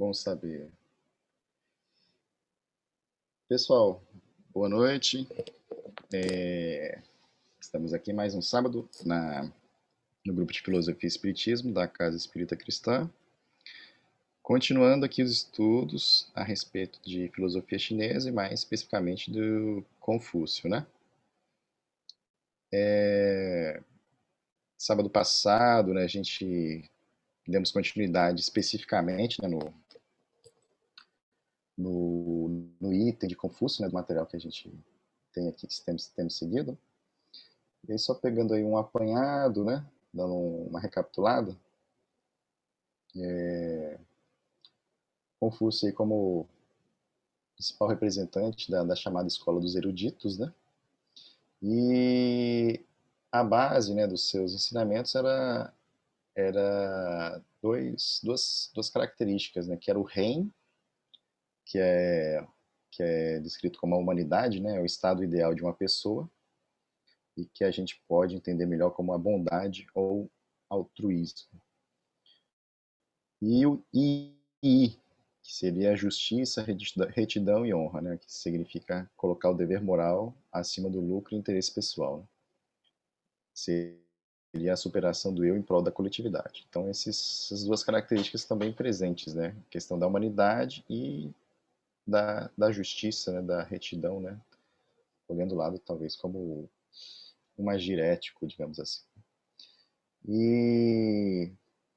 Bom 0.00 0.14
saber. 0.14 0.72
Pessoal, 3.46 4.02
boa 4.48 4.66
noite. 4.66 5.28
É, 6.10 7.02
estamos 7.60 7.92
aqui 7.92 8.10
mais 8.10 8.34
um 8.34 8.40
sábado 8.40 8.88
na, 9.04 9.52
no 10.24 10.32
grupo 10.32 10.54
de 10.54 10.62
Filosofia 10.62 11.06
e 11.06 11.06
Espiritismo 11.06 11.74
da 11.74 11.86
Casa 11.86 12.16
Espírita 12.16 12.56
Cristã. 12.56 13.10
Continuando 14.42 15.04
aqui 15.04 15.22
os 15.22 15.30
estudos 15.30 16.30
a 16.34 16.42
respeito 16.42 16.98
de 17.02 17.28
filosofia 17.34 17.78
chinesa 17.78 18.30
e 18.30 18.32
mais 18.32 18.60
especificamente 18.60 19.30
do 19.30 19.84
Confúcio, 20.00 20.66
né? 20.70 20.86
É, 22.72 23.82
sábado 24.78 25.10
passado, 25.10 25.92
né, 25.92 26.04
a 26.04 26.08
gente 26.08 26.90
demos 27.46 27.70
continuidade 27.70 28.40
especificamente 28.40 29.42
né, 29.42 29.48
no, 29.48 29.74
no, 31.80 32.68
no, 32.80 32.92
item 32.92 33.28
de 33.28 33.36
Confúcio, 33.36 33.82
né, 33.82 33.88
do 33.88 33.94
material 33.94 34.26
que 34.26 34.36
a 34.36 34.40
gente 34.40 34.72
tem 35.32 35.48
aqui, 35.48 35.66
que 35.66 35.80
temos, 35.82 36.08
temos 36.08 36.36
seguido. 36.36 36.78
E 37.88 37.92
aí, 37.92 37.98
só 37.98 38.14
pegando 38.14 38.52
aí 38.52 38.62
um 38.62 38.76
apanhado, 38.76 39.64
né, 39.64 39.84
dando 40.12 40.34
uma 40.34 40.80
recapitulada, 40.80 41.56
é, 43.16 43.98
Confúcio 45.38 45.88
aí 45.88 45.92
como 45.92 46.46
principal 47.56 47.88
representante 47.88 48.70
da, 48.70 48.84
da 48.84 48.94
chamada 48.94 49.26
Escola 49.26 49.60
dos 49.60 49.74
Eruditos, 49.74 50.38
né, 50.38 50.52
e 51.62 52.84
a 53.32 53.42
base 53.42 53.94
né, 53.94 54.06
dos 54.06 54.28
seus 54.28 54.52
ensinamentos 54.52 55.14
era, 55.14 55.72
era 56.34 57.42
dois, 57.62 58.20
duas, 58.22 58.70
duas 58.74 58.90
características, 58.90 59.66
né, 59.66 59.76
que 59.76 59.90
era 59.90 59.98
o 59.98 60.02
reino, 60.02 60.52
que 61.70 61.78
é, 61.78 62.44
que 62.90 63.00
é 63.00 63.38
descrito 63.38 63.78
como 63.78 63.94
a 63.94 63.98
humanidade, 63.98 64.60
né, 64.60 64.80
o 64.80 64.84
estado 64.84 65.22
ideal 65.22 65.54
de 65.54 65.62
uma 65.62 65.72
pessoa, 65.72 66.28
e 67.36 67.44
que 67.46 67.62
a 67.62 67.70
gente 67.70 68.02
pode 68.08 68.34
entender 68.34 68.66
melhor 68.66 68.90
como 68.90 69.12
a 69.12 69.18
bondade 69.18 69.86
ou 69.94 70.28
altruísmo. 70.68 71.48
E 73.40 73.64
o 73.64 73.80
I, 73.94 74.34
que 74.60 75.54
seria 75.54 75.94
justiça, 75.94 76.66
retidão 77.08 77.64
e 77.64 77.72
honra, 77.72 78.00
né, 78.00 78.18
que 78.18 78.30
significa 78.30 79.08
colocar 79.16 79.50
o 79.50 79.54
dever 79.54 79.80
moral 79.80 80.34
acima 80.52 80.90
do 80.90 81.00
lucro 81.00 81.36
e 81.36 81.38
interesse 81.38 81.72
pessoal. 81.72 82.18
Né 83.54 84.00
seria 84.52 84.72
a 84.72 84.76
superação 84.76 85.32
do 85.32 85.44
eu 85.44 85.56
em 85.56 85.62
prol 85.62 85.80
da 85.80 85.92
coletividade. 85.92 86.66
Então, 86.68 86.90
esses, 86.90 87.44
essas 87.44 87.64
duas 87.64 87.84
características 87.84 88.40
bem 88.58 88.72
presentes, 88.72 89.34
né? 89.34 89.54
A 89.68 89.70
questão 89.70 89.96
da 89.96 90.08
humanidade 90.08 90.84
e 90.90 91.32
da, 92.10 92.50
da 92.58 92.72
justiça, 92.72 93.32
né? 93.32 93.42
da 93.42 93.62
retidão, 93.62 94.20
né? 94.20 94.38
Olhando 95.28 95.54
o 95.54 95.58
lado, 95.58 95.78
talvez, 95.78 96.16
como 96.16 96.68
um 97.56 97.70
agir 97.70 97.98
ético, 97.98 98.46
digamos 98.46 98.80
assim. 98.80 99.04
E 100.28 101.52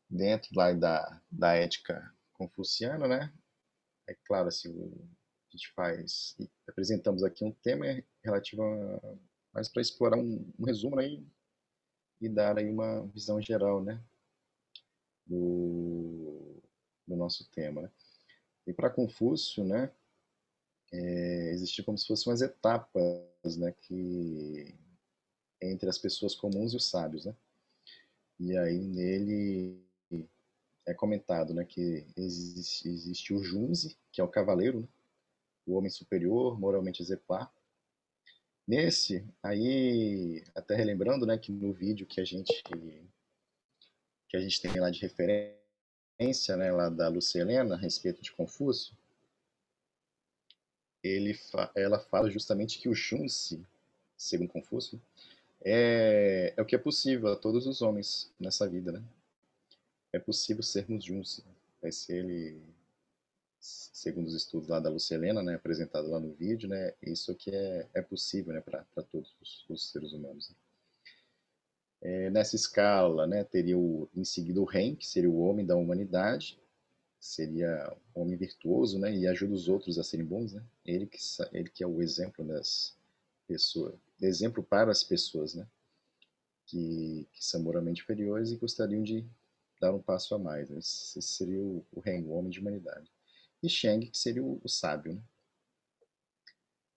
dentro 0.10 0.52
lá 0.56 0.72
da, 0.74 1.22
da 1.32 1.54
ética 1.56 2.14
confuciana, 2.34 3.08
né? 3.08 3.34
É 4.08 4.14
claro, 4.26 4.50
assim, 4.50 4.70
a 4.70 5.52
gente 5.52 5.72
faz, 5.74 6.38
apresentamos 6.68 7.24
aqui 7.24 7.44
um 7.44 7.52
tema 7.52 7.86
relativo 8.24 8.64
a, 8.64 9.18
mais 9.54 9.70
para 9.70 9.82
explorar 9.82 10.18
um, 10.18 10.46
um 10.60 10.66
resumo 10.66 11.00
aí 11.00 11.18
né? 11.18 11.28
e 12.22 12.30
dar 12.30 12.58
aí 12.58 12.70
uma 12.70 13.06
visão 13.08 13.42
geral, 13.42 13.84
né, 13.84 14.02
do, 15.26 16.62
do 17.08 17.16
nosso 17.16 17.50
tema. 17.52 17.84
Né? 17.84 17.92
E 18.68 18.74
para 18.74 18.90
Confúcio, 18.90 19.64
né, 19.64 19.92
é, 20.94 21.52
existia 21.52 21.84
como 21.84 21.98
se 21.98 22.08
fossem 22.08 22.32
umas 22.32 22.42
etapas, 22.42 23.58
né, 23.58 23.74
que 23.82 24.74
entre 25.62 25.90
as 25.90 25.98
pessoas 25.98 26.36
comuns 26.36 26.74
e 26.74 26.78
os 26.78 26.90
sábios, 26.90 27.26
né? 27.26 27.36
E 28.40 28.58
aí 28.58 28.80
nele 28.80 29.84
é 30.86 30.94
comentado, 30.94 31.54
né, 31.54 31.66
que 31.66 32.06
existe, 32.16 32.88
existe 32.88 33.34
o 33.34 33.44
Junzi, 33.44 33.98
que 34.12 34.22
é 34.22 34.24
o 34.24 34.30
cavaleiro, 34.30 34.82
né? 34.82 34.88
o 35.66 35.76
homem 35.76 35.90
superior, 35.90 36.60
moralmente 36.60 37.02
exemplar, 37.02 37.52
Nesse, 38.66 39.28
aí, 39.42 40.42
até 40.56 40.74
relembrando, 40.74 41.26
né, 41.26 41.38
que 41.38 41.52
no 41.52 41.74
vídeo 41.74 42.08
que 42.08 42.22
a 42.22 42.24
gente 42.24 42.64
que 44.30 44.38
a 44.38 44.40
gente 44.40 44.62
tem 44.62 44.80
lá 44.80 44.90
de 44.90 45.00
referência, 45.00 46.56
né, 46.56 46.72
lá 46.72 46.90
da 46.90 47.08
Lúcia 47.10 47.42
Helena, 47.42 47.76
a 47.76 47.78
respeito 47.78 48.22
de 48.22 48.32
Confúcio, 48.32 48.96
ele 51.04 51.38
ela 51.76 52.00
fala 52.00 52.30
justamente 52.30 52.80
que 52.80 52.88
o 52.88 52.96
Junsi, 52.96 53.66
segundo 54.18 54.50
Confúcio, 54.50 55.02
é, 55.64 56.54
é 56.56 56.62
o 56.62 56.66
que 56.66 56.76
é 56.76 56.80
possível 56.80 57.32
a 57.32 57.36
todos 57.36 57.68
os 57.68 57.82
homens 57.82 58.32
nessa 58.40 58.68
vida, 58.68 58.92
né? 58.92 59.04
É 60.12 60.20
possível 60.20 60.64
sermos 60.64 61.04
Junsi. 61.04 61.44
Ser 61.92 62.16
ele 62.16 62.62
segundo 64.04 64.28
os 64.28 64.34
estudos 64.34 64.68
lá 64.68 64.80
da 64.80 64.90
Lucelena, 64.90 65.42
né, 65.42 65.56
apresentado 65.56 66.10
lá 66.10 66.20
no 66.20 66.34
vídeo, 66.34 66.68
né, 66.68 66.94
isso 67.02 67.34
que 67.34 67.50
é, 67.50 67.88
é 67.94 68.02
possível, 68.02 68.54
né, 68.54 68.60
para 68.60 68.84
todos 69.12 69.34
os, 69.42 69.66
os, 69.70 69.92
seres 69.92 70.12
humanos. 70.12 70.50
Né. 70.50 70.56
É, 72.02 72.30
nessa 72.30 72.58
escala, 72.58 73.26
né, 73.26 73.46
teria 73.46 73.78
o, 73.78 74.10
em 74.14 74.26
seguida 74.26 74.60
o 74.60 74.66
Ren, 74.66 74.96
que 74.96 75.08
seria 75.08 75.30
o 75.30 75.40
homem 75.40 75.66
da 75.66 75.78
humanidade, 75.78 76.60
seria 77.24 77.96
um 78.14 78.22
homem 78.22 78.36
virtuoso, 78.36 79.00
né, 79.00 79.16
e 79.16 79.26
ajuda 79.26 79.54
os 79.54 79.70
outros 79.70 79.98
a 79.98 80.04
serem 80.04 80.26
bons, 80.26 80.52
né, 80.52 80.64
ele 80.86 81.06
que, 81.06 81.18
ele 81.54 81.70
que 81.70 81.84
é 81.84 81.88
o 81.88 82.02
exemplo 82.02 82.46
das 82.46 82.98
pessoas, 83.48 83.96
exemplo 84.22 84.62
para 84.62 84.92
as 84.92 85.04
pessoas, 85.04 85.54
né, 85.56 85.66
que, 86.66 87.26
que 87.32 87.46
são 87.46 87.62
moralmente 87.62 88.02
inferiores 88.02 88.52
e 88.52 88.58
gostariam 88.58 89.04
de 89.04 89.26
dar 89.80 89.94
um 89.94 90.02
passo 90.02 90.36
a 90.36 90.40
mais. 90.40 90.70
Né? 90.70 90.80
Esse 90.80 91.22
seria 91.22 91.62
o, 91.62 91.86
o 91.92 92.02
o 92.02 92.32
homem 92.32 92.50
de 92.50 92.60
humanidade 92.60 93.10
e 93.62 93.70
Sheng, 93.70 94.10
que 94.10 94.18
seria 94.18 94.44
o, 94.44 94.60
o 94.64 94.70
sábio. 94.70 95.14
Né? 95.14 95.22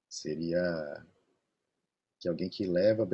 Seria 0.09 1.07
que 2.19 2.29
alguém 2.29 2.49
que 2.49 2.67
leva 2.67 3.07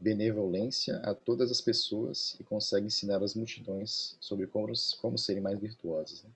benevolência 0.00 0.98
a 0.98 1.14
todas 1.14 1.50
as 1.50 1.60
pessoas 1.60 2.36
e 2.38 2.44
consegue 2.44 2.86
ensinar 2.86 3.22
as 3.22 3.34
multidões 3.34 4.16
sobre 4.20 4.46
como, 4.46 4.72
como 5.00 5.18
serem 5.18 5.42
mais 5.42 5.58
virtuosas. 5.58 6.22
Né? 6.22 6.30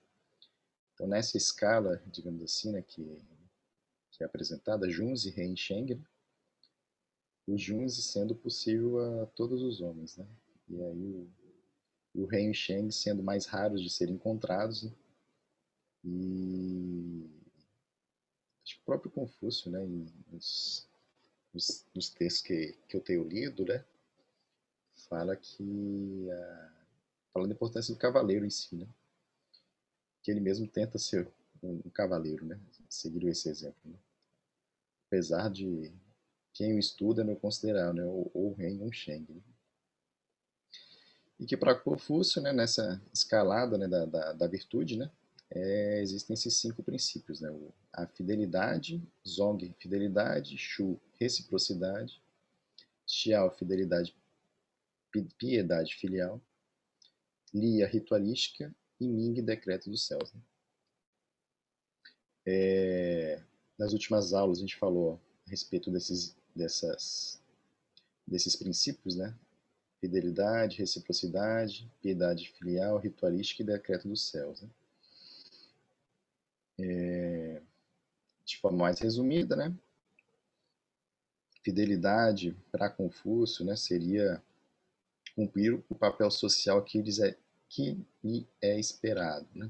Então, 0.93 1.07
nessa 1.07 1.37
escala, 1.37 2.01
digamos 2.07 2.41
assim, 2.41 2.71
né, 2.71 2.81
que, 2.81 3.03
que 4.11 4.23
é 4.23 4.25
apresentada, 4.25 4.89
Junzi, 4.89 5.29
Rei 5.29 5.55
Sheng, 5.55 5.95
né? 5.95 6.03
o 7.47 7.57
Junzi 7.57 8.01
sendo 8.01 8.35
possível 8.35 9.21
a 9.21 9.25
todos 9.27 9.61
os 9.61 9.79
homens. 9.79 10.17
Né? 10.17 10.27
E 10.69 10.81
aí 10.81 11.11
o, 11.11 11.29
o 12.15 12.25
o 12.25 12.53
Sheng 12.53 12.91
sendo 12.91 13.21
mais 13.21 13.45
raros 13.45 13.81
de 13.81 13.89
serem 13.89 14.15
encontrados, 14.15 14.83
né? 14.83 14.91
E 16.03 17.29
acho 18.63 18.75
que 18.75 18.81
o 18.81 18.85
próprio 18.85 19.11
Confúcio, 19.11 19.69
né, 19.69 19.85
nos, 20.31 20.88
nos, 21.53 21.85
nos 21.93 22.09
textos 22.09 22.41
que, 22.41 22.77
que 22.87 22.95
eu 22.95 23.01
tenho 23.01 23.27
lido, 23.27 23.65
né, 23.65 23.83
fala 25.07 25.35
que 25.35 26.27
fala 27.33 27.47
da 27.47 27.53
importância 27.53 27.93
do 27.93 27.99
cavaleiro 27.99 28.45
em 28.45 28.49
si, 28.49 28.75
né, 28.75 28.87
que 30.21 30.31
ele 30.31 30.39
mesmo 30.39 30.67
tenta 30.67 30.97
ser 30.97 31.27
um, 31.63 31.81
um 31.85 31.89
cavaleiro, 31.89 32.45
né, 32.45 32.59
seguir 32.89 33.27
esse 33.27 33.49
exemplo, 33.49 33.79
né, 33.85 33.97
apesar 35.07 35.49
de 35.49 35.91
quem 36.53 36.75
o 36.75 36.79
estuda 36.79 37.23
não 37.23 37.35
considerar, 37.35 37.93
né, 37.93 38.03
ou, 38.03 38.29
ou 38.33 38.53
rei 38.53 38.79
um 38.79 38.91
Sheng, 38.91 39.25
né. 39.29 39.41
E 41.39 41.45
que 41.45 41.55
para 41.55 41.73
Confúcio, 41.73 42.41
né, 42.41 42.51
nessa 42.51 43.01
escalada 43.13 43.77
né, 43.77 43.87
da, 43.87 44.05
da, 44.05 44.33
da 44.33 44.47
virtude, 44.47 44.97
né, 44.97 45.09
é, 45.51 46.01
existem 46.01 46.33
esses 46.33 46.55
cinco 46.55 46.83
princípios, 46.83 47.41
né? 47.41 47.49
a 47.91 48.05
fidelidade, 48.05 49.01
Zong, 49.27 49.73
fidelidade, 49.79 50.57
Shu, 50.57 50.99
reciprocidade, 51.19 52.21
Xiao, 53.05 53.51
fidelidade, 53.51 54.15
piedade 55.37 55.95
filial, 55.95 56.41
Lia, 57.53 57.87
ritualística 57.87 58.73
e 58.99 59.07
Ming, 59.07 59.41
decreto 59.41 59.89
dos 59.89 60.05
céus. 60.05 60.31
Né? 60.31 60.41
É, 62.45 63.43
nas 63.77 63.93
últimas 63.93 64.33
aulas 64.33 64.59
a 64.59 64.61
gente 64.61 64.77
falou 64.77 65.19
a 65.47 65.49
respeito 65.49 65.89
desses, 65.91 66.35
dessas, 66.55 67.41
desses 68.25 68.55
princípios, 68.55 69.15
né? 69.15 69.35
Fidelidade, 69.99 70.77
reciprocidade, 70.77 71.91
piedade 72.01 72.49
filial, 72.49 72.97
ritualística 72.99 73.63
e 73.63 73.65
decreto 73.65 74.07
dos 74.07 74.29
céus. 74.29 74.61
Né? 74.61 74.69
é, 76.79 77.61
de 78.45 78.57
forma 78.57 78.79
mais 78.79 78.99
resumida, 78.99 79.55
né? 79.55 79.75
Fidelidade 81.63 82.55
para 82.71 82.89
Confúcio, 82.89 83.65
né, 83.65 83.75
seria 83.75 84.41
cumprir 85.35 85.83
o 85.89 85.95
papel 85.95 86.29
social 86.31 86.83
que, 86.83 87.01
lhes 87.01 87.19
é, 87.19 87.37
que 87.67 88.05
lhe 88.23 88.47
é 88.61 88.79
esperado, 88.79 89.47
né? 89.53 89.69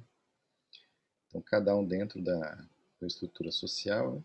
Então, 1.27 1.41
cada 1.41 1.75
um 1.75 1.85
dentro 1.85 2.21
da, 2.21 2.39
da 2.99 3.07
estrutura 3.07 3.51
social 3.51 4.15
né, 4.15 4.23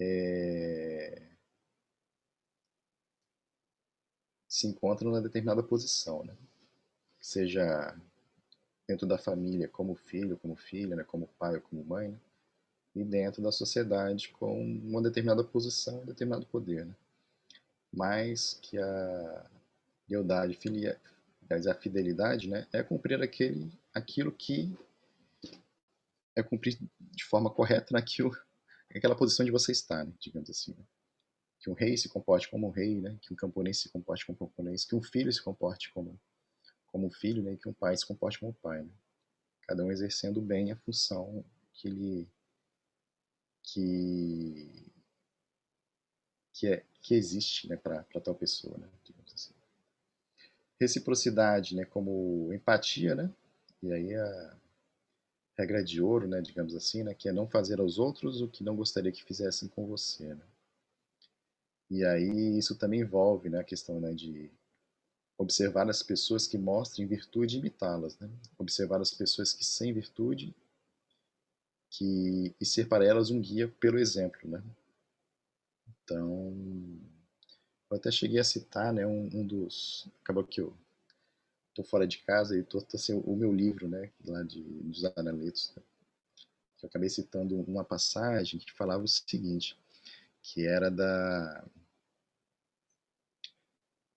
é, 0.00 1.32
se 4.48 4.66
encontra 4.66 5.08
numa 5.08 5.20
determinada 5.20 5.62
posição, 5.62 6.22
né? 6.24 6.36
seja 7.20 7.96
dentro 8.86 9.06
da 9.06 9.16
família 9.16 9.68
como 9.68 9.94
filho, 9.94 10.36
como 10.36 10.56
filha, 10.56 10.94
né? 10.94 11.04
como 11.04 11.26
pai 11.38 11.56
ou 11.56 11.62
como 11.62 11.84
mãe, 11.84 12.08
né? 12.08 12.18
E 12.94 13.02
dentro 13.02 13.42
da 13.42 13.50
sociedade 13.50 14.28
com 14.28 14.60
uma 14.62 15.02
determinada 15.02 15.42
posição, 15.42 16.02
um 16.02 16.06
determinado 16.06 16.46
poder. 16.46 16.84
Né? 16.84 16.94
Mais 17.92 18.54
que 18.62 18.78
a 18.78 19.50
lealdade, 20.08 20.54
filia, 20.54 21.00
a 21.50 21.74
fidelidade, 21.74 22.48
né? 22.48 22.66
é 22.72 22.82
cumprir 22.82 23.20
aquele, 23.22 23.72
aquilo 23.94 24.32
que 24.32 24.76
é 26.36 26.42
cumprir 26.42 26.78
de 27.00 27.24
forma 27.24 27.50
correta 27.50 27.88
naquilo, 27.92 28.34
naquela 28.94 29.16
posição 29.16 29.44
de 29.44 29.52
você 29.52 29.72
está, 29.72 30.04
né? 30.04 30.12
digamos 30.18 30.48
assim. 30.50 30.72
Né? 30.72 30.84
Que 31.60 31.70
um 31.70 31.74
rei 31.74 31.96
se 31.96 32.08
comporte 32.08 32.50
como 32.50 32.68
um 32.68 32.70
rei, 32.70 33.00
né? 33.00 33.16
que 33.22 33.32
um 33.32 33.36
camponês 33.36 33.78
se 33.80 33.88
comporte 33.88 34.26
como 34.26 34.36
um 34.36 34.46
camponês, 34.46 34.84
que 34.84 34.94
um 34.94 35.02
filho 35.02 35.32
se 35.32 35.42
comporte 35.42 35.92
como 35.92 36.18
como 36.86 37.10
filho, 37.10 37.42
né? 37.42 37.56
que 37.56 37.66
um 37.66 37.72
pai 37.72 37.96
se 37.96 38.06
comporte 38.06 38.38
como 38.38 38.52
pai. 38.52 38.82
Né? 38.82 38.90
Cada 39.62 39.82
um 39.82 39.90
exercendo 39.90 40.42
bem 40.42 40.70
a 40.70 40.76
função 40.76 41.42
que 41.72 41.88
ele 41.88 42.28
que 43.62 44.92
que, 46.52 46.66
é, 46.68 46.84
que 47.00 47.14
existe 47.14 47.68
né, 47.68 47.76
para 47.76 48.04
tal 48.22 48.34
pessoa, 48.34 48.76
né, 48.78 48.88
assim. 49.34 49.52
Reciprocidade, 50.78 51.74
né, 51.74 51.84
como 51.84 52.52
empatia, 52.52 53.14
né, 53.14 53.30
e 53.82 53.92
aí 53.92 54.14
a 54.14 54.56
regra 55.58 55.82
de 55.82 56.00
ouro, 56.00 56.28
né, 56.28 56.40
digamos 56.40 56.74
assim, 56.74 57.02
né, 57.02 57.14
que 57.14 57.28
é 57.28 57.32
não 57.32 57.48
fazer 57.48 57.80
aos 57.80 57.98
outros 57.98 58.40
o 58.40 58.48
que 58.48 58.62
não 58.62 58.76
gostaria 58.76 59.10
que 59.10 59.24
fizessem 59.24 59.68
com 59.68 59.86
você, 59.86 60.34
né. 60.34 60.44
E 61.90 62.04
aí 62.04 62.58
isso 62.58 62.76
também 62.76 63.00
envolve 63.00 63.48
né, 63.48 63.60
a 63.60 63.64
questão 63.64 64.00
né, 64.00 64.12
de 64.12 64.50
observar 65.36 65.88
as 65.90 66.02
pessoas 66.02 66.46
que 66.46 66.56
mostrem 66.56 67.06
virtude 67.06 67.56
e 67.56 67.58
imitá-las, 67.58 68.18
né? 68.18 68.30
observar 68.58 69.00
as 69.00 69.12
pessoas 69.12 69.52
que 69.52 69.64
sem 69.64 69.92
virtude 69.92 70.54
que, 71.92 72.54
e 72.58 72.64
ser 72.64 72.88
para 72.88 73.04
elas 73.04 73.30
um 73.30 73.40
guia 73.40 73.68
pelo 73.68 73.98
exemplo. 73.98 74.48
Né? 74.48 74.62
Então, 76.02 76.52
eu 77.90 77.96
até 77.96 78.10
cheguei 78.10 78.40
a 78.40 78.44
citar 78.44 78.92
né, 78.92 79.06
um, 79.06 79.28
um 79.32 79.46
dos. 79.46 80.08
Acabou 80.22 80.44
que 80.44 80.60
eu 80.60 80.74
estou 81.68 81.84
fora 81.84 82.06
de 82.06 82.18
casa 82.18 82.56
e 82.56 82.60
estou 82.60 82.84
assim, 82.94 83.12
o 83.12 83.36
meu 83.36 83.52
livro 83.52 83.88
né, 83.88 84.10
lá 84.26 84.42
de, 84.42 84.62
dos 84.62 85.04
analetos. 85.04 85.72
Né? 85.76 85.82
Eu 86.82 86.88
acabei 86.88 87.08
citando 87.10 87.60
uma 87.60 87.84
passagem 87.84 88.58
que 88.58 88.72
falava 88.72 89.04
o 89.04 89.08
seguinte, 89.08 89.78
que 90.42 90.66
era 90.66 90.90
da 90.90 91.64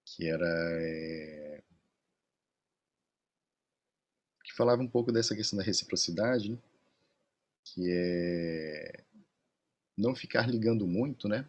que 0.05 0.27
era 0.27 0.47
é, 0.81 1.61
que 4.43 4.53
falava 4.53 4.81
um 4.81 4.87
pouco 4.87 5.11
dessa 5.11 5.35
questão 5.35 5.57
da 5.57 5.63
reciprocidade, 5.63 6.51
né? 6.51 6.57
Que 7.65 7.91
é 7.91 9.03
não 9.97 10.15
ficar 10.15 10.47
ligando 10.47 10.85
muito, 10.87 11.27
né? 11.27 11.47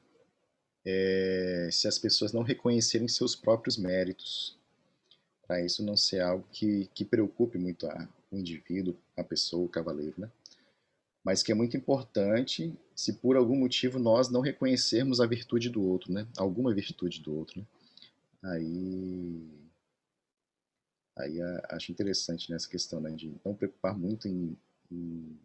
É, 0.85 1.69
se 1.73 1.87
as 1.89 1.99
pessoas 1.99 2.33
não 2.33 2.43
reconhecerem 2.43 3.09
seus 3.09 3.35
próprios 3.35 3.77
méritos, 3.77 4.57
para 5.47 5.65
isso 5.65 5.85
não 5.85 5.97
ser 5.97 6.21
algo 6.21 6.47
que, 6.51 6.89
que 6.95 7.05
preocupe 7.05 7.59
muito 7.59 7.87
a, 7.87 8.09
o 8.31 8.37
indivíduo, 8.37 8.97
a 9.17 9.23
pessoa, 9.25 9.65
o 9.65 9.69
cavaleiro, 9.69 10.15
né? 10.19 10.31
Mas 11.25 11.43
que 11.43 11.51
é 11.51 11.55
muito 11.55 11.77
importante 11.77 12.73
se 12.95 13.15
por 13.15 13.37
algum 13.37 13.57
motivo 13.57 13.99
nós 13.99 14.31
não 14.31 14.41
reconhecermos 14.41 15.21
a 15.21 15.27
virtude 15.27 15.69
do 15.69 15.83
outro, 15.83 16.13
né? 16.13 16.27
Alguma 16.37 16.73
virtude 16.73 17.21
do 17.21 17.35
outro, 17.35 17.61
né? 17.61 17.67
Aí, 18.43 19.43
aí 21.17 21.39
acho 21.71 21.91
interessante 21.91 22.51
nessa 22.51 22.69
questão 22.69 23.01
né, 23.01 23.11
de 23.11 23.35
não 23.45 23.55
preocupar 23.55 23.99
muito 23.99 24.29
em, 24.29 24.57
em, 24.91 25.37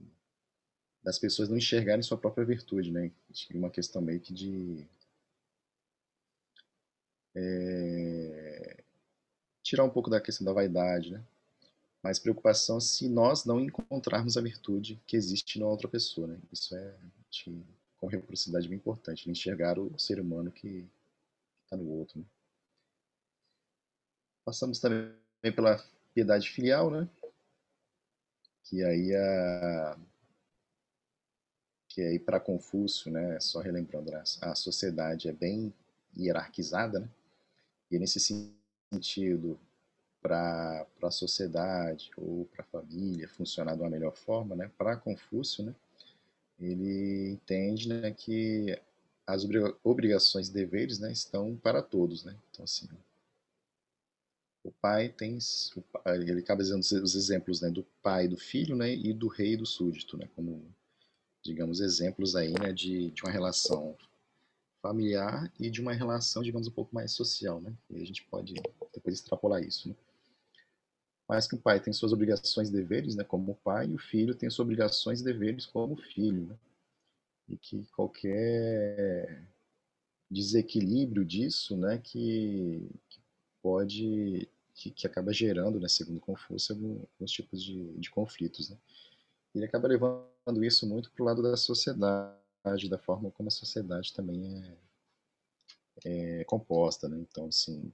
das 1.04 1.18
pessoas 1.18 1.50
não 1.50 1.58
enxergarem 1.58 2.04
sua 2.04 2.18
própria 2.18 2.46
virtude, 2.46 2.92
né? 2.92 3.12
É 3.50 3.58
uma 3.58 3.70
questão 3.70 4.02
meio 4.02 4.20
que 4.20 4.34
de 4.34 4.88
é, 7.36 8.84
tirar 9.64 9.84
um 9.84 9.90
pouco 9.90 10.10
da 10.10 10.22
questão 10.22 10.46
da 10.46 10.54
vaidade, 10.54 11.12
né? 11.12 11.24
Mas 12.04 12.20
preocupação 12.20 12.80
se 12.80 13.08
nós 13.08 13.46
não 13.46 13.60
encontrarmos 13.60 14.38
a 14.38 14.42
virtude 14.42 15.02
que 15.06 15.16
existe 15.16 15.60
na 15.60 15.68
outra 15.68 15.88
pessoa, 15.88 16.28
né? 16.28 16.40
Isso 16.52 16.76
é 16.76 16.96
de, 17.30 17.64
com 17.98 18.08
reciprocidade 18.08 18.68
bem 18.68 18.78
importante, 18.78 19.28
né? 19.28 19.32
enxergar 19.32 19.78
o 19.80 19.98
ser 20.00 20.20
humano 20.20 20.52
que 20.52 20.88
está 21.64 21.78
no 21.78 21.88
outro. 21.90 22.20
Né? 22.20 22.26
Passamos 24.44 24.80
também 24.80 25.14
pela 25.56 25.84
piedade 26.14 26.50
filial, 26.50 26.90
né? 26.90 27.08
Que 28.64 28.84
aí 28.84 29.16
a 29.16 29.98
que 31.94 32.02
aí 32.02 32.18
para 32.18 32.40
Confúcio, 32.40 33.12
né, 33.12 33.38
só 33.42 33.60
relembrando, 33.60 34.12
né, 34.12 34.24
a 34.42 34.56
sociedade 34.56 35.28
é 35.28 35.34
bem 35.34 35.74
hierarquizada, 36.18 37.00
né? 37.00 37.10
E 37.92 38.00
nesse 38.00 38.48
sentido, 38.90 39.60
para 40.22 40.88
a 41.04 41.12
sociedade 41.12 42.10
ou 42.16 42.46
para 42.46 42.62
a 42.62 42.68
família 42.68 43.28
funcionar 43.28 43.76
de 43.76 43.82
uma 43.82 43.90
melhor 43.90 44.16
forma, 44.16 44.56
né, 44.56 44.72
para 44.78 44.96
Confúcio, 44.96 45.66
né, 45.66 45.76
ele 46.58 47.32
entende 47.32 47.90
né, 47.90 48.12
que 48.12 48.80
as 49.28 49.46
obrigações 49.84 50.48
e 50.48 50.54
deveres 50.54 50.98
né, 51.00 51.12
estão 51.12 51.58
para 51.58 51.82
todos. 51.82 52.24
Né? 52.24 52.36
Então, 52.52 52.64
assim, 52.64 52.88
o 54.64 54.72
pai 54.72 55.10
tem, 55.10 55.38
ele 56.06 56.40
acaba 56.40 56.62
dizendo 56.62 56.82
os 56.82 57.16
exemplos 57.16 57.60
né, 57.60 57.70
do 57.70 57.84
pai 58.02 58.30
do 58.30 58.38
filho 58.38 58.76
né, 58.78 58.94
e 58.94 59.12
do 59.12 59.28
rei 59.28 59.58
do 59.58 59.66
súdito, 59.66 60.18
né, 60.18 60.30
como, 60.36 60.64
digamos, 61.44 61.80
exemplos 61.80 62.36
aí 62.36 62.54
né, 62.54 62.72
de, 62.72 63.12
de 63.12 63.24
uma 63.24 63.32
relação 63.32 63.96
familiar 64.82 65.52
e 65.60 65.70
de 65.70 65.82
uma 65.82 65.94
relação, 65.94 66.42
digamos, 66.42 66.68
um 66.68 66.72
pouco 66.72 66.94
mais 66.94 67.12
social. 67.12 67.60
Né, 67.62 67.74
e 67.90 68.02
a 68.02 68.06
gente 68.06 68.24
pode 68.26 68.54
depois 68.94 69.16
extrapolar 69.16 69.64
isso. 69.64 69.90
Né. 69.90 69.96
Mas 71.28 71.48
que 71.48 71.56
o 71.56 71.60
pai 71.60 71.80
tem 71.80 71.94
suas 71.94 72.12
obrigações 72.12 72.70
e 72.70 72.74
deveres 72.74 73.16
né, 73.16 73.24
como 73.24 73.56
pai 73.64 73.88
e 73.88 73.96
o 73.96 74.00
filho 74.00 74.36
tem 74.36 74.50
suas 74.50 74.66
obrigações 74.66 75.22
e 75.22 75.24
deveres 75.24 75.66
como 75.66 75.96
filho. 75.96 76.48
Né, 76.48 76.58
e 77.50 77.58
que 77.58 77.86
qualquer 77.96 79.44
desequilíbrio 80.30 81.26
disso, 81.26 81.76
né, 81.76 81.98
que, 81.98 82.90
que 83.10 83.20
pode 83.62 84.48
que, 84.74 84.90
que, 84.90 85.06
acaba 85.06 85.34
gerando, 85.34 85.80
né, 85.80 85.88
segundo 85.88 86.20
Confúcio, 86.20 86.74
alguns 86.74 87.32
tipos 87.32 87.62
de, 87.62 87.94
de 87.98 88.10
conflitos. 88.10 88.70
Né? 88.70 88.78
Ele 89.54 89.66
acaba 89.66 89.88
levando 89.88 90.64
isso 90.64 90.88
muito 90.88 91.12
para 91.12 91.24
o 91.24 91.26
lado 91.26 91.42
da 91.42 91.58
sociedade, 91.58 92.90
da 92.90 92.98
forma 92.98 93.32
como 93.32 93.48
a 93.48 93.52
sociedade 93.52 94.14
também 94.14 94.64
é, 96.06 96.40
é 96.40 96.44
composta. 96.46 97.10
Né? 97.10 97.18
Então, 97.20 97.48
assim, 97.48 97.92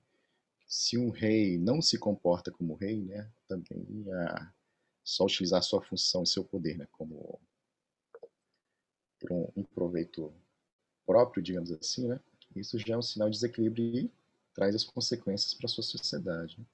se 0.68 0.98
um 0.98 1.10
rei 1.10 1.58
não 1.58 1.82
se 1.82 1.98
comporta 1.98 2.52
como 2.52 2.76
rei, 2.76 3.02
né, 3.02 3.32
também 3.48 4.06
é 4.08 4.48
só 5.04 5.24
utilizar 5.24 5.64
sua 5.64 5.82
função 5.82 6.24
e 6.24 6.28
seu 6.28 6.44
poder 6.44 6.78
né, 6.78 6.88
como 6.92 7.40
um, 9.32 9.52
um 9.56 9.64
proveito 9.64 10.34
próprio, 11.06 11.42
digamos 11.42 11.72
assim, 11.72 12.08
né, 12.08 12.20
isso 12.56 12.78
já 12.78 12.96
é 12.96 12.98
um 12.98 13.02
sinal 13.02 13.30
de 13.30 13.38
desequilíbrio 13.38 13.86
e 13.86 14.12
traz 14.54 14.76
as 14.76 14.84
consequências 14.84 15.54
para 15.54 15.68
a 15.68 15.70
sua 15.70 15.84
sociedade. 15.84 16.60
Né? 16.60 16.66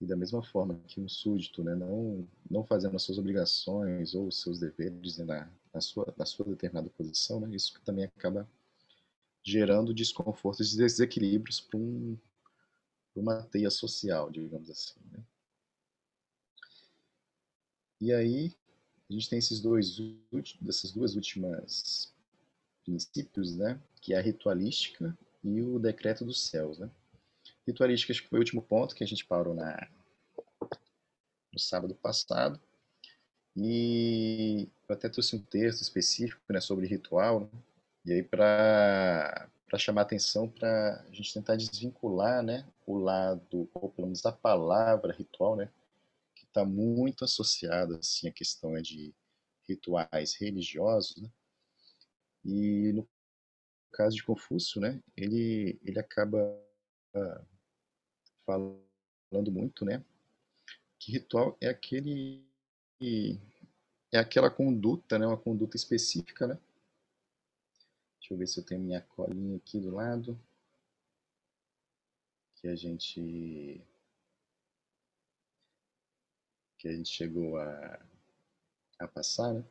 E 0.00 0.06
da 0.06 0.16
mesma 0.16 0.42
forma 0.42 0.80
que 0.86 0.98
um 0.98 1.08
súdito, 1.08 1.62
né, 1.62 1.74
não, 1.74 2.26
não 2.50 2.64
fazendo 2.64 2.96
as 2.96 3.02
suas 3.02 3.18
obrigações 3.18 4.14
ou 4.14 4.28
os 4.28 4.40
seus 4.40 4.58
deveres 4.58 5.18
né, 5.18 5.24
na, 5.26 5.52
na, 5.74 5.80
sua, 5.80 6.14
na 6.16 6.24
sua 6.24 6.46
determinada 6.46 6.88
posição, 6.90 7.40
né, 7.40 7.54
isso 7.54 7.78
também 7.84 8.04
acaba 8.04 8.48
gerando 9.42 9.92
desconfortos 9.92 10.72
e 10.72 10.78
desequilíbrios 10.78 11.60
para 11.60 11.78
um, 11.78 12.16
uma 13.14 13.42
teia 13.42 13.70
social, 13.70 14.30
digamos 14.30 14.70
assim. 14.70 15.00
Né? 15.12 15.22
E 18.00 18.12
aí, 18.12 18.54
a 19.08 19.12
gente 19.12 19.28
tem 19.28 19.38
esses 19.38 19.60
dois, 19.60 19.98
dessas 20.60 20.92
duas 20.92 21.14
últimas 21.14 22.14
princípios, 22.84 23.54
né, 23.54 23.78
que 24.00 24.14
é 24.14 24.18
a 24.18 24.22
ritualística 24.22 25.16
e 25.44 25.60
o 25.60 25.78
decreto 25.78 26.24
dos 26.24 26.42
céus, 26.42 26.78
né. 26.78 26.90
Ritualística 27.70 28.12
acho 28.12 28.22
que 28.22 28.28
foi 28.28 28.38
o 28.38 28.42
último 28.42 28.62
ponto 28.62 28.94
que 28.94 29.04
a 29.04 29.06
gente 29.06 29.24
parou 29.24 29.54
na, 29.54 29.88
no 31.52 31.58
sábado 31.58 31.94
passado. 31.94 32.60
E 33.56 34.68
eu 34.88 34.94
até 34.94 35.08
trouxe 35.08 35.36
um 35.36 35.42
texto 35.42 35.82
específico 35.82 36.40
né, 36.50 36.60
sobre 36.60 36.86
ritual, 36.86 37.40
né? 37.40 37.48
e 38.04 38.12
aí 38.12 38.22
para 38.22 39.50
chamar 39.76 40.02
atenção 40.02 40.48
para 40.48 41.04
a 41.08 41.12
gente 41.12 41.34
tentar 41.34 41.56
desvincular 41.56 42.42
né, 42.42 42.66
o 42.86 42.96
lado, 42.96 43.68
ou 43.74 43.90
pelo 43.90 44.06
menos 44.08 44.24
a 44.24 44.32
palavra 44.32 45.12
ritual, 45.12 45.56
né, 45.56 45.70
que 46.34 46.44
está 46.44 46.64
muito 46.64 47.24
associado 47.24 47.96
assim 47.96 48.28
à 48.28 48.32
questão 48.32 48.72
né, 48.72 48.80
de 48.80 49.14
rituais 49.68 50.34
religiosos, 50.34 51.16
né? 51.16 51.30
E 52.44 52.92
no 52.92 53.06
caso 53.92 54.16
de 54.16 54.24
Confúcio, 54.24 54.80
né, 54.80 55.00
ele 55.16 55.78
ele 55.84 55.98
acaba 55.98 56.38
falando 58.46 59.52
muito, 59.52 59.84
né, 59.84 60.04
que 60.98 61.12
ritual 61.12 61.56
é 61.60 61.68
aquele 61.68 62.44
é 64.12 64.18
aquela 64.18 64.50
conduta, 64.50 65.18
né, 65.18 65.26
uma 65.26 65.36
conduta 65.36 65.76
específica, 65.76 66.46
né? 66.46 66.58
Deixa 68.18 68.34
eu 68.34 68.38
ver 68.38 68.46
se 68.46 68.60
eu 68.60 68.64
tenho 68.64 68.80
minha 68.80 69.00
colinha 69.00 69.56
aqui 69.56 69.80
do 69.80 69.90
lado 69.90 70.38
que 72.56 72.68
a 72.68 72.76
gente 72.76 73.80
que 76.76 76.88
a 76.88 76.92
gente 76.92 77.10
chegou 77.10 77.58
a, 77.58 78.00
a 78.98 79.08
passar, 79.08 79.52
né? 79.52 79.64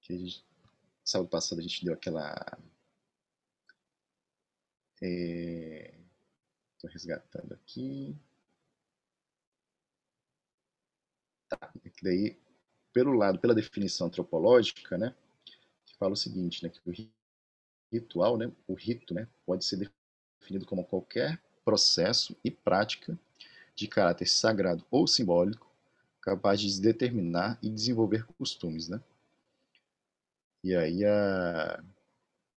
Que 0.00 0.14
a 0.14 0.18
gente, 0.18 0.44
sábado 1.04 1.28
passado 1.28 1.58
a 1.58 1.62
gente 1.62 1.84
deu 1.84 1.94
aquela 1.94 2.34
Estou 6.82 6.90
resgatando 6.90 7.52
aqui. 7.54 8.12
Tá, 11.48 11.72
é 11.84 11.90
daí, 12.02 12.36
pelo 12.92 13.12
lado, 13.12 13.38
pela 13.38 13.54
definição 13.54 14.08
antropológica, 14.08 14.98
né, 14.98 15.14
que 15.86 15.96
fala 15.96 16.14
o 16.14 16.16
seguinte, 16.16 16.64
né, 16.64 16.70
que 16.70 16.80
o 16.84 16.92
ritual, 17.92 18.36
né, 18.36 18.50
o 18.66 18.74
rito, 18.74 19.14
né, 19.14 19.28
pode 19.46 19.64
ser 19.64 19.90
definido 20.40 20.66
como 20.66 20.84
qualquer 20.84 21.40
processo 21.64 22.36
e 22.44 22.50
prática 22.50 23.18
de 23.74 23.88
caráter 23.88 24.26
sagrado 24.26 24.84
ou 24.90 25.06
simbólico 25.06 25.70
capaz 26.20 26.60
de 26.60 26.80
determinar 26.80 27.58
e 27.62 27.70
desenvolver 27.70 28.26
costumes, 28.38 28.88
né? 28.88 29.00
E 30.64 30.74
aí, 30.76 31.04
a, 31.04 31.82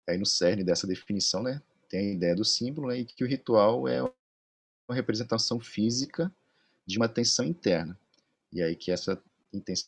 aí 0.08 0.18
no 0.18 0.26
cerne 0.26 0.64
dessa 0.64 0.88
definição, 0.88 1.44
né, 1.44 1.62
tem 1.96 2.10
a 2.10 2.14
ideia 2.14 2.36
do 2.36 2.44
símbolo 2.44 2.90
né, 2.90 3.00
e 3.00 3.06
que 3.06 3.24
o 3.24 3.28
ritual 3.28 3.88
é 3.88 4.04
uma 4.04 4.94
representação 4.94 5.62
física 5.62 6.34
de 6.86 6.98
uma 6.98 7.08
tensão 7.08 7.46
interna. 7.46 7.98
E 8.52 8.62
aí 8.62 8.76
que 8.76 8.92
essa 8.92 9.22
intenção 9.54 9.88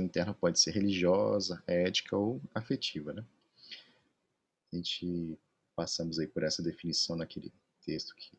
interna 0.00 0.32
pode 0.32 0.58
ser 0.58 0.70
religiosa, 0.70 1.62
ética 1.66 2.16
ou 2.16 2.40
afetiva, 2.54 3.12
né? 3.12 3.24
A 4.72 4.76
gente 4.76 5.38
passamos 5.76 6.18
aí 6.18 6.26
por 6.26 6.42
essa 6.42 6.62
definição 6.62 7.16
naquele 7.16 7.52
texto 7.84 8.14
que 8.16 8.32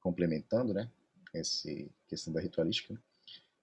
complementando, 0.00 0.74
né, 0.74 0.90
essa 1.32 1.68
questão 2.08 2.32
da 2.32 2.40
ritualística, 2.40 2.94
né? 2.94 3.00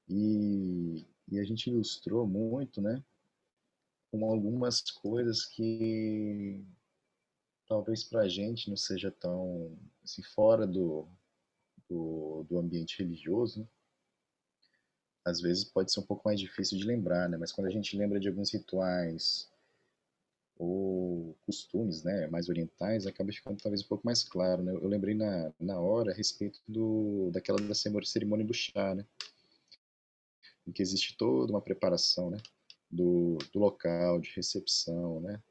e, 0.09 1.05
e 1.29 1.39
a 1.39 1.43
gente 1.43 1.69
ilustrou 1.69 2.25
muito, 2.27 2.81
né, 2.81 3.03
com 4.11 4.29
algumas 4.29 4.81
coisas 4.81 5.45
que 5.45 6.63
talvez 7.73 8.03
para 8.03 8.21
a 8.21 8.29
gente 8.29 8.69
não 8.69 8.77
seja 8.77 9.09
tão 9.09 9.75
assim, 10.03 10.21
fora 10.21 10.67
do, 10.67 11.07
do, 11.89 12.45
do 12.47 12.59
ambiente 12.59 13.01
religioso, 13.01 13.61
né? 13.61 13.67
às 15.25 15.41
vezes 15.41 15.63
pode 15.63 15.91
ser 15.91 15.99
um 15.99 16.05
pouco 16.05 16.21
mais 16.23 16.39
difícil 16.39 16.77
de 16.77 16.85
lembrar, 16.85 17.27
né? 17.27 17.35
mas 17.35 17.51
quando 17.51 17.65
a 17.65 17.71
gente 17.71 17.97
lembra 17.97 18.19
de 18.19 18.27
alguns 18.27 18.53
rituais 18.53 19.51
ou 20.55 21.35
costumes 21.47 22.03
né, 22.03 22.27
mais 22.27 22.47
orientais, 22.47 23.07
acaba 23.07 23.31
ficando 23.31 23.57
talvez 23.57 23.83
um 23.83 23.87
pouco 23.87 24.05
mais 24.05 24.23
claro. 24.23 24.61
Né? 24.61 24.71
Eu 24.71 24.87
lembrei 24.87 25.15
na, 25.15 25.51
na 25.59 25.79
hora 25.79 26.11
a 26.11 26.15
respeito 26.15 26.61
do, 26.67 27.31
daquela 27.31 27.57
da 27.57 27.73
cerimônia 27.73 28.45
do 28.45 28.53
chá, 28.53 28.93
né? 28.93 29.03
em 30.67 30.71
que 30.71 30.83
existe 30.83 31.17
toda 31.17 31.51
uma 31.51 31.61
preparação 31.61 32.29
né? 32.29 32.37
do, 32.91 33.39
do 33.51 33.57
local, 33.57 34.19
de 34.19 34.29
recepção, 34.35 35.19
né? 35.21 35.41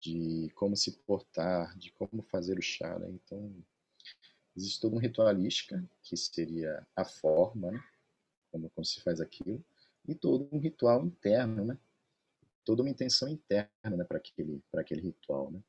De 0.00 0.50
como 0.54 0.76
se 0.76 0.92
portar, 1.02 1.76
de 1.76 1.90
como 1.92 2.22
fazer 2.22 2.58
o 2.58 2.62
chá. 2.62 2.98
Né? 2.98 3.08
Então, 3.10 3.54
existe 4.56 4.80
toda 4.80 4.94
uma 4.94 5.02
ritualística, 5.02 5.82
que 6.02 6.16
seria 6.16 6.86
a 6.94 7.04
forma, 7.04 7.70
né? 7.70 7.84
como, 8.50 8.70
como 8.70 8.84
se 8.84 9.00
faz 9.00 9.20
aquilo, 9.20 9.64
e 10.06 10.14
todo 10.14 10.48
um 10.52 10.58
ritual 10.58 11.04
interno, 11.04 11.64
né? 11.64 11.78
toda 12.64 12.82
uma 12.82 12.90
intenção 12.90 13.28
interna 13.28 13.96
né, 13.96 14.04
para 14.04 14.18
aquele, 14.18 14.62
aquele 14.74 15.00
ritual. 15.00 15.50
Né? 15.50 15.62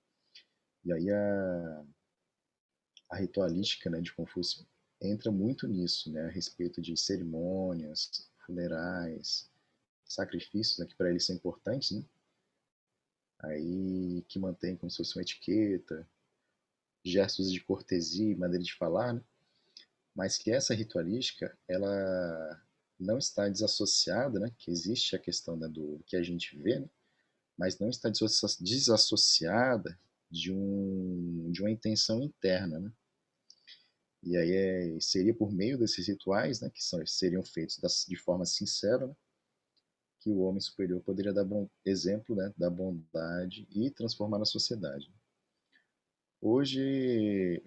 E 0.83 0.93
aí 0.93 1.09
a, 1.11 1.85
a 3.09 3.15
ritualística 3.17 3.89
né, 3.89 4.01
de 4.01 4.13
Confúcio 4.13 4.65
entra 5.01 5.31
muito 5.31 5.67
nisso, 5.67 6.11
né, 6.11 6.25
a 6.25 6.29
respeito 6.29 6.81
de 6.81 6.97
cerimônias, 6.97 8.29
funerais, 8.45 9.49
sacrifícios, 10.03 10.79
né, 10.79 10.85
que 10.85 10.95
para 10.95 11.09
eles 11.09 11.25
são 11.25 11.35
importantes, 11.35 11.91
né? 11.91 12.03
Aí 13.39 14.23
que 14.27 14.37
mantém 14.39 14.75
como 14.75 14.89
se 14.89 14.97
fosse 14.97 15.17
uma 15.17 15.21
etiqueta, 15.21 16.07
gestos 17.03 17.51
de 17.51 17.59
cortesia, 17.61 18.37
maneira 18.37 18.63
de 18.63 18.73
falar, 18.73 19.13
né? 19.13 19.21
mas 20.15 20.37
que 20.37 20.51
essa 20.51 20.73
ritualística 20.73 21.57
ela 21.67 22.61
não 22.99 23.17
está 23.17 23.47
desassociada, 23.47 24.39
né, 24.39 24.51
que 24.57 24.69
existe 24.69 25.15
a 25.15 25.19
questão 25.19 25.55
né, 25.55 25.67
do 25.69 26.03
que 26.05 26.17
a 26.17 26.23
gente 26.23 26.57
vê, 26.57 26.79
né, 26.79 26.89
mas 27.57 27.79
não 27.79 27.89
está 27.89 28.09
desassociada 28.09 29.97
de, 30.29 30.51
um, 30.51 31.49
de 31.51 31.61
uma 31.61 31.71
intenção 31.71 32.21
interna. 32.21 32.79
Né? 32.79 32.91
E 34.23 34.35
aí 34.35 34.51
é, 34.51 34.99
seria 34.99 35.33
por 35.33 35.51
meio 35.53 35.77
desses 35.77 36.07
rituais, 36.07 36.59
né, 36.59 36.69
que 36.69 36.83
são, 36.83 37.05
seriam 37.05 37.43
feitos 37.43 37.77
das, 37.79 38.05
de 38.05 38.17
forma 38.17 38.45
sincera, 38.45 39.07
né, 39.07 39.15
que 40.19 40.29
o 40.29 40.39
homem 40.39 40.59
superior 40.59 41.01
poderia 41.01 41.33
dar 41.33 41.45
bom 41.45 41.69
exemplo 41.85 42.35
né, 42.35 42.53
da 42.57 42.69
bondade 42.69 43.67
e 43.71 43.89
transformar 43.89 44.41
a 44.41 44.45
sociedade. 44.45 45.11
Hoje, 46.41 47.63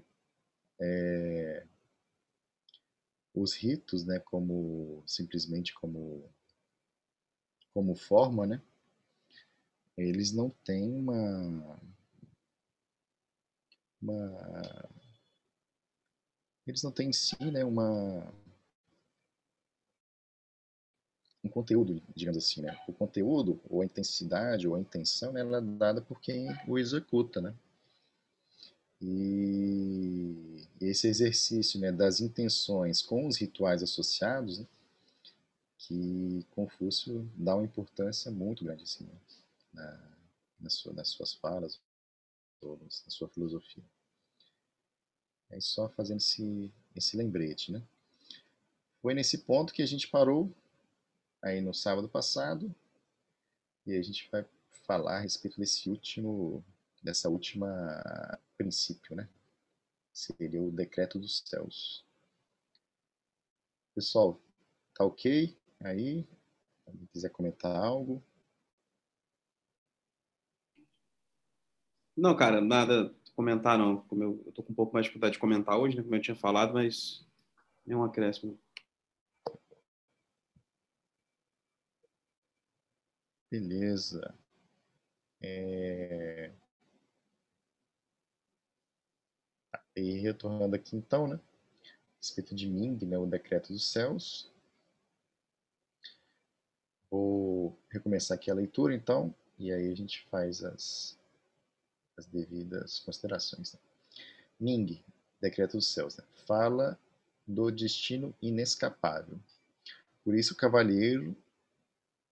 é, 0.81 1.67
os 3.35 3.55
ritos, 3.55 4.05
né, 4.05 4.19
como 4.21 5.03
simplesmente 5.07 5.73
como 5.75 6.31
como 7.73 7.95
forma, 7.95 8.47
né, 8.47 8.63
eles 9.97 10.33
não 10.33 10.51
têm 10.51 10.93
uma 10.93 11.81
uma 14.01 14.91
eles 16.67 16.83
não 16.83 16.93
têm 16.93 17.09
em 17.09 17.13
si, 17.13 17.37
né, 17.51 17.65
uma 17.65 18.33
um 21.45 21.49
conteúdo, 21.49 22.01
digamos 22.15 22.39
assim, 22.39 22.63
né? 22.63 22.79
O 22.87 22.93
conteúdo, 22.93 23.61
ou 23.69 23.83
a 23.83 23.85
intensidade, 23.85 24.69
ou 24.69 24.77
a 24.77 24.81
intenção, 24.81 25.33
né, 25.33 25.41
ela 25.41 25.59
é 25.59 25.61
dada 25.61 26.01
por 26.01 26.21
quem 26.21 26.49
o 26.69 26.79
executa, 26.79 27.41
né? 27.41 27.55
E 29.01 30.65
esse 30.81 31.09
exercício 31.09 31.81
né, 31.81 31.91
das 31.91 32.21
intenções 32.21 33.03
com 33.03 33.27
os 33.27 33.37
rituais 33.37 33.83
associados, 33.83 34.61
né, 34.61 34.67
que 35.77 36.47
Confúcio 36.51 37.29
dá 37.35 37.57
uma 37.57 37.65
importância 37.65 38.31
muito 38.31 38.65
grande 38.65 38.85
assim, 38.85 39.05
né, 39.05 39.15
na, 39.73 40.17
na 40.61 40.71
sua, 40.71 40.93
nas 40.93 41.09
suas 41.09 41.33
falas, 41.35 41.81
na 42.63 43.11
sua 43.11 43.29
filosofia. 43.29 43.83
É 45.51 45.61
só 45.61 45.89
fazendo 45.89 46.19
esse, 46.19 46.73
esse 46.95 47.17
lembrete. 47.17 47.73
Né? 47.73 47.83
Foi 49.03 49.15
nesse 49.15 49.39
ponto 49.39 49.73
que 49.73 49.83
a 49.83 49.87
gente 49.87 50.07
parou 50.07 50.55
aí 51.43 51.61
no 51.61 51.75
sábado 51.75 52.09
passado 52.09 52.75
e 53.87 53.97
a 53.97 54.03
gente 54.03 54.29
vai 54.31 54.45
falar 54.87 55.17
a 55.17 55.21
respeito 55.21 55.59
desse 55.59 55.91
último 55.91 56.65
dessa 57.03 57.29
última 57.29 57.69
princípio, 58.57 59.17
né? 59.17 59.29
Seria 60.13 60.63
o 60.63 60.71
decreto 60.71 61.19
dos 61.19 61.43
céus. 61.45 62.05
Pessoal, 63.95 64.41
tá 64.95 65.05
ok? 65.05 65.57
Aí, 65.81 66.25
se 66.87 67.07
quiser 67.13 67.31
comentar 67.31 67.75
algo. 67.75 68.23
Não, 72.17 72.37
cara, 72.37 72.61
nada 72.61 73.13
comentar 73.35 73.79
não. 73.79 74.03
Como 74.03 74.23
eu, 74.23 74.43
eu 74.47 74.53
tô 74.53 74.63
com 74.63 74.73
um 74.73 74.77
pouco 74.77 74.93
mais 74.93 75.05
de 75.05 75.09
dificuldade 75.09 75.35
de 75.35 75.39
comentar 75.41 75.79
hoje, 75.79 75.97
né, 75.97 76.03
como 76.03 76.15
eu 76.15 76.21
tinha 76.21 76.37
falado, 76.37 76.75
mas 76.75 77.27
é 77.89 77.97
um 77.97 78.05
acréscimo. 78.05 78.59
Beleza. 83.53 84.35
É... 85.43 86.51
E 89.95 90.13
retornando 90.21 90.75
aqui 90.75 90.97
então, 90.97 91.27
né? 91.27 91.39
A 91.85 92.17
respeito 92.17 92.55
de 92.55 92.67
Ming, 92.67 93.05
né, 93.05 93.19
o 93.19 93.27
decreto 93.27 93.71
dos 93.71 93.93
céus. 93.93 94.51
Vou 97.11 97.79
recomeçar 97.91 98.39
aqui 98.39 98.51
a 98.51 98.55
leitura 98.55 98.95
então, 98.95 99.35
e 99.59 99.71
aí 99.71 99.93
a 99.93 99.95
gente 99.95 100.27
faz 100.31 100.65
as, 100.65 101.19
as 102.17 102.25
devidas 102.25 103.01
considerações. 103.01 103.75
Né? 103.75 103.81
Ming, 104.59 105.05
decreto 105.43 105.77
dos 105.77 105.93
céus. 105.93 106.17
Né? 106.17 106.25
Fala 106.47 106.99
do 107.47 107.71
destino 107.71 108.35
inescapável. 108.41 109.39
Por 110.25 110.35
isso, 110.35 110.55
o 110.55 110.57
cavalheiro 110.57 111.37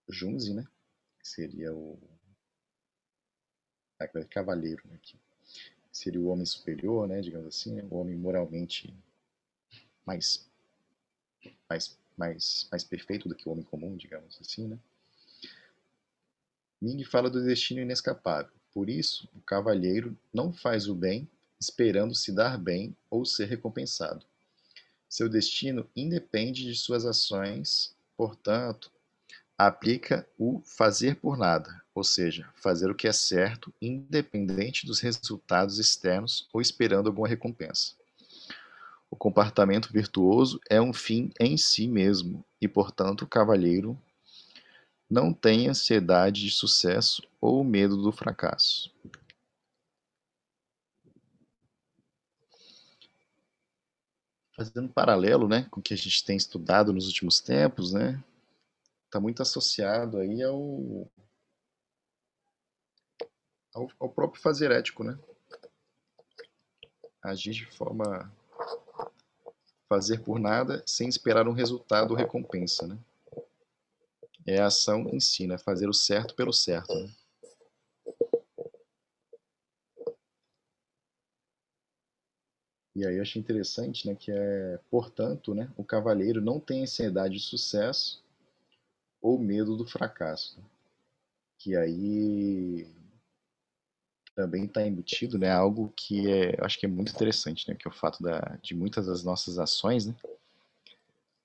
Junzi, 0.09 0.55
né? 0.55 0.67
Que 1.21 1.27
seria 1.27 1.73
o 1.73 1.99
aquele 3.99 4.25
cavaleiro 4.25 4.81
né? 4.85 4.97
que 5.01 5.15
seria 5.91 6.19
o 6.19 6.27
homem 6.27 6.45
superior, 6.45 7.07
né? 7.07 7.21
Digamos 7.21 7.47
assim, 7.47 7.79
o 7.81 7.95
homem 7.95 8.15
moralmente 8.15 8.93
mais 10.05 10.49
mais 11.69 11.97
mais 12.17 12.67
mais 12.71 12.83
perfeito 12.83 13.29
do 13.29 13.35
que 13.35 13.47
o 13.47 13.51
homem 13.51 13.63
comum, 13.63 13.95
digamos 13.95 14.39
assim, 14.41 14.67
né? 14.67 14.79
Ming 16.81 17.03
fala 17.03 17.29
do 17.29 17.43
destino 17.43 17.81
inescapável. 17.81 18.51
Por 18.73 18.89
isso, 18.89 19.29
o 19.35 19.41
cavalheiro 19.41 20.17
não 20.33 20.51
faz 20.51 20.87
o 20.87 20.95
bem 20.95 21.29
esperando 21.59 22.15
se 22.15 22.31
dar 22.31 22.57
bem 22.57 22.95
ou 23.09 23.23
ser 23.23 23.45
recompensado. 23.45 24.25
Seu 25.07 25.29
destino 25.29 25.87
independe 25.95 26.63
de 26.63 26.75
suas 26.75 27.05
ações, 27.05 27.95
portanto, 28.17 28.91
aplica 29.67 30.27
o 30.37 30.61
fazer 30.65 31.15
por 31.17 31.37
nada, 31.37 31.81
ou 31.93 32.03
seja, 32.03 32.49
fazer 32.55 32.89
o 32.89 32.95
que 32.95 33.07
é 33.07 33.11
certo, 33.11 33.73
independente 33.81 34.85
dos 34.85 34.99
resultados 34.99 35.77
externos 35.77 36.47
ou 36.53 36.61
esperando 36.61 37.07
alguma 37.07 37.27
recompensa. 37.27 37.93
O 39.09 39.15
comportamento 39.15 39.91
virtuoso 39.91 40.59
é 40.69 40.81
um 40.81 40.93
fim 40.93 41.31
em 41.39 41.57
si 41.57 41.87
mesmo 41.87 42.45
e, 42.61 42.67
portanto, 42.67 43.23
o 43.23 43.27
cavalheiro 43.27 43.99
não 45.09 45.33
tem 45.33 45.67
ansiedade 45.67 46.45
de 46.45 46.51
sucesso 46.51 47.21
ou 47.41 47.63
medo 47.63 47.97
do 47.97 48.11
fracasso. 48.13 48.89
Fazendo 54.55 54.87
paralelo 54.87 55.47
né, 55.49 55.67
com 55.69 55.81
o 55.81 55.83
que 55.83 55.93
a 55.93 55.97
gente 55.97 56.23
tem 56.23 56.37
estudado 56.37 56.93
nos 56.93 57.07
últimos 57.07 57.41
tempos, 57.41 57.91
né, 57.91 58.23
está 59.11 59.19
muito 59.19 59.41
associado 59.41 60.19
aí 60.19 60.41
ao, 60.41 61.11
ao, 63.73 63.91
ao, 63.99 64.09
próprio 64.09 64.41
fazer 64.41 64.71
ético, 64.71 65.03
né? 65.03 65.19
Agir 67.21 67.51
de 67.51 67.65
forma 67.65 68.33
fazer 69.89 70.23
por 70.23 70.39
nada 70.39 70.81
sem 70.87 71.09
esperar 71.09 71.45
um 71.49 71.51
resultado 71.51 72.11
ou 72.11 72.17
recompensa, 72.17 72.87
né? 72.87 72.97
É 74.47 74.61
a 74.61 74.67
ação 74.67 75.09
em 75.09 75.19
si, 75.19 75.45
né? 75.45 75.57
Fazer 75.57 75.89
o 75.89 75.93
certo 75.93 76.33
pelo 76.33 76.53
certo, 76.53 76.95
né? 76.95 77.13
E 82.95 83.05
aí 83.05 83.15
eu 83.17 83.21
achei 83.21 83.41
interessante, 83.41 84.05
né, 84.05 84.15
que 84.15 84.31
é, 84.31 84.77
portanto, 84.89 85.55
né, 85.55 85.71
o 85.77 85.83
cavaleiro 85.83 86.41
não 86.41 86.59
tem 86.59 86.83
ansiedade 86.83 87.35
de 87.35 87.39
sucesso 87.39 88.20
ou 89.21 89.37
medo 89.37 89.77
do 89.77 89.85
fracasso, 89.85 90.59
que 91.57 91.75
aí 91.75 92.87
também 94.35 94.65
está 94.65 94.85
embutido, 94.85 95.37
né, 95.37 95.51
algo 95.51 95.93
que 95.95 96.29
é, 96.29 96.57
acho 96.63 96.79
que 96.79 96.85
é 96.85 96.89
muito 96.89 97.11
interessante, 97.11 97.67
né, 97.69 97.75
que 97.75 97.87
é 97.87 97.91
o 97.91 97.93
fato 97.93 98.23
da, 98.23 98.57
de 98.61 98.73
muitas 98.73 99.05
das 99.05 99.23
nossas 99.23 99.59
ações, 99.59 100.05
né, 100.05 100.15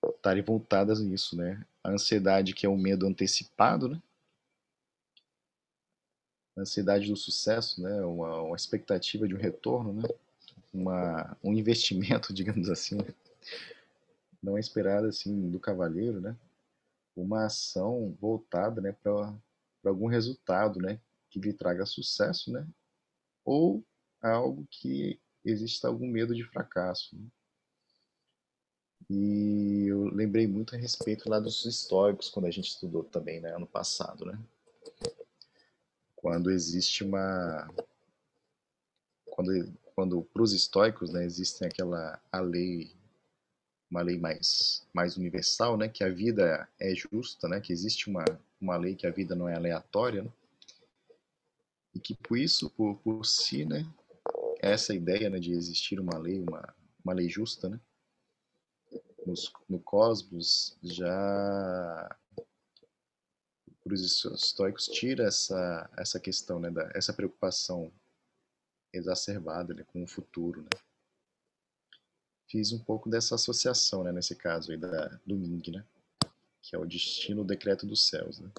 estarem 0.04 0.42
voltadas 0.42 1.00
nisso, 1.00 1.37
né, 1.37 1.64
a 1.83 1.90
ansiedade 1.90 2.54
que 2.54 2.64
é 2.64 2.68
o 2.68 2.76
medo 2.76 3.06
antecipado, 3.06 3.88
né, 3.88 4.00
a 6.56 6.61
ansiedade 6.62 7.09
do 7.11 7.16
sucesso, 7.16 7.83
né, 7.83 8.00
uma, 8.02 8.40
uma 8.40 8.56
expectativa 8.56 9.28
de 9.28 9.35
um 9.35 9.38
retorno, 9.38 9.92
né, 9.92 10.09
uma, 10.73 11.37
um 11.42 11.52
investimento, 11.52 12.33
digamos 12.35 12.71
assim, 12.71 12.97
né? 12.97 13.14
não 14.42 14.56
é 14.56 14.61
esperado 14.61 15.09
assim 15.09 15.50
do 15.50 15.59
cavaleiro, 15.59 16.20
né, 16.20 16.37
uma 17.16 17.46
ação 17.46 18.14
voltada 18.20 18.81
né, 18.81 18.92
para 18.92 19.35
algum 19.85 20.07
resultado 20.07 20.79
né, 20.79 21.00
que 21.31 21.40
lhe 21.40 21.52
traga 21.52 21.87
sucesso, 21.87 22.52
né, 22.52 22.66
ou 23.44 23.83
algo 24.20 24.66
que 24.70 25.18
exista 25.44 25.88
algum 25.88 26.07
medo 26.07 26.35
de 26.35 26.44
fracasso. 26.44 27.16
Né? 27.16 27.26
E 29.09 29.87
eu 29.87 30.05
lembrei 30.05 30.46
muito 30.46 30.74
a 30.74 30.79
respeito 30.79 31.31
lá 31.31 31.38
dos 31.38 31.64
históricos, 31.64 32.29
quando 32.29 32.46
a 32.46 32.50
gente 32.50 32.68
estudou 32.68 33.05
também, 33.05 33.40
né, 33.40 33.55
ano 33.55 33.66
passado, 33.66 34.24
né? 34.24 34.38
Quando 36.16 36.50
existe 36.50 37.05
uma... 37.05 37.70
Quando, 39.26 39.72
quando 39.94 40.22
para 40.22 40.42
os 40.42 40.52
estoicos, 40.52 41.12
né, 41.12 41.26
aquela 41.64 42.20
a 42.33 42.40
lei 42.40 42.95
uma 43.90 44.03
lei 44.03 44.18
mais, 44.18 44.87
mais 44.92 45.16
universal, 45.16 45.77
né, 45.77 45.88
que 45.88 46.03
a 46.03 46.09
vida 46.09 46.68
é 46.79 46.94
justa, 46.94 47.49
né, 47.49 47.61
que 47.61 47.72
existe 47.72 48.11
uma, 48.11 48.25
uma 48.61 48.77
lei 48.77 48.94
que 48.94 49.07
a 49.07 49.11
vida 49.11 49.35
não 49.35 49.49
é 49.49 49.55
aleatória, 49.55 50.22
né, 50.22 50.31
e 51.94 52.01
que 52.01 52.14
por 52.14 52.37
isso, 52.37 52.68
por, 52.70 52.96
por 52.99 53.25
si, 53.25 53.64
né, 53.64 53.87
essa 54.61 54.94
ideia 54.94 55.31
né, 55.31 55.38
de 55.38 55.53
existir 55.53 56.01
uma 56.01 56.18
lei, 56.18 56.40
uma, 56.40 56.75
uma 57.05 57.14
lei 57.14 57.29
justa, 57.29 57.68
né, 57.68 57.81
nos, 59.27 59.53
no 59.68 59.79
cosmos 59.81 60.77
já 60.83 62.16
para 63.83 63.94
os 63.94 64.25
estoicos 64.25 64.87
tira 64.87 65.25
essa 65.25 65.90
essa 65.96 66.18
questão, 66.18 66.59
né, 66.59 66.70
da, 66.70 66.90
essa 66.94 67.12
preocupação 67.12 67.92
exacerbada 68.92 69.75
né, 69.75 69.85
com 69.85 70.03
o 70.03 70.07
futuro, 70.07 70.62
né 70.62 70.86
fiz 72.48 72.72
um 72.72 72.78
pouco 72.78 73.09
dessa 73.09 73.35
associação, 73.35 74.04
né, 74.04 74.12
nesse 74.12 74.35
caso 74.35 74.70
aí 74.70 74.78
da, 74.78 75.18
do 75.26 75.37
Ming, 75.37 75.70
né, 75.70 75.85
que 76.62 76.74
é 76.74 76.78
o 76.78 76.87
destino, 76.87 77.42
o 77.42 77.44
decreto 77.44 77.87
dos 77.87 78.06
céus, 78.09 78.38
né. 78.38 78.50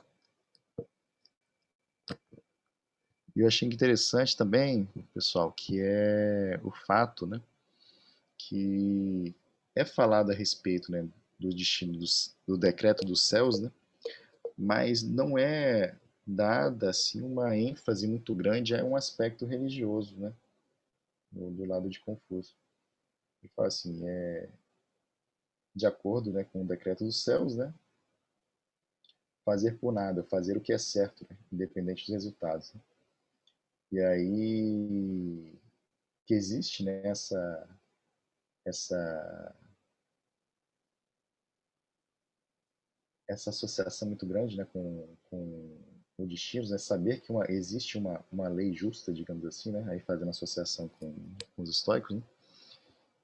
E 3.36 3.42
eu 3.42 3.48
achei 3.48 3.68
interessante 3.68 4.36
também, 4.36 4.90
pessoal, 5.14 5.52
que 5.52 5.80
é 5.80 6.60
o 6.64 6.72
fato, 6.72 7.26
né, 7.26 7.42
que 8.38 9.36
é 9.76 9.86
falado 9.86 10.32
a 10.32 10.36
respeito, 10.36 10.92
né, 10.92 11.08
do 11.40 11.50
destino 11.50 11.94
dos, 11.94 12.36
do 12.48 12.58
decreto 12.58 13.06
dos 13.06 13.24
céus, 13.24 13.60
né, 13.60 13.72
mas 14.58 15.04
não 15.04 15.38
é 15.38 15.96
dada 16.26 16.90
assim 16.90 17.22
uma 17.22 17.56
ênfase 17.56 18.06
muito 18.06 18.36
grande 18.36 18.76
a 18.76 18.84
um 18.84 18.96
aspecto 18.96 19.46
religioso, 19.46 20.16
né, 20.18 20.34
do, 21.32 21.52
do 21.52 21.66
lado 21.66 21.90
de 21.90 22.00
Confúcio. 22.00 22.56
Ele 23.42 23.52
fala 23.56 23.68
assim, 23.68 24.08
é, 24.08 24.50
de 25.76 25.86
acordo 25.86 26.34
né, 26.34 26.44
com 26.44 26.62
o 26.62 26.68
decreto 26.68 27.04
dos 27.04 27.24
céus, 27.24 27.56
né, 27.56 27.74
fazer 29.46 29.78
por 29.80 29.94
nada, 29.94 30.24
fazer 30.24 30.58
o 30.58 30.62
que 30.62 30.74
é 30.74 30.78
certo, 30.78 31.26
né, 31.30 31.38
independente 31.52 32.04
dos 32.04 32.14
resultados. 32.14 32.74
Né? 32.74 32.82
E 33.92 34.00
aí 34.00 35.60
que 36.26 36.34
existe 36.34 36.84
né, 36.84 37.08
essa, 37.08 37.70
essa, 38.66 39.56
essa 43.30 43.50
associação 43.50 44.10
muito 44.10 44.26
grande 44.26 44.58
né, 44.58 44.66
com, 44.66 45.16
com 45.30 45.80
o 46.18 46.28
destino, 46.28 46.68
né, 46.68 46.78
saber 46.78 47.22
que 47.22 47.32
uma, 47.32 47.50
existe 47.50 47.98
uma, 47.98 48.26
uma 48.30 48.50
lei 48.50 48.74
justa, 48.74 49.14
digamos 49.14 49.46
assim, 49.46 49.72
né, 49.72 49.86
aí 49.90 50.02
fazendo 50.02 50.30
associação 50.30 50.90
com, 50.90 51.14
com 51.56 51.62
os 51.62 51.70
estoicos, 51.70 52.18
né, 52.18 52.24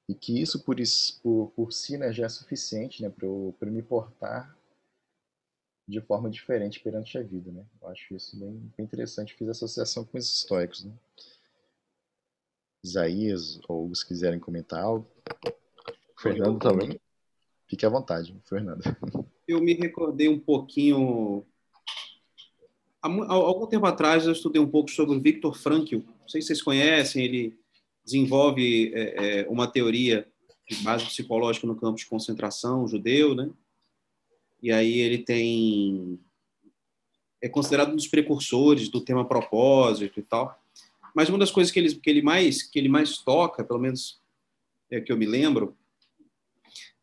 e 0.08 0.14
que 0.14 0.42
isso 0.42 0.64
por, 0.64 0.76
por, 1.22 1.52
por 1.56 1.72
si 1.72 1.98
né, 1.98 2.12
já 2.12 2.26
é 2.26 2.30
suficiente 2.30 3.02
né, 3.02 3.10
para 3.10 3.26
eu, 3.26 3.56
eu 3.60 3.72
me 3.72 3.82
portar 3.82 4.58
de 5.88 6.02
forma 6.02 6.30
diferente 6.30 6.80
perante 6.80 7.18
a 7.18 7.22
vida. 7.22 7.52
Né? 7.52 7.66
Eu 7.82 7.88
acho 7.90 8.16
isso 8.16 8.38
bem, 8.38 8.72
bem 8.78 8.86
interessante, 8.86 9.34
fiz 9.34 9.48
associação 9.50 10.04
com 10.04 10.18
os 10.18 10.38
estoicos. 10.38 10.86
Né? 10.86 10.92
Isaías 12.84 13.60
ou 13.68 13.88
os 13.88 14.04
quiserem 14.04 14.40
comentar 14.40 14.84
algo. 14.84 15.08
Fernando 16.18 16.60
também. 16.60 17.00
Fique 17.68 17.86
à 17.86 17.90
vontade, 17.90 18.36
Fernando. 18.46 18.82
Eu 19.48 19.62
me 19.62 19.74
recordei 19.74 20.30
um 20.30 20.40
pouquinho. 20.40 21.46
Há 23.02 23.10
algum 23.34 23.68
tempo 23.68 23.86
atrás 23.86 24.26
eu 24.26 24.32
estudei 24.32 24.62
um 24.62 24.70
pouco 24.70 24.90
sobre 24.90 25.14
o 25.14 25.20
Viktor 25.20 25.54
Frankl. 25.54 25.98
Não 25.98 26.30
sei 26.30 26.42
se 26.42 26.48
vocês 26.48 26.62
conhecem, 26.62 27.26
ele 27.26 27.60
desenvolve 28.04 28.92
é, 28.94 29.42
é, 29.42 29.50
uma 29.50 29.68
teoria 29.68 30.28
de 30.70 30.76
base 30.84 31.06
psicológica 31.06 31.68
no 31.68 31.76
campo 31.76 31.98
de 31.98 32.06
concentração 32.06 32.88
judeu, 32.88 33.36
né? 33.36 33.50
E 34.62 34.72
aí 34.72 35.00
ele 35.00 35.18
tem 35.18 36.20
é 37.42 37.50
considerado 37.50 37.92
um 37.92 37.96
dos 37.96 38.08
precursores 38.08 38.88
do 38.88 39.02
tema 39.02 39.28
propósito 39.28 40.20
e 40.20 40.24
tal. 40.24 40.58
Mas 41.14 41.28
uma 41.28 41.38
das 41.38 41.52
coisas 41.52 41.72
que 41.72 41.78
ele, 41.78 41.94
que 41.94 42.10
ele 42.10 42.22
mais 42.22 42.64
que 42.64 42.80
ele 42.80 42.88
mais 42.88 43.18
toca, 43.18 43.64
pelo 43.64 43.80
menos 43.80 44.22
é 44.90 45.02
que 45.02 45.12
eu 45.12 45.18
me 45.18 45.26
lembro, 45.26 45.76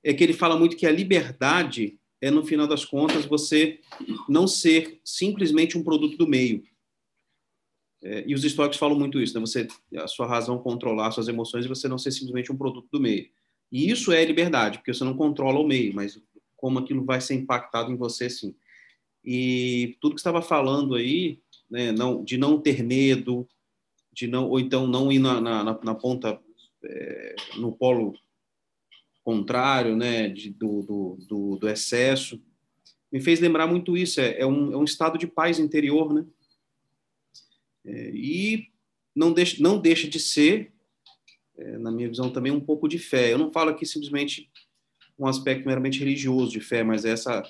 é 0.03 0.15
que 0.15 0.25
ele 0.25 0.33
fala 0.33 0.59
muito 0.59 0.77
que 0.77 0.87
a 0.87 0.93
liberdade 0.93 1.99
é 2.21 2.31
no 2.31 2.45
final 2.45 2.67
das 2.67 2.85
contas 2.85 3.25
você 3.25 3.81
não 4.29 4.47
ser 4.47 5.01
simplesmente 5.05 5.77
um 5.77 5.85
produto 5.85 6.17
do 6.17 6.27
meio, 6.27 6.63
é, 8.03 8.25
e 8.27 8.35
os 8.35 8.45
estoques 8.45 8.79
falam 8.79 8.99
muito 8.99 9.21
isso, 9.21 9.35
né? 9.35 9.41
Você, 9.41 9.69
a 9.97 10.09
sua 10.09 10.27
razão 10.27 10.59
controlar 10.59 11.11
suas 11.11 11.29
emoções 11.29 11.65
e 11.65 11.69
você 11.69 11.87
não 11.87 11.99
ser 11.99 12.11
simplesmente 12.13 12.51
um 12.51 12.57
produto 12.57 12.89
do 12.91 13.01
meio. 13.01 13.29
E 13.71 13.91
isso 13.91 14.11
é 14.11 14.25
liberdade, 14.25 14.79
porque 14.79 14.93
você 14.93 15.05
não 15.05 15.17
controla 15.17 15.61
o 15.61 15.67
meio, 15.67 15.95
mas 15.95 16.21
como 16.57 16.79
aquilo 16.79 17.05
vai 17.05 17.21
ser 17.21 17.35
impactado 17.35 17.93
em 17.93 17.97
você, 17.97 18.29
sim. 18.29 18.55
E 19.25 19.97
tudo 20.01 20.15
que 20.15 20.21
estava 20.21 20.41
falando 20.41 20.95
aí, 20.95 21.39
né, 21.71 21.93
não, 21.93 22.25
de 22.25 22.37
não 22.37 22.61
ter 22.61 22.83
medo, 22.83 23.47
de 24.13 24.27
não 24.27 24.49
ou 24.49 24.59
então 24.59 24.87
não 24.87 25.13
ir 25.13 25.19
na, 25.19 25.41
na, 25.41 25.63
na 25.65 25.95
ponta 25.95 26.41
é, 26.83 27.35
no 27.57 27.73
polo 27.73 28.15
contrário, 29.23 29.95
né, 29.95 30.29
de, 30.29 30.51
do, 30.51 30.83
do, 30.83 31.19
do, 31.29 31.57
do, 31.57 31.69
excesso, 31.69 32.43
me 33.13 33.21
fez 33.21 33.41
lembrar 33.41 33.67
muito 33.67 33.97
isso. 33.97 34.21
É, 34.21 34.41
é, 34.41 34.47
um, 34.47 34.73
é 34.73 34.77
um 34.77 34.85
estado 34.85 35.19
de 35.19 35.27
paz 35.27 35.59
interior, 35.59 36.13
né? 36.13 36.25
É, 37.85 38.11
e 38.11 38.71
não 39.15 39.33
deixa, 39.33 39.63
não 39.63 39.79
deixa 39.79 40.09
de 40.09 40.21
ser, 40.21 40.73
é, 41.57 41.79
na 41.79 41.91
minha 41.91 42.09
visão, 42.09 42.33
também 42.33 42.53
um 42.53 42.61
pouco 42.61 42.89
de 42.89 42.99
fé. 42.99 43.33
Eu 43.33 43.39
não 43.39 43.53
falo 43.53 43.71
aqui 43.71 43.85
simplesmente 43.87 44.51
um 45.19 45.27
aspecto 45.27 45.67
meramente 45.67 45.99
religioso 45.99 46.53
de 46.53 46.61
fé, 46.61 46.83
mas 46.83 47.05
essa 47.05 47.43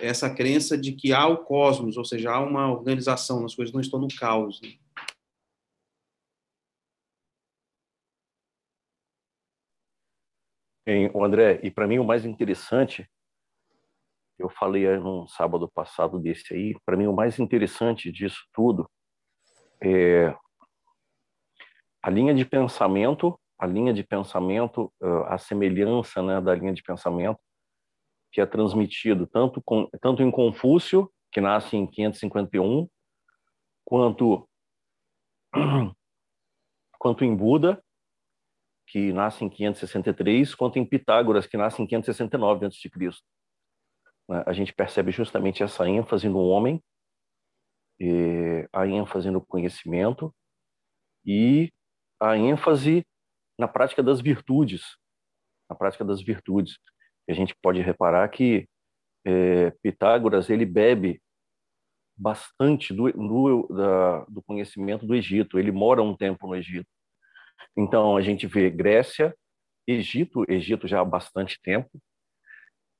essa 0.00 0.32
crença 0.32 0.78
de 0.78 0.92
que 0.92 1.12
há 1.12 1.26
o 1.26 1.38
cosmos, 1.38 1.96
ou 1.96 2.04
seja, 2.04 2.30
há 2.30 2.40
uma 2.40 2.70
organização, 2.70 3.44
as 3.44 3.54
coisas 3.54 3.72
não 3.72 3.80
estão 3.80 3.98
no 3.98 4.08
caos. 4.16 4.60
Né? 4.60 4.74
André, 11.24 11.60
e 11.62 11.70
para 11.70 11.86
mim 11.86 11.98
o 11.98 12.04
mais 12.04 12.24
interessante, 12.24 13.08
eu 14.38 14.48
falei 14.48 14.86
no 14.96 15.26
sábado 15.28 15.68
passado 15.68 16.18
desse 16.18 16.54
aí, 16.54 16.74
para 16.86 16.96
mim 16.96 17.06
o 17.06 17.12
mais 17.12 17.38
interessante 17.38 18.10
disso 18.10 18.46
tudo 18.52 18.88
é 19.82 20.34
a 22.02 22.10
linha 22.10 22.34
de 22.34 22.44
pensamento, 22.44 23.38
a 23.58 23.66
linha 23.66 23.92
de 23.92 24.02
pensamento, 24.02 24.92
a 25.26 25.36
semelhança 25.36 26.22
né, 26.22 26.40
da 26.40 26.54
linha 26.54 26.72
de 26.72 26.82
pensamento 26.82 27.40
que 28.30 28.40
é 28.40 28.46
transmitido 28.46 29.26
tanto, 29.26 29.60
com, 29.62 29.88
tanto 30.00 30.22
em 30.22 30.30
Confúcio, 30.30 31.10
que 31.32 31.40
nasce 31.40 31.76
em 31.76 31.86
551, 31.86 32.88
quanto, 33.84 34.48
quanto 36.98 37.24
em 37.24 37.34
Buda, 37.34 37.82
que 38.86 39.12
nasce 39.12 39.44
em 39.44 39.48
563, 39.48 40.54
quanto 40.54 40.78
em 40.78 40.84
Pitágoras, 40.84 41.46
que 41.46 41.56
nasce 41.56 41.82
em 41.82 41.86
569 41.86 42.66
a.C. 42.66 42.90
Né, 44.28 44.42
a 44.46 44.52
gente 44.52 44.72
percebe 44.72 45.10
justamente 45.10 45.62
essa 45.62 45.88
ênfase 45.88 46.28
no 46.28 46.40
homem, 46.40 46.82
a 48.72 48.86
ênfase 48.86 49.30
no 49.30 49.40
conhecimento 49.40 50.34
e 51.24 51.70
a 52.20 52.36
ênfase 52.36 53.04
na 53.58 53.66
prática 53.66 54.02
das 54.02 54.20
virtudes, 54.20 54.96
na 55.68 55.76
prática 55.76 56.04
das 56.04 56.22
virtudes. 56.22 56.78
A 57.28 57.32
gente 57.32 57.54
pode 57.60 57.80
reparar 57.80 58.28
que 58.28 58.68
é, 59.24 59.70
Pitágoras 59.82 60.48
ele 60.48 60.64
bebe 60.64 61.20
bastante 62.16 62.92
do, 62.92 63.10
do, 63.12 63.68
da, 63.68 64.24
do 64.24 64.42
conhecimento 64.42 65.06
do 65.06 65.14
Egito. 65.14 65.58
Ele 65.58 65.70
mora 65.70 66.02
um 66.02 66.16
tempo 66.16 66.46
no 66.46 66.56
Egito. 66.56 66.88
Então, 67.76 68.16
a 68.16 68.22
gente 68.22 68.46
vê 68.46 68.70
Grécia, 68.70 69.34
Egito, 69.86 70.44
Egito 70.50 70.88
já 70.88 71.00
há 71.00 71.04
bastante 71.04 71.60
tempo, 71.62 71.90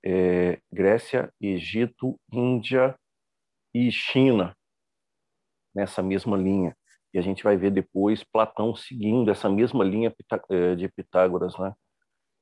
é, 0.05 0.61
Grécia, 0.73 1.33
Egito, 1.41 2.19
Índia 2.33 2.97
e 3.75 3.91
China, 3.91 4.57
nessa 5.79 6.03
mesma 6.03 6.37
linha. 6.37 6.77
E 7.15 7.19
a 7.19 7.23
gente 7.23 7.45
vai 7.45 7.57
ver 7.57 7.71
depois 7.71 8.25
Platão 8.25 8.75
seguindo 8.75 9.31
essa 9.31 9.49
mesma 9.49 9.85
linha 9.85 10.15
é, 10.51 10.75
de 10.75 10.89
Pitágoras, 10.89 11.57
né? 11.57 11.73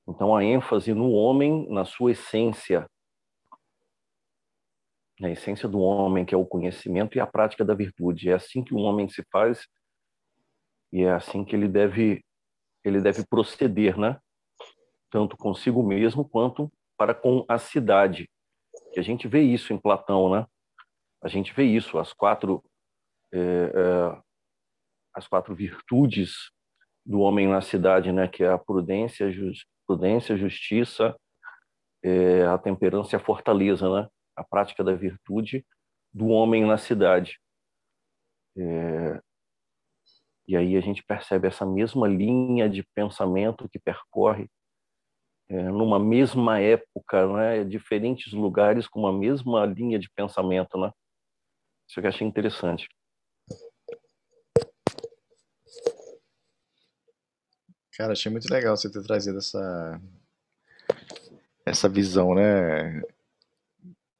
Então, 0.08 0.34
a 0.34 0.42
ênfase 0.42 0.94
no 0.94 1.10
homem, 1.10 1.68
na 1.68 1.84
sua 1.84 2.12
essência, 2.12 2.88
a 5.22 5.28
essência 5.28 5.68
do 5.68 5.80
homem, 5.80 6.24
que 6.24 6.34
é 6.34 6.38
o 6.38 6.46
conhecimento 6.46 7.16
e 7.16 7.20
a 7.20 7.26
prática 7.26 7.64
da 7.64 7.74
virtude. 7.74 8.30
É 8.30 8.34
assim 8.34 8.62
que 8.62 8.74
o 8.74 8.78
homem 8.78 9.08
se 9.08 9.22
faz 9.30 9.66
e 10.92 11.02
é 11.02 11.12
assim 11.12 11.44
que 11.44 11.54
ele 11.54 11.68
deve 11.68 12.24
ele 12.84 13.00
deve 13.00 13.26
proceder, 13.26 13.98
né? 13.98 14.18
Tanto 15.10 15.36
consigo 15.36 15.82
mesmo 15.82 16.24
quanto 16.24 16.72
para 16.96 17.14
com 17.14 17.44
a 17.48 17.58
cidade. 17.58 18.30
Que 18.92 19.00
a 19.00 19.02
gente 19.02 19.26
vê 19.26 19.42
isso 19.42 19.72
em 19.72 19.78
Platão, 19.78 20.30
né? 20.30 20.46
A 21.20 21.28
gente 21.28 21.52
vê 21.52 21.64
isso, 21.64 21.98
as 21.98 22.12
quatro 22.12 22.62
as 25.14 25.26
quatro 25.26 25.54
virtudes 25.54 26.50
do 27.04 27.20
homem 27.20 27.48
na 27.48 27.60
cidade, 27.60 28.12
né? 28.12 28.28
Que 28.28 28.44
é 28.44 28.48
a 28.48 28.58
prudência, 28.58 29.30
prudência, 29.86 30.36
justiça, 30.36 31.16
é, 32.02 32.44
a 32.46 32.58
temperança 32.58 33.14
e 33.14 33.16
a 33.16 33.24
fortaleza, 33.24 33.88
né? 33.88 34.08
A 34.36 34.44
prática 34.44 34.84
da 34.84 34.94
virtude 34.94 35.64
do 36.12 36.28
homem 36.28 36.64
na 36.64 36.78
cidade. 36.78 37.38
É, 38.56 39.20
e 40.48 40.56
aí 40.56 40.76
a 40.76 40.80
gente 40.80 41.02
percebe 41.04 41.48
essa 41.48 41.66
mesma 41.66 42.06
linha 42.06 42.68
de 42.68 42.82
pensamento 42.94 43.68
que 43.68 43.78
percorre 43.78 44.48
é, 45.48 45.62
numa 45.70 45.98
mesma 45.98 46.60
época, 46.60 47.26
né, 47.32 47.64
diferentes 47.64 48.32
lugares 48.32 48.88
com 48.88 49.00
uma 49.00 49.12
mesma 49.12 49.64
linha 49.66 49.98
de 49.98 50.10
pensamento, 50.10 50.78
né? 50.78 50.90
Isso 51.88 52.00
que 52.00 52.06
eu 52.06 52.08
achei 52.08 52.26
interessante. 52.26 52.88
Cara, 57.96 58.12
achei 58.12 58.30
muito 58.30 58.52
legal 58.52 58.76
você 58.76 58.90
ter 58.90 59.02
trazido 59.02 59.38
essa 59.38 60.00
essa 61.64 61.88
visão, 61.88 62.34
né, 62.34 63.02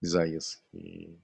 Isaías? 0.03 0.63
E... 0.73 1.15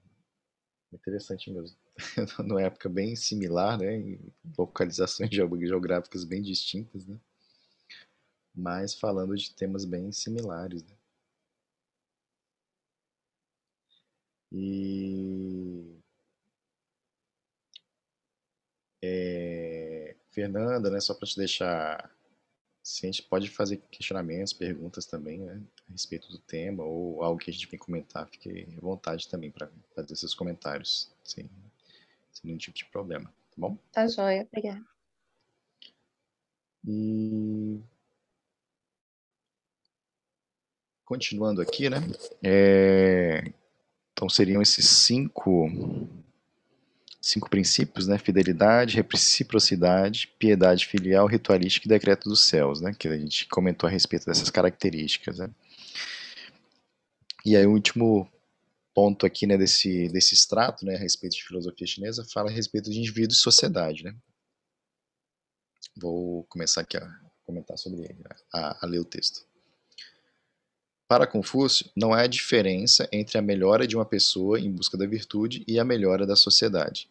Interessante 0.91 1.51
mesmo. 1.51 1.75
numa 2.45 2.61
época 2.61 2.87
bem 2.89 3.15
similar, 3.15 3.79
né, 3.79 4.19
localizações 4.57 5.29
geográficas 5.33 6.23
bem 6.23 6.43
distintas, 6.43 7.07
né, 7.07 7.19
mas 8.53 8.93
falando 8.93 9.35
de 9.35 9.53
temas 9.55 9.83
bem 9.83 10.11
similares. 10.11 10.83
Né. 10.83 10.95
E 14.51 15.99
é, 19.01 20.15
Fernanda, 20.31 20.91
né, 20.91 20.99
só 20.99 21.15
para 21.15 21.27
te 21.27 21.35
deixar 21.37 22.13
se 22.83 23.05
a 23.05 23.11
gente 23.11 23.23
pode 23.23 23.49
fazer 23.49 23.77
questionamentos, 23.89 24.53
perguntas 24.53 25.05
também, 25.05 25.39
né, 25.39 25.61
a 25.89 25.91
respeito 25.91 26.29
do 26.29 26.37
tema 26.37 26.83
ou 26.83 27.23
algo 27.23 27.39
que 27.39 27.49
a 27.49 27.53
gente 27.53 27.67
vem 27.67 27.79
comentar, 27.79 28.27
fique 28.27 28.67
à 28.77 28.81
vontade 28.81 29.27
também 29.27 29.49
para 29.49 29.69
fazer 29.95 30.15
seus 30.15 30.35
comentários. 30.35 31.11
Sim 31.23 31.49
sem 32.33 32.47
nenhum 32.47 32.57
tipo 32.57 32.77
de 32.77 32.85
problema, 32.85 33.25
tá 33.25 33.55
bom? 33.57 33.77
Tá 33.91 34.07
joia, 34.07 34.47
obrigada. 34.51 34.83
E 36.85 37.79
continuando 41.05 41.61
aqui, 41.61 41.89
né? 41.89 41.97
É... 42.43 43.53
Então 44.11 44.27
seriam 44.27 44.61
esses 44.61 44.87
cinco 44.89 45.69
cinco 47.23 47.49
princípios, 47.49 48.05
né? 48.05 48.17
Fidelidade, 48.17 49.01
reciprocidade, 49.01 50.27
piedade 50.37 50.85
filial, 50.85 51.25
ritualística 51.25 51.87
e 51.87 51.89
decreto 51.89 52.27
dos 52.27 52.43
céus, 52.43 52.81
né? 52.81 52.93
Que 52.93 53.07
a 53.07 53.17
gente 53.17 53.47
comentou 53.47 53.87
a 53.87 53.91
respeito 53.91 54.25
dessas 54.25 54.49
características, 54.49 55.39
né? 55.39 55.49
E 57.45 57.55
aí 57.55 57.65
o 57.65 57.71
último 57.71 58.29
ponto 58.93 59.25
aqui 59.25 59.47
né, 59.47 59.57
desse, 59.57 60.07
desse 60.09 60.33
extrato 60.33 60.85
né, 60.85 60.95
a 60.95 60.99
respeito 60.99 61.35
de 61.35 61.43
filosofia 61.43 61.87
chinesa 61.87 62.25
fala 62.31 62.49
a 62.49 62.53
respeito 62.53 62.91
de 62.91 62.99
indivíduo 62.99 63.33
e 63.33 63.37
sociedade. 63.37 64.03
Né? 64.03 64.15
Vou 65.95 66.43
começar 66.45 66.81
aqui 66.81 66.97
a 66.97 67.19
comentar 67.45 67.77
sobre 67.77 68.01
ele, 68.01 68.23
a, 68.53 68.85
a 68.85 68.87
ler 68.87 68.99
o 68.99 69.05
texto. 69.05 69.45
Para 71.07 71.27
Confúcio, 71.27 71.89
não 71.95 72.13
há 72.13 72.25
diferença 72.27 73.09
entre 73.11 73.37
a 73.37 73.41
melhora 73.41 73.85
de 73.85 73.95
uma 73.95 74.05
pessoa 74.05 74.59
em 74.59 74.71
busca 74.71 74.97
da 74.97 75.05
virtude 75.05 75.63
e 75.67 75.79
a 75.79 75.83
melhora 75.83 76.25
da 76.25 76.35
sociedade. 76.35 77.09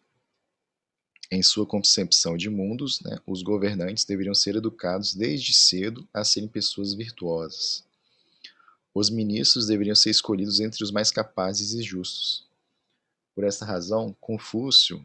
Em 1.33 1.41
sua 1.41 1.65
concepção 1.65 2.37
de 2.37 2.49
mundos, 2.49 3.01
né, 3.01 3.19
os 3.25 3.41
governantes 3.41 4.05
deveriam 4.05 4.35
ser 4.35 4.55
educados 4.55 5.13
desde 5.13 5.53
cedo 5.53 6.07
a 6.13 6.23
serem 6.23 6.47
pessoas 6.47 6.93
virtuosas 6.93 7.83
os 8.93 9.09
ministros 9.09 9.65
deveriam 9.67 9.95
ser 9.95 10.11
escolhidos 10.11 10.59
entre 10.59 10.83
os 10.83 10.91
mais 10.91 11.09
capazes 11.09 11.73
e 11.73 11.81
justos. 11.81 12.47
Por 13.33 13.43
essa 13.43 13.65
razão, 13.65 14.15
Confúcio, 14.21 15.03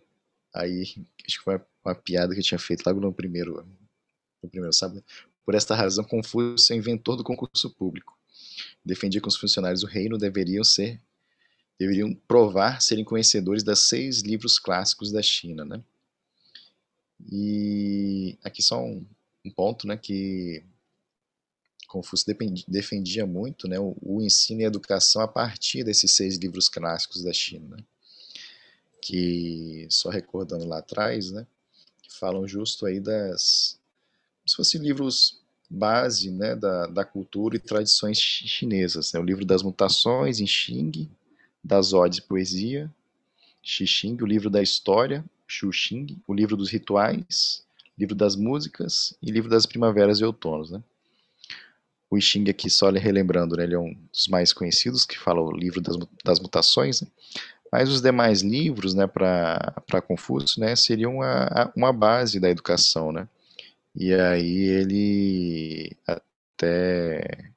aí 0.54 0.82
acho 1.26 1.38
que 1.38 1.44
foi 1.44 1.60
uma 1.82 1.94
piada 1.94 2.34
que 2.34 2.40
eu 2.40 2.44
tinha 2.44 2.58
feito 2.58 2.84
logo 2.86 3.00
no 3.00 3.12
primeiro, 3.12 3.66
no 4.42 4.48
primeiro 4.50 4.74
sábado. 4.74 5.02
Por 5.44 5.54
esta 5.54 5.74
razão, 5.74 6.04
Confúcio 6.04 6.74
é 6.74 6.76
inventor 6.76 7.16
do 7.16 7.24
concurso 7.24 7.70
público. 7.70 8.18
Defendia 8.84 9.20
que 9.20 9.28
os 9.28 9.36
funcionários 9.36 9.80
do 9.80 9.86
reino 9.86 10.18
deveriam 10.18 10.62
ser, 10.62 11.00
deveriam 11.78 12.12
provar 12.12 12.82
serem 12.82 13.04
conhecedores 13.04 13.62
das 13.62 13.78
seis 13.78 14.20
livros 14.20 14.58
clássicos 14.58 15.10
da 15.10 15.22
China, 15.22 15.64
né? 15.64 15.82
E 17.30 18.38
aqui 18.42 18.62
só 18.62 18.82
um, 18.82 19.04
um 19.44 19.50
ponto, 19.50 19.86
né, 19.86 19.96
que 19.96 20.62
Confúcio 21.86 22.26
defendia 22.68 23.26
muito 23.26 23.66
né, 23.66 23.78
o, 23.80 23.96
o, 24.02 24.20
ensino 24.20 24.60
e 24.60 24.64
a 24.64 24.68
educação 24.68 25.22
a 25.22 25.28
partir 25.28 25.82
desses 25.84 26.12
seis 26.12 26.36
livros 26.36 26.68
clássicos 26.68 27.22
da 27.22 27.32
China, 27.32 27.76
né, 27.76 27.84
que, 29.00 29.86
só 29.90 30.10
recordando 30.10 30.66
lá 30.66 30.78
atrás, 30.78 31.30
né, 31.30 31.46
falam 32.10 32.46
justo 32.46 32.84
aí 32.84 33.00
das, 33.00 33.78
se 34.46 34.56
fossem 34.56 34.80
livros 34.80 35.40
base 35.70 36.30
né, 36.30 36.56
da, 36.56 36.86
da 36.86 37.04
cultura 37.04 37.56
e 37.56 37.60
tradições 37.60 38.18
chinesas. 38.18 39.12
Né, 39.12 39.20
o 39.20 39.24
livro 39.24 39.44
das 39.44 39.62
mutações 39.62 40.40
em 40.40 40.46
Xing, 40.46 41.08
das 41.62 41.92
odes 41.92 42.18
e 42.18 42.22
poesia, 42.22 42.90
Xixing, 43.62 44.16
o 44.22 44.26
livro 44.26 44.48
da 44.48 44.62
história, 44.62 45.24
Xuxing, 45.48 46.20
o 46.26 46.34
livro 46.34 46.56
dos 46.56 46.70
rituais, 46.70 47.64
livro 47.98 48.14
das 48.14 48.36
músicas 48.36 49.16
e 49.22 49.30
livro 49.30 49.50
das 49.50 49.66
primaveras 49.66 50.20
e 50.20 50.24
outonos, 50.24 50.70
né? 50.70 50.82
O 52.10 52.16
I 52.16 52.22
Ching 52.22 52.48
aqui, 52.48 52.70
só 52.70 52.90
relembrando, 52.90 53.56
né, 53.56 53.64
ele 53.64 53.74
é 53.74 53.78
um 53.78 53.94
dos 54.10 54.28
mais 54.28 54.52
conhecidos, 54.52 55.04
que 55.04 55.18
fala 55.18 55.42
o 55.42 55.50
livro 55.50 55.80
das, 55.80 55.96
das 56.24 56.40
mutações, 56.40 57.02
né? 57.02 57.08
mas 57.70 57.90
os 57.90 58.00
demais 58.00 58.40
livros, 58.40 58.94
né, 58.94 59.06
para 59.06 60.02
Confúcio, 60.06 60.58
né, 60.58 60.74
seriam 60.74 61.16
uma, 61.16 61.70
uma 61.76 61.92
base 61.92 62.40
da 62.40 62.48
educação, 62.48 63.12
né? 63.12 63.28
E 63.94 64.14
aí 64.14 64.68
ele 64.68 65.96
até 66.06 67.52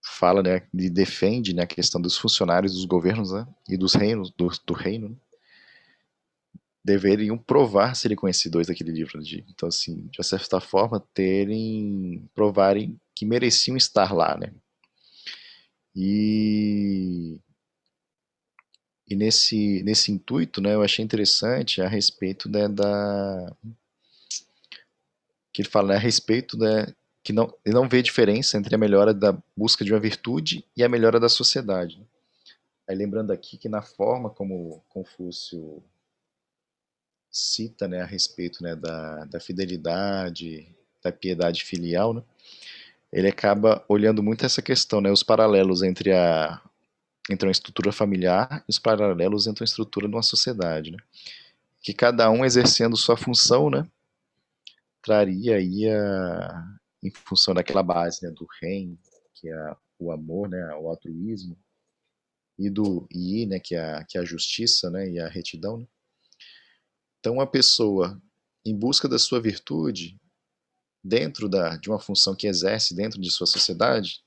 fala, 0.00 0.42
né, 0.42 0.62
defende 0.72 1.52
né, 1.54 1.62
a 1.62 1.66
questão 1.66 2.00
dos 2.00 2.16
funcionários 2.16 2.74
dos 2.74 2.84
governos 2.84 3.32
né, 3.32 3.46
e 3.68 3.76
dos 3.76 3.94
reinos, 3.94 4.30
do, 4.30 4.48
do 4.64 4.74
reino, 4.74 5.08
né, 5.08 5.16
deveriam 6.84 7.38
provar 7.38 7.96
serem 7.96 8.16
conhecedores 8.16 8.68
daquele 8.68 8.92
livro. 8.92 9.22
De, 9.22 9.44
então, 9.48 9.68
assim, 9.68 10.06
de 10.08 10.22
certa 10.22 10.60
forma, 10.60 11.00
terem, 11.14 12.28
provarem 12.34 13.00
que 13.14 13.24
mereciam 13.24 13.76
estar 13.76 14.12
lá, 14.12 14.36
né. 14.36 14.52
E, 15.96 17.38
e 19.08 19.14
nesse, 19.14 19.82
nesse 19.84 20.12
intuito, 20.12 20.60
né, 20.60 20.74
eu 20.74 20.82
achei 20.82 21.04
interessante 21.04 21.80
a 21.80 21.88
respeito 21.88 22.48
né, 22.50 22.68
da... 22.68 23.56
que 25.52 25.62
ele 25.62 25.68
fala 25.68 25.88
né, 25.88 25.94
a 25.94 26.00
respeito 26.00 26.58
né, 26.58 26.92
que 27.22 27.32
não, 27.32 27.54
ele 27.64 27.74
não 27.74 27.88
vê 27.88 28.02
diferença 28.02 28.58
entre 28.58 28.74
a 28.74 28.78
melhora 28.78 29.14
da 29.14 29.38
busca 29.56 29.84
de 29.84 29.92
uma 29.92 30.00
virtude 30.00 30.66
e 30.76 30.82
a 30.82 30.88
melhora 30.88 31.20
da 31.20 31.28
sociedade. 31.28 32.04
Aí 32.88 32.96
lembrando 32.96 33.30
aqui 33.30 33.56
que 33.56 33.68
na 33.68 33.80
forma 33.80 34.28
como 34.28 34.84
Confúcio 34.88 35.82
cita 37.34 37.88
né, 37.88 38.00
a 38.00 38.06
respeito 38.06 38.62
né, 38.62 38.76
da, 38.76 39.24
da 39.24 39.40
fidelidade, 39.40 40.72
da 41.02 41.10
piedade 41.10 41.64
filial, 41.64 42.14
né, 42.14 42.22
ele 43.12 43.28
acaba 43.28 43.84
olhando 43.88 44.22
muito 44.22 44.46
essa 44.46 44.62
questão, 44.62 45.00
né, 45.00 45.10
os 45.10 45.24
paralelos 45.24 45.82
entre 45.82 46.12
a 46.12 46.60
entre 47.30 47.48
uma 47.48 47.52
estrutura 47.52 47.90
familiar 47.90 48.62
e 48.68 48.70
os 48.70 48.78
paralelos 48.78 49.46
entre 49.46 49.62
uma 49.62 49.66
estrutura 49.66 50.06
de 50.06 50.14
uma 50.14 50.22
sociedade, 50.22 50.90
né, 50.90 50.98
que 51.82 51.92
cada 51.92 52.30
um 52.30 52.44
exercendo 52.44 52.96
sua 52.96 53.16
função, 53.16 53.68
né, 53.68 53.86
traria 55.02 55.56
aí 55.56 55.88
a, 55.88 56.64
em 57.02 57.10
função 57.10 57.52
daquela 57.52 57.82
base 57.82 58.24
né, 58.24 58.30
do 58.30 58.46
REM, 58.60 58.98
que 59.34 59.48
é 59.48 59.76
o 59.98 60.12
amor, 60.12 60.48
né, 60.48 60.74
o 60.76 60.88
altruísmo, 60.88 61.56
e 62.58 62.70
do 62.70 63.08
I, 63.12 63.46
né, 63.46 63.58
que 63.58 63.74
é 63.74 63.80
a, 63.80 64.04
que 64.04 64.16
é 64.16 64.20
a 64.20 64.24
justiça 64.24 64.90
né, 64.90 65.08
e 65.08 65.18
a 65.18 65.28
retidão. 65.28 65.78
Né? 65.78 65.86
Então, 67.24 67.40
a 67.40 67.46
pessoa, 67.46 68.20
em 68.66 68.76
busca 68.76 69.08
da 69.08 69.18
sua 69.18 69.40
virtude, 69.40 70.20
dentro 71.02 71.48
da, 71.48 71.74
de 71.74 71.88
uma 71.88 71.98
função 71.98 72.36
que 72.36 72.46
exerce 72.46 72.94
dentro 72.94 73.18
de 73.18 73.30
sua 73.30 73.46
sociedade, 73.46 74.22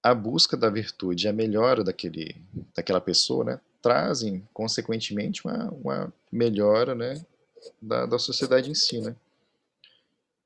a 0.00 0.14
busca 0.14 0.56
da 0.56 0.70
virtude 0.70 1.26
e 1.26 1.28
a 1.28 1.32
melhora 1.32 1.82
daquele, 1.82 2.40
daquela 2.72 3.00
pessoa 3.00 3.44
né, 3.44 3.60
trazem, 3.82 4.48
consequentemente, 4.54 5.44
uma, 5.44 5.72
uma 5.72 6.14
melhora 6.30 6.94
né, 6.94 7.26
da, 7.82 8.06
da 8.06 8.16
sociedade 8.16 8.70
em 8.70 8.74
si. 8.76 9.00
Né? 9.00 9.16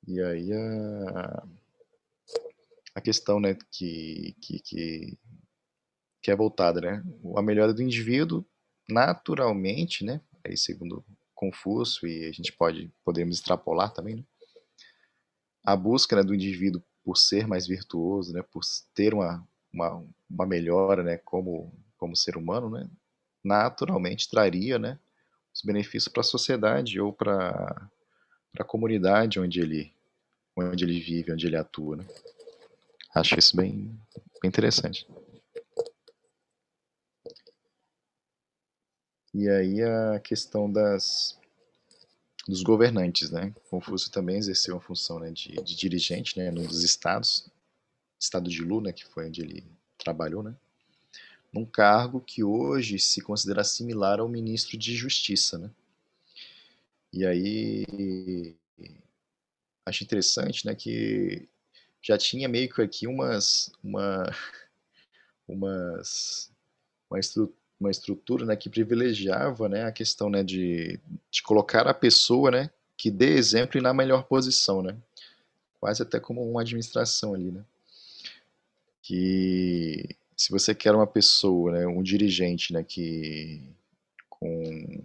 E 0.09 0.23
aí 0.23 0.55
a, 0.55 1.47
a 2.95 3.01
questão 3.03 3.39
né, 3.39 3.59
que, 3.71 4.35
que, 4.41 4.59
que, 4.59 5.19
que 6.23 6.31
é 6.31 6.35
voltada, 6.35 6.81
né? 6.81 7.05
A 7.37 7.43
melhora 7.43 7.75
do 7.75 7.83
indivíduo, 7.83 8.43
naturalmente, 8.89 10.03
né? 10.03 10.23
Aí 10.45 10.57
segundo 10.57 11.05
Confúcio, 11.35 12.07
e 12.07 12.27
a 12.27 12.33
gente 12.33 12.53
pode 12.53 12.93
podemos 13.05 13.37
extrapolar 13.37 13.93
também, 13.93 14.17
né? 14.17 14.25
A 15.65 15.77
busca 15.77 16.17
né, 16.17 16.23
do 16.23 16.35
indivíduo 16.35 16.83
por 17.03 17.17
ser 17.17 17.47
mais 17.47 17.67
virtuoso, 17.67 18.33
né? 18.33 18.43
Por 18.43 18.63
ter 18.95 19.15
uma, 19.15 19.47
uma, 19.73 20.05
uma 20.29 20.47
melhora, 20.47 21.03
né? 21.03 21.17
Como, 21.19 21.73
como 21.97 22.17
ser 22.17 22.37
humano, 22.37 22.69
né? 22.71 22.89
Naturalmente 23.43 24.29
traria, 24.29 24.79
né? 24.79 24.99
Os 25.55 25.63
benefícios 25.63 26.09
para 26.13 26.21
a 26.21 26.25
sociedade 26.25 27.01
ou 27.01 27.13
para 27.13 27.91
a 28.59 28.65
comunidade 28.65 29.41
onde 29.41 29.61
ele 29.61 29.93
onde 30.57 30.85
ele 30.85 31.01
vive, 31.01 31.33
onde 31.33 31.47
ele 31.47 31.57
atua. 31.57 31.97
Né? 31.97 32.07
Acho 33.15 33.39
isso 33.39 33.57
bem, 33.57 33.99
bem 34.43 34.49
interessante. 34.49 35.07
E 39.33 39.49
aí 39.49 39.83
a 39.83 40.21
questão 40.21 40.71
das 40.71 41.39
dos 42.49 42.63
governantes, 42.63 43.31
né? 43.31 43.55
Confúcio 43.69 44.11
também 44.11 44.37
exerceu 44.37 44.75
uma 44.75 44.81
função 44.81 45.21
né, 45.21 45.31
de, 45.31 45.53
de 45.63 45.77
dirigente, 45.77 46.37
né, 46.39 46.51
num 46.51 46.67
dos 46.67 46.83
estados, 46.83 47.49
estado 48.19 48.51
de 48.51 48.63
Lu, 48.63 48.81
né, 48.81 48.93
que 48.93 49.05
foi 49.07 49.29
onde 49.29 49.43
ele 49.43 49.65
trabalhou, 49.97 50.43
né? 50.43 50.57
Num 51.53 51.65
cargo 51.65 52.21
que 52.21 52.43
hoje 52.43 52.99
se 52.99 53.21
considera 53.21 53.63
similar 53.63 54.21
ao 54.21 54.29
ministro 54.29 54.77
de 54.77 54.97
Justiça, 54.97 55.59
né? 55.59 55.71
E 57.13 57.27
aí 57.27 58.57
acho 59.85 60.05
interessante, 60.05 60.65
né, 60.65 60.75
que 60.75 61.49
já 62.01 62.17
tinha 62.17 62.49
meio 62.49 62.73
que 62.73 62.81
aqui 62.81 63.07
umas, 63.07 63.71
uma, 63.83 64.25
umas, 65.47 66.51
uma, 67.11 67.19
estru, 67.19 67.55
uma 67.81 67.91
estrutura, 67.91 68.45
né, 68.45 68.55
que 68.55 68.69
privilegiava, 68.69 69.69
né, 69.69 69.85
a 69.85 69.93
questão, 69.93 70.29
né, 70.29 70.43
de, 70.45 71.01
de 71.31 71.43
colocar 71.43 71.89
a 71.89 71.95
pessoa, 71.95 72.51
né, 72.51 72.71
que 72.97 73.11
dê 73.11 73.33
exemplo 73.35 73.79
e 73.79 73.81
na 73.81 73.95
melhor 73.95 74.25
posição, 74.25 74.83
né, 74.83 74.95
quase 75.81 76.03
até 76.03 76.21
como 76.21 76.49
uma 76.49 76.61
administração 76.61 77.35
ali, 77.35 77.51
né, 77.51 77.65
que 79.03 80.15
se 80.37 80.51
você 80.51 80.75
quer 80.75 80.95
uma 80.95 81.07
pessoa, 81.07 81.73
né, 81.73 81.87
um 81.87 82.03
dirigente, 82.03 82.73
né, 82.73 82.85
que 82.85 83.63
com 84.29 85.03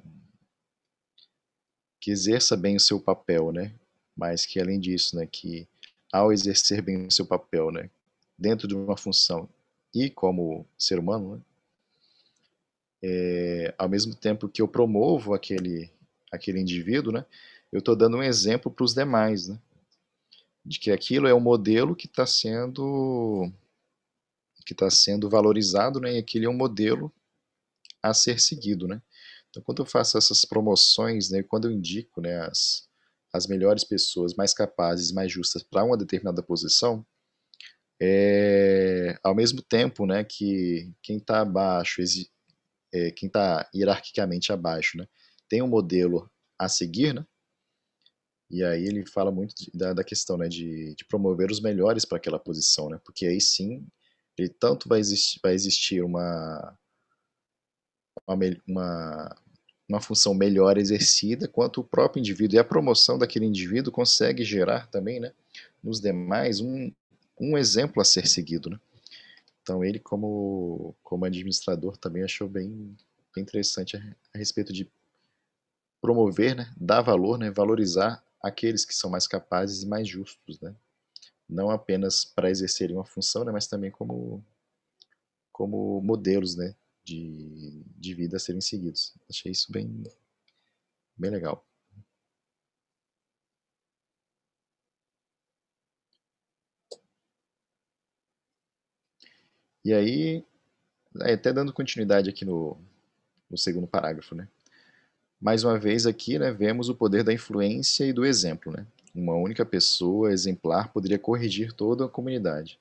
que 1.99 2.11
exerça 2.11 2.55
bem 2.55 2.75
o 2.75 2.79
seu 2.79 2.99
papel, 2.99 3.51
né, 3.51 3.71
mas 4.15 4.45
que 4.45 4.59
além 4.59 4.79
disso, 4.79 5.15
né, 5.15 5.25
que 5.25 5.65
ao 6.11 6.31
exercer 6.31 6.81
bem 6.81 7.07
o 7.07 7.11
seu 7.11 7.25
papel, 7.25 7.71
né, 7.71 7.89
dentro 8.38 8.67
de 8.67 8.75
uma 8.75 8.97
função 8.97 9.47
e 9.93 10.09
como 10.09 10.65
ser 10.77 10.99
humano, 10.99 11.38
né, 11.38 11.41
é, 13.07 13.73
ao 13.77 13.87
mesmo 13.87 14.15
tempo 14.15 14.49
que 14.49 14.61
eu 14.61 14.67
promovo 14.67 15.33
aquele 15.33 15.91
aquele 16.31 16.59
indivíduo, 16.59 17.13
né, 17.13 17.25
eu 17.71 17.79
estou 17.79 17.95
dando 17.95 18.17
um 18.17 18.23
exemplo 18.23 18.71
para 18.71 18.83
os 18.83 18.93
demais, 18.93 19.47
né, 19.47 19.59
de 20.65 20.79
que 20.79 20.91
aquilo 20.91 21.27
é 21.27 21.33
um 21.33 21.39
modelo 21.39 21.95
que 21.95 22.07
está 22.07 22.25
sendo 22.25 23.51
que 24.65 24.73
está 24.73 24.89
sendo 24.89 25.29
valorizado, 25.29 25.99
né, 25.99 26.15
e 26.15 26.17
aquele 26.17 26.45
é 26.45 26.49
um 26.49 26.57
modelo 26.57 27.13
a 28.01 28.13
ser 28.13 28.39
seguido, 28.39 28.87
né. 28.87 29.01
Então, 29.49 29.61
quando 29.63 29.83
eu 29.83 29.85
faço 29.85 30.17
essas 30.17 30.43
promoções, 30.43 31.29
né, 31.29 31.43
quando 31.43 31.65
eu 31.65 31.71
indico, 31.71 32.21
né, 32.21 32.41
as 32.41 32.87
as 33.33 33.47
melhores 33.47 33.83
pessoas, 33.83 34.33
mais 34.33 34.53
capazes, 34.53 35.11
mais 35.11 35.29
justas 35.31 35.61
para 35.61 35.83
uma 35.83 35.97
determinada 35.97 36.41
posição, 36.41 37.05
é, 38.01 39.17
ao 39.23 39.35
mesmo 39.35 39.61
tempo, 39.61 40.05
né, 40.05 40.23
que 40.23 40.93
quem 41.01 41.17
está 41.17 41.41
abaixo, 41.41 42.01
é, 42.95 43.12
quem 43.12 43.27
está 43.27 43.69
hierarquicamente 43.75 44.53
abaixo, 44.53 44.97
né, 44.97 45.05
tem 45.49 45.62
um 45.62 45.67
modelo 45.67 46.31
a 46.58 46.69
seguir, 46.69 47.13
né, 47.13 47.25
e 48.49 48.63
aí 48.63 48.86
ele 48.86 49.05
fala 49.05 49.31
muito 49.31 49.53
da, 49.73 49.91
da 49.93 50.03
questão, 50.03 50.38
né, 50.38 50.47
de, 50.47 50.95
de 50.95 51.03
promover 51.05 51.51
os 51.51 51.60
melhores 51.60 52.05
para 52.05 52.17
aquela 52.17 52.39
posição, 52.39 52.89
né, 52.89 52.99
porque 53.03 53.25
aí 53.25 53.41
sim, 53.41 53.86
ele 54.38 54.49
tanto 54.49 54.88
vai 54.88 54.99
existir, 54.99 55.39
vai 55.43 55.53
existir 55.53 56.01
uma, 56.01 56.77
uma, 58.27 58.36
uma 58.67 59.36
uma 59.88 60.01
função 60.01 60.34
melhor 60.34 60.79
exercida, 60.79 61.47
quanto 61.47 61.79
o 61.79 61.84
próprio 61.84 62.19
indivíduo 62.19 62.55
e 62.55 62.60
a 62.60 62.63
promoção 62.63 63.19
daquele 63.19 63.45
indivíduo 63.45 63.93
consegue 63.93 64.43
gerar 64.43 64.88
também, 64.88 65.19
né, 65.19 65.31
nos 65.84 66.01
demais 66.01 66.60
um, 66.60 66.91
um 67.39 67.58
exemplo 67.58 68.01
a 68.01 68.05
ser 68.05 68.27
seguido, 68.27 68.69
né. 68.69 68.79
Então 69.65 69.84
ele 69.84 69.97
como 69.97 70.95
como 71.01 71.25
administrador 71.25 71.97
também 71.97 72.21
achou 72.23 72.47
bem, 72.47 72.95
bem 73.34 73.41
interessante 73.41 73.97
a, 73.97 74.15
a 74.32 74.38
respeito 74.38 74.71
de 74.71 74.88
promover, 75.99 76.56
né, 76.56 76.71
dar 76.78 77.01
valor, 77.01 77.39
né, 77.39 77.49
valorizar 77.49 78.23
aqueles 78.39 78.86
que 78.86 78.93
são 78.93 79.10
mais 79.10 79.25
capazes 79.25 79.82
e 79.82 79.88
mais 79.88 80.08
justos, 80.08 80.60
né, 80.62 80.75
não 81.49 81.71
apenas 81.71 82.23
para 82.23 82.51
exercerem 82.51 82.95
uma 82.95 83.04
função, 83.04 83.43
né, 83.43 83.51
mas 83.51 83.65
também 83.65 83.89
como, 83.89 84.45
como 85.51 85.99
modelos 85.99 86.56
né, 86.56 86.75
de, 87.04 87.82
de 87.97 88.13
vida 88.13 88.38
a 88.38 88.39
serem 88.39 88.62
seguidos. 88.62 89.15
Achei 89.28 89.51
isso 89.51 89.71
bem, 89.71 90.04
bem 91.17 91.32
legal. 91.32 91.65
E 99.86 99.93
aí, 99.93 100.43
é, 101.21 101.34
até 101.34 101.54
dando 101.54 101.71
continuidade 101.71 102.28
aqui 102.28 102.43
no, 102.43 102.76
no 103.48 103.56
segundo 103.56 103.86
parágrafo, 103.86 104.34
né? 104.34 104.48
Mais 105.39 105.63
uma 105.63 105.78
vez 105.78 106.08
aqui, 106.08 106.39
né, 106.39 106.52
vemos 106.52 106.89
o 106.89 106.95
poder 106.95 107.24
da 107.24 107.32
influência 107.32 108.04
e 108.04 108.12
do 108.12 108.26
exemplo, 108.26 108.71
né? 108.71 108.88
Uma 109.13 109.36
única 109.36 109.63
pessoa 109.63 110.34
exemplar 110.34 110.91
poderia 110.91 111.19
corrigir 111.19 111.71
toda 111.71 112.06
a 112.06 112.10
comunidade. 112.10 112.80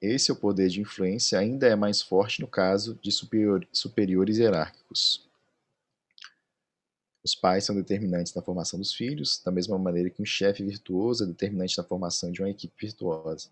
Esse 0.00 0.30
é 0.30 0.34
o 0.34 0.36
poder 0.36 0.68
de 0.70 0.80
influência 0.80 1.38
ainda 1.38 1.66
é 1.66 1.76
mais 1.76 2.00
forte 2.00 2.40
no 2.40 2.48
caso 2.48 2.98
de 3.02 3.12
superior, 3.12 3.68
superiores 3.70 4.38
hierárquicos. 4.38 5.28
Os 7.22 7.34
pais 7.34 7.64
são 7.64 7.74
determinantes 7.76 8.32
na 8.32 8.40
formação 8.40 8.78
dos 8.78 8.94
filhos, 8.94 9.42
da 9.44 9.52
mesma 9.52 9.76
maneira 9.78 10.08
que 10.08 10.22
um 10.22 10.26
chefe 10.26 10.64
virtuoso 10.64 11.24
é 11.24 11.26
determinante 11.26 11.76
na 11.76 11.84
formação 11.84 12.32
de 12.32 12.40
uma 12.40 12.48
equipe 12.48 12.74
virtuosa. 12.80 13.50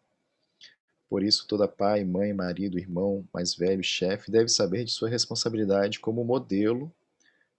Por 1.08 1.22
isso, 1.22 1.46
toda 1.46 1.68
pai, 1.68 2.04
mãe, 2.04 2.32
marido, 2.32 2.78
irmão, 2.78 3.26
mais 3.32 3.54
velho, 3.54 3.82
chefe 3.82 4.30
deve 4.30 4.48
saber 4.48 4.84
de 4.84 4.90
sua 4.90 5.08
responsabilidade 5.08 6.00
como 6.00 6.24
modelo 6.24 6.92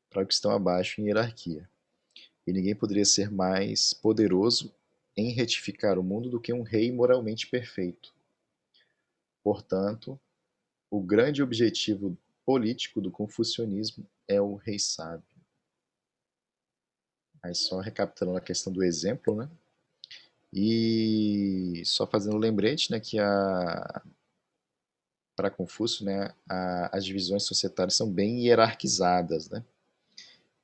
para 0.10 0.26
que 0.26 0.34
estão 0.34 0.52
abaixo 0.52 1.00
em 1.00 1.06
hierarquia 1.06 1.70
e 2.46 2.54
ninguém 2.54 2.76
poderia 2.76 3.06
ser 3.06 3.32
mais 3.32 3.94
poderoso 3.94 4.74
em 5.18 5.32
retificar 5.32 5.98
o 5.98 6.04
mundo 6.04 6.30
do 6.30 6.40
que 6.40 6.54
um 6.54 6.62
rei 6.62 6.92
moralmente 6.92 7.48
perfeito. 7.48 8.14
Portanto, 9.44 10.20
o 10.90 11.02
grande 11.02 11.42
objetivo 11.42 12.18
político 12.46 13.02
do 13.02 13.12
confucionismo 13.12 14.08
é 14.28 14.40
o 14.40 14.56
rei 14.56 14.78
sábio. 14.78 15.26
Aí 17.42 17.56
só 17.56 17.80
recapitulando 17.80 18.38
a 18.38 18.42
questão 18.42 18.72
do 18.72 18.84
exemplo, 18.84 19.36
né? 19.36 19.50
E 20.58 21.84
só 21.84 22.08
fazendo 22.08 22.38
lembrete, 22.38 22.89
né, 22.89 23.00
que 23.00 23.20
a 23.20 24.02
para 25.36 25.52
Confúcio, 25.52 26.06
né, 26.06 26.34
a, 26.48 26.96
as 26.96 27.04
divisões 27.04 27.44
societárias 27.44 27.96
são 27.96 28.10
bem 28.10 28.46
hierarquizadas, 28.46 29.50
né? 29.50 29.62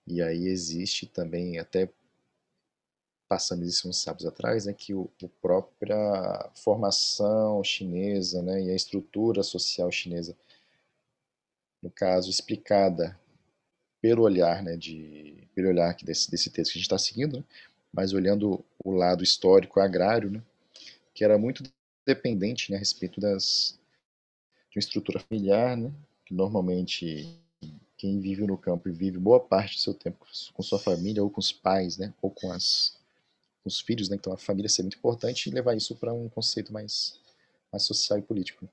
E 0.07 0.21
aí 0.21 0.47
existe 0.47 1.05
também, 1.05 1.59
até 1.59 1.89
passando 3.27 3.65
isso 3.65 3.89
uns 3.89 4.01
sábados 4.01 4.25
atrás, 4.25 4.65
né, 4.65 4.73
que 4.73 4.93
o, 4.93 5.09
a 5.23 5.27
própria 5.41 6.49
formação 6.55 7.61
chinesa 7.63 8.41
né, 8.41 8.61
e 8.61 8.69
a 8.69 8.75
estrutura 8.75 9.43
social 9.43 9.91
chinesa, 9.91 10.37
no 11.81 11.91
caso, 11.91 12.29
explicada 12.29 13.19
pelo 14.01 14.23
olhar, 14.23 14.63
né, 14.63 14.77
de, 14.77 15.47
pelo 15.53 15.67
olhar 15.67 15.95
desse, 16.01 16.31
desse 16.31 16.49
texto 16.49 16.71
que 16.71 16.77
a 16.77 16.81
gente 16.81 16.87
está 16.87 16.97
seguindo, 16.97 17.37
né, 17.37 17.43
mas 17.93 18.13
olhando 18.13 18.63
o 18.83 18.91
lado 18.91 19.23
histórico 19.23 19.79
agrário, 19.79 20.31
né, 20.31 20.41
que 21.13 21.23
era 21.23 21.37
muito 21.37 21.63
dependente 22.05 22.71
né, 22.71 22.77
a 22.77 22.79
respeito 22.79 23.19
das, 23.19 23.77
de 24.69 24.77
uma 24.77 24.79
estrutura 24.79 25.19
familiar, 25.19 25.75
né, 25.75 25.91
que 26.25 26.33
normalmente 26.33 27.37
quem 27.97 28.19
vive 28.19 28.47
no 28.47 28.57
campo 28.57 28.89
e 28.89 28.91
vive 28.91 29.19
boa 29.19 29.39
parte 29.39 29.75
do 29.75 29.81
seu 29.81 29.93
tempo 29.93 30.25
com 30.53 30.63
sua 30.63 30.79
família 30.79 31.21
ou 31.21 31.29
com 31.29 31.39
os 31.39 31.51
pais, 31.51 31.97
né, 31.97 32.13
ou 32.21 32.31
com, 32.31 32.51
as, 32.51 32.97
com 33.61 33.67
os 33.67 33.79
filhos, 33.79 34.09
né, 34.09 34.15
então 34.15 34.33
a 34.33 34.37
família 34.37 34.69
ser 34.69 34.83
muito 34.83 34.97
importante 34.97 35.47
e 35.47 35.53
levar 35.53 35.75
isso 35.75 35.95
para 35.95 36.13
um 36.13 36.29
conceito 36.29 36.71
mais, 36.71 37.19
mais 37.71 37.83
social 37.83 38.17
e 38.17 38.21
político. 38.21 38.67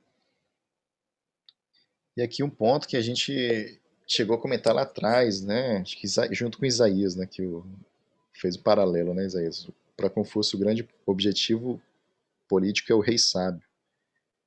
E 2.16 2.22
aqui 2.22 2.42
um 2.42 2.50
ponto 2.50 2.88
que 2.88 2.96
a 2.96 3.00
gente 3.00 3.80
chegou 4.06 4.36
a 4.36 4.40
comentar 4.40 4.74
lá 4.74 4.82
atrás, 4.82 5.42
né, 5.42 5.78
acho 5.78 5.96
que 5.98 6.06
junto 6.32 6.58
com 6.58 6.64
Isaías, 6.64 7.14
né, 7.14 7.26
que 7.26 7.42
o, 7.42 7.66
fez 8.38 8.56
o 8.56 8.62
paralelo, 8.62 9.14
né, 9.14 9.24
Isaías, 9.24 9.68
para 9.96 10.10
Confúcio 10.10 10.56
o 10.56 10.60
grande 10.60 10.88
objetivo 11.04 11.80
político 12.48 12.92
é 12.92 12.94
o 12.94 13.00
rei 13.00 13.18
sábio. 13.18 13.66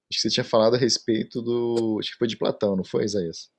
Acho 0.10 0.20
que 0.20 0.22
você 0.22 0.30
tinha 0.30 0.44
falado 0.44 0.76
a 0.76 0.80
respeito 0.80 1.42
do, 1.42 1.98
acho 2.00 2.12
que 2.12 2.18
foi 2.18 2.28
de 2.28 2.38
Platão, 2.38 2.76
não 2.76 2.84
foi, 2.84 3.06
Isaías? 3.06 3.52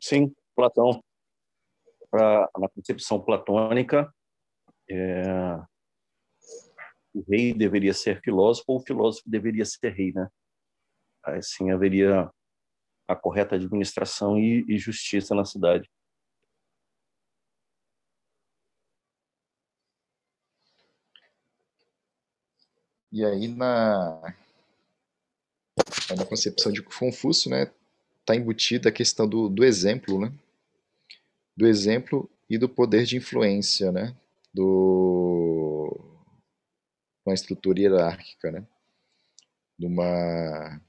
Sim, 0.00 0.34
Platão. 0.54 1.02
Pra, 2.10 2.48
na 2.58 2.68
concepção 2.68 3.20
platônica, 3.20 4.12
é, 4.90 5.22
o 7.14 7.22
rei 7.28 7.52
deveria 7.52 7.92
ser 7.92 8.20
filósofo 8.22 8.64
ou 8.68 8.78
o 8.78 8.82
filósofo 8.82 9.28
deveria 9.28 9.64
ser 9.64 9.92
rei, 9.92 10.12
né? 10.12 10.28
Assim 11.22 11.70
haveria 11.70 12.30
a 13.06 13.16
correta 13.16 13.56
administração 13.56 14.38
e, 14.38 14.64
e 14.68 14.78
justiça 14.78 15.34
na 15.34 15.44
cidade. 15.44 15.90
E 23.12 23.24
aí 23.24 23.48
na, 23.48 24.34
na 26.16 26.24
concepção 26.24 26.72
de 26.72 26.82
Confúcio, 26.82 27.50
né, 27.50 27.70
está 28.20 28.34
embutida 28.36 28.88
a 28.88 28.92
questão 28.92 29.26
do, 29.26 29.48
do 29.48 29.64
exemplo, 29.64 30.20
né? 30.20 30.32
Do 31.56 31.66
exemplo 31.66 32.30
e 32.48 32.56
do 32.56 32.68
poder 32.68 33.04
de 33.04 33.16
influência, 33.16 33.90
né? 33.92 34.14
Do 34.54 35.98
uma 37.24 37.34
estrutura 37.34 37.80
hierárquica, 37.80 38.50
né? 38.50 38.66
De 39.78 39.86
uma 39.86 40.80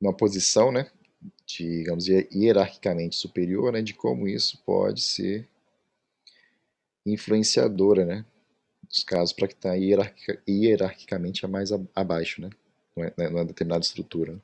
uma 0.00 0.12
posição, 0.16 0.70
né? 0.70 0.90
Digamos 1.46 2.06
hierarquicamente 2.08 3.16
superior, 3.16 3.72
né? 3.72 3.82
De 3.82 3.94
como 3.94 4.28
isso 4.28 4.58
pode 4.64 5.00
ser 5.02 5.48
influenciadora, 7.06 8.04
né? 8.04 8.24
Nos 8.88 9.04
casos 9.04 9.32
para 9.32 9.48
que 9.48 9.54
está 9.54 9.74
hierarquicamente 9.74 11.44
a 11.44 11.48
mais 11.48 11.70
abaixo, 11.94 12.40
né? 12.40 12.50
numa, 12.96 13.06
é, 13.06 13.30
né, 13.30 13.44
determinada 13.44 13.84
estrutura. 13.84 14.40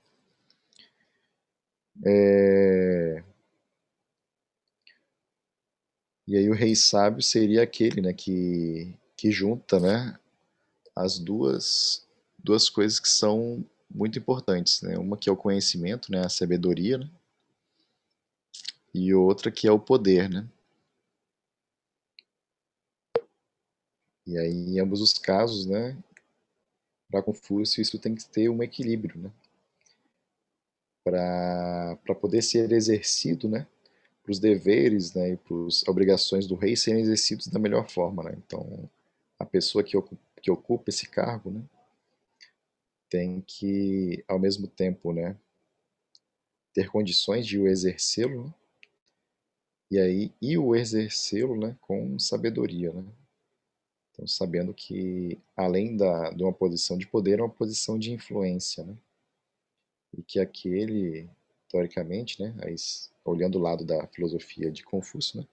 É... 2.04 3.22
E 6.26 6.36
aí 6.36 6.48
o 6.48 6.54
rei 6.54 6.76
sábio 6.76 7.22
seria 7.22 7.62
aquele 7.62 8.00
né, 8.00 8.12
que, 8.12 8.94
que 9.16 9.30
junta 9.32 9.80
né, 9.80 10.16
as 10.94 11.18
duas, 11.18 12.06
duas 12.38 12.70
coisas 12.70 13.00
que 13.00 13.08
são 13.08 13.64
muito 13.90 14.18
importantes. 14.18 14.80
Né? 14.82 14.96
Uma 14.96 15.16
que 15.16 15.28
é 15.28 15.32
o 15.32 15.36
conhecimento, 15.36 16.12
né, 16.12 16.24
a 16.24 16.28
sabedoria, 16.28 16.98
né? 16.98 17.10
e 18.94 19.12
outra 19.12 19.50
que 19.50 19.66
é 19.66 19.72
o 19.72 19.78
poder. 19.78 20.28
Né? 20.30 20.46
E 24.30 24.38
aí, 24.38 24.76
em 24.76 24.78
ambos 24.78 25.00
os 25.00 25.12
casos, 25.12 25.66
né, 25.66 25.96
para 27.10 27.20
Confúcio, 27.20 27.82
isso 27.82 27.98
tem 27.98 28.14
que 28.14 28.24
ter 28.24 28.48
um 28.48 28.62
equilíbrio, 28.62 29.18
né? 29.20 29.32
Para 31.02 32.14
poder 32.14 32.40
ser 32.40 32.70
exercido, 32.70 33.48
né? 33.48 33.66
Para 34.22 34.30
os 34.30 34.38
deveres 34.38 35.12
né, 35.14 35.32
e 35.32 35.36
para 35.36 35.66
as 35.66 35.82
obrigações 35.88 36.46
do 36.46 36.54
rei 36.54 36.76
serem 36.76 37.02
exercidos 37.02 37.48
da 37.48 37.58
melhor 37.58 37.90
forma, 37.90 38.22
né? 38.22 38.36
Então, 38.36 38.88
a 39.36 39.44
pessoa 39.44 39.82
que 39.82 39.96
ocupa, 39.96 40.22
que 40.40 40.50
ocupa 40.50 40.90
esse 40.90 41.08
cargo, 41.08 41.50
né? 41.50 41.62
Tem 43.08 43.40
que, 43.40 44.24
ao 44.28 44.38
mesmo 44.38 44.68
tempo, 44.68 45.12
né? 45.12 45.36
Ter 46.72 46.88
condições 46.88 47.44
de 47.44 47.58
o 47.58 47.66
exercê-lo, 47.66 48.44
né? 48.44 48.54
e 49.90 49.98
aí 49.98 50.32
e 50.40 50.56
o 50.56 50.76
exercê-lo 50.76 51.56
né, 51.56 51.76
com 51.80 52.16
sabedoria, 52.16 52.92
né? 52.92 53.04
Então, 54.20 54.26
sabendo 54.26 54.74
que, 54.74 55.38
além 55.56 55.96
da, 55.96 56.30
de 56.30 56.42
uma 56.42 56.52
posição 56.52 56.98
de 56.98 57.06
poder, 57.06 57.38
é 57.38 57.42
uma 57.42 57.48
posição 57.48 57.98
de 57.98 58.12
influência, 58.12 58.84
né? 58.84 58.94
E 60.14 60.22
que 60.22 60.38
aquele, 60.38 61.26
teoricamente, 61.70 62.42
né, 62.42 62.54
aí, 62.62 62.74
olhando 63.24 63.56
o 63.56 63.62
lado 63.62 63.82
da 63.82 64.06
filosofia 64.08 64.70
de 64.70 64.82
Confúcio, 64.82 65.40
né, 65.40 65.46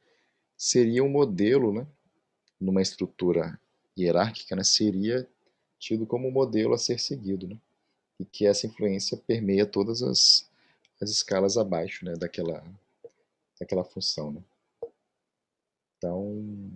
seria 0.57 1.01
um 1.01 1.09
modelo, 1.09 1.71
né, 1.71 1.87
numa 2.59 2.81
estrutura 2.81 3.57
hierárquica, 3.97 4.53
né, 4.55 4.63
seria 4.65 5.25
tido 5.79 6.05
como 6.05 6.29
modelo 6.29 6.73
a 6.73 6.77
ser 6.77 6.99
seguido, 6.99 7.47
né? 7.47 7.57
E 8.19 8.25
que 8.25 8.45
essa 8.45 8.67
influência 8.67 9.15
permeia 9.15 9.65
todas 9.65 10.03
as, 10.03 10.49
as 10.99 11.09
escalas 11.09 11.55
abaixo, 11.55 12.03
né, 12.03 12.15
daquela, 12.15 12.65
daquela 13.57 13.85
função, 13.85 14.33
né? 14.33 14.43
Então, 15.97 16.69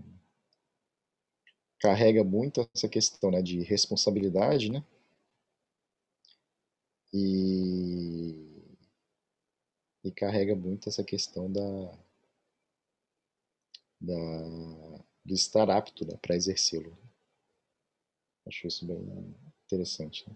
carrega 1.82 2.24
muito 2.24 2.70
essa 2.76 2.88
questão 2.88 3.32
né, 3.32 3.42
de 3.42 3.62
responsabilidade, 3.64 4.72
né? 4.72 4.84
E, 7.14 8.78
e 10.04 10.12
carrega 10.12 10.56
muito 10.56 10.88
essa 10.88 11.04
questão 11.04 11.52
da, 11.52 11.62
da, 14.00 15.04
de 15.26 15.34
estar 15.34 15.70
apto 15.72 16.06
né, 16.06 16.16
para 16.22 16.36
exercê-lo. 16.36 16.96
Acho 18.46 18.68
isso 18.68 18.86
bem 18.86 19.36
interessante. 19.66 20.30
Né? 20.30 20.36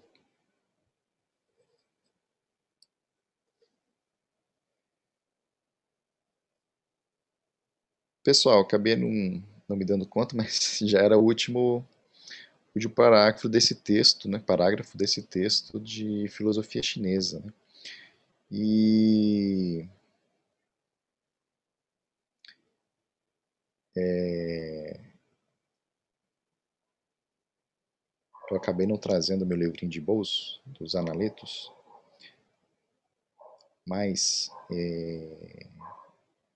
Pessoal, 8.24 8.62
acabei 8.62 8.96
não, 8.96 9.44
não 9.68 9.76
me 9.76 9.86
dando 9.86 10.06
conta, 10.08 10.36
mas 10.38 10.80
já 10.82 11.00
era 11.00 11.18
o 11.18 11.24
último, 11.24 11.86
último 12.76 12.94
parágrafo 12.94 13.50
desse 13.50 13.76
texto, 13.76 14.30
né, 14.30 14.40
parágrafo 14.40 14.98
desse 14.98 15.22
texto 15.24 15.80
de 15.80 16.28
filosofia 16.30 16.84
chinesa. 16.84 17.40
Né? 17.40 17.54
E 18.52 19.88
é, 23.98 25.00
eu 28.52 28.58
acabei 28.58 28.86
não 28.86 28.98
trazendo 28.98 29.46
meu 29.46 29.58
livrinho 29.58 29.92
de 29.92 30.00
bolso 30.00 30.62
dos 30.66 30.96
analetos, 30.96 31.72
mas 33.88 34.50
é, 34.72 35.68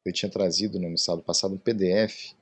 eu 0.05 0.13
tinha 0.13 0.31
trazido 0.31 0.79
no 0.79 0.97
sábado 0.97 1.23
passado 1.23 1.53
um 1.55 1.57
PDF 1.57 2.33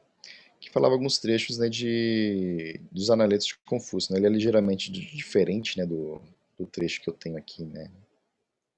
que 0.68 0.74
falava 0.74 0.94
alguns 0.94 1.18
trechos 1.18 1.58
né, 1.58 1.70
de, 1.70 2.80
dos 2.92 3.10
analetos 3.10 3.48
de 3.48 3.58
Confúcio. 3.66 4.14
Né? 4.14 4.20
Ele 4.20 4.28
é 4.28 4.30
ligeiramente 4.30 4.92
diferente 4.92 5.78
né, 5.78 5.86
do, 5.86 6.22
do 6.58 6.66
trecho 6.66 7.02
que 7.02 7.10
eu 7.10 7.14
tenho 7.14 7.38
aqui, 7.38 7.64
né, 7.64 7.90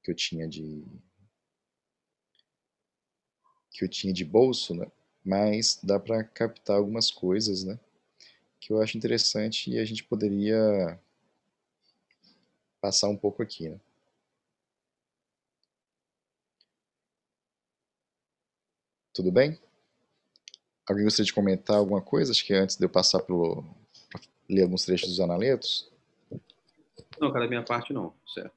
que 0.03 0.11
eu 0.11 0.15
tinha 0.15 0.47
de 0.47 0.83
que 3.71 3.85
eu 3.85 3.89
tinha 3.89 4.11
de 4.11 4.25
bolso, 4.25 4.73
né? 4.73 4.85
mas 5.23 5.79
dá 5.81 5.99
para 5.99 6.23
captar 6.23 6.77
algumas 6.77 7.11
coisas, 7.11 7.63
né? 7.63 7.79
Que 8.59 8.73
eu 8.73 8.81
acho 8.81 8.97
interessante 8.97 9.69
e 9.71 9.79
a 9.79 9.85
gente 9.85 10.03
poderia 10.03 10.99
passar 12.81 13.07
um 13.09 13.15
pouco 13.15 13.41
aqui, 13.41 13.69
né? 13.69 13.79
Tudo 19.13 19.31
bem? 19.31 19.59
Alguém 20.89 21.03
gostaria 21.03 21.25
de 21.25 21.33
comentar 21.33 21.77
alguma 21.77 22.01
coisa? 22.01 22.31
Acho 22.31 22.43
que 22.43 22.53
antes 22.53 22.75
de 22.75 22.83
eu 22.83 22.89
passar 22.89 23.19
para 23.19 23.35
ler 24.49 24.63
alguns 24.63 24.83
trechos 24.83 25.09
dos 25.09 25.19
analetos. 25.19 25.87
Não, 27.21 27.31
cara, 27.31 27.45
da 27.45 27.49
minha 27.49 27.63
parte 27.63 27.93
não, 27.93 28.11
certo. 28.33 28.51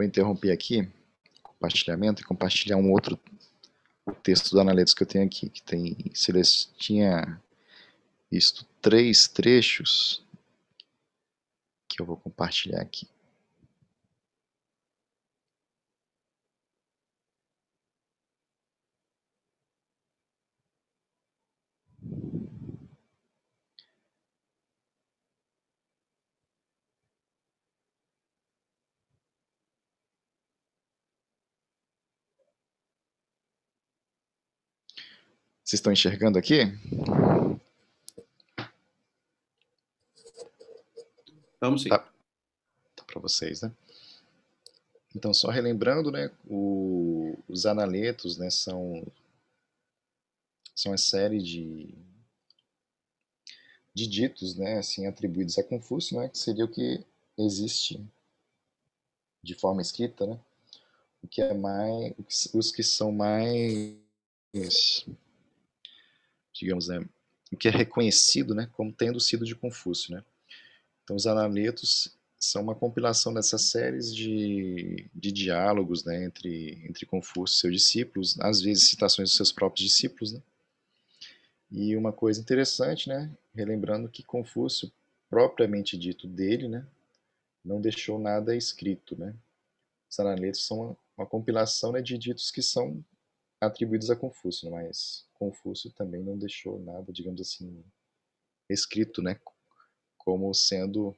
Vou 0.00 0.06
interromper 0.06 0.50
aqui 0.50 0.88
compartilhamento 1.42 2.22
e 2.22 2.24
compartilhar 2.24 2.78
um 2.78 2.90
outro 2.90 3.20
texto 4.22 4.50
do 4.50 4.58
Analytics 4.58 4.94
que 4.94 5.02
eu 5.02 5.06
tenho 5.06 5.26
aqui, 5.26 5.50
que 5.50 5.62
tem, 5.62 5.94
tinha 6.78 7.38
visto 8.30 8.64
três 8.80 9.28
trechos 9.28 10.24
que 11.86 12.00
eu 12.00 12.06
vou 12.06 12.16
compartilhar 12.16 12.80
aqui. 12.80 13.06
Vocês 35.70 35.78
estão 35.78 35.92
enxergando 35.92 36.36
aqui? 36.36 36.62
Vamos 41.60 41.82
sim. 41.82 41.88
Tá, 41.88 41.98
tá 42.96 43.04
para 43.04 43.20
vocês, 43.20 43.62
né? 43.62 43.72
Então, 45.14 45.32
só 45.32 45.48
relembrando, 45.48 46.10
né, 46.10 46.28
o, 46.44 47.38
os 47.46 47.66
analetos, 47.66 48.36
né, 48.36 48.50
são 48.50 49.06
são 50.74 50.90
uma 50.90 50.98
série 50.98 51.40
de 51.40 51.94
de 53.94 54.08
ditos, 54.08 54.56
né, 54.56 54.78
assim, 54.78 55.06
atribuídos 55.06 55.56
a 55.56 55.62
Confúcio, 55.62 56.18
né, 56.18 56.28
que 56.28 56.38
seria 56.38 56.64
o 56.64 56.68
que 56.68 57.06
existe 57.38 58.04
de 59.40 59.54
forma 59.54 59.80
escrita, 59.80 60.26
né, 60.26 60.40
o 61.22 61.28
que 61.28 61.40
é 61.40 61.54
mais, 61.54 62.12
os 62.52 62.72
que 62.72 62.82
são 62.82 63.12
mais 63.12 63.96
digamos, 66.60 66.88
né, 66.88 67.04
que 67.58 67.68
é 67.68 67.70
reconhecido 67.70 68.54
né, 68.54 68.68
como 68.72 68.92
tendo 68.92 69.18
sido 69.18 69.44
de 69.44 69.54
Confúcio. 69.54 70.14
Né? 70.14 70.22
Então, 71.02 71.16
os 71.16 71.26
analetos 71.26 72.16
são 72.38 72.62
uma 72.62 72.74
compilação 72.74 73.34
dessas 73.34 73.62
séries 73.62 74.14
de, 74.14 75.08
de 75.14 75.32
diálogos 75.32 76.04
né, 76.04 76.24
entre, 76.24 76.82
entre 76.88 77.04
Confúcio 77.06 77.56
e 77.56 77.60
seus 77.60 77.74
discípulos, 77.74 78.40
às 78.40 78.62
vezes 78.62 78.88
citações 78.88 79.30
dos 79.30 79.36
seus 79.36 79.52
próprios 79.52 79.88
discípulos. 79.88 80.32
Né? 80.32 80.40
E 81.70 81.96
uma 81.96 82.12
coisa 82.12 82.40
interessante, 82.40 83.08
né, 83.08 83.30
relembrando 83.54 84.08
que 84.08 84.22
Confúcio, 84.22 84.90
propriamente 85.28 85.98
dito 85.98 86.26
dele, 86.26 86.68
né, 86.68 86.86
não 87.64 87.80
deixou 87.80 88.18
nada 88.18 88.56
escrito. 88.56 89.18
Né? 89.18 89.34
Os 90.08 90.18
analetos 90.18 90.66
são 90.66 90.80
uma, 90.80 90.96
uma 91.18 91.26
compilação 91.26 91.92
né, 91.92 92.00
de 92.00 92.16
ditos 92.16 92.50
que 92.50 92.62
são 92.62 93.04
atribuídos 93.60 94.10
a 94.10 94.16
Confúcio, 94.16 94.70
mas 94.70 95.26
Confúcio 95.34 95.90
também 95.92 96.22
não 96.22 96.38
deixou 96.38 96.80
nada, 96.80 97.12
digamos 97.12 97.40
assim, 97.40 97.84
escrito, 98.68 99.22
né, 99.22 99.38
como 100.16 100.52
sendo 100.54 101.14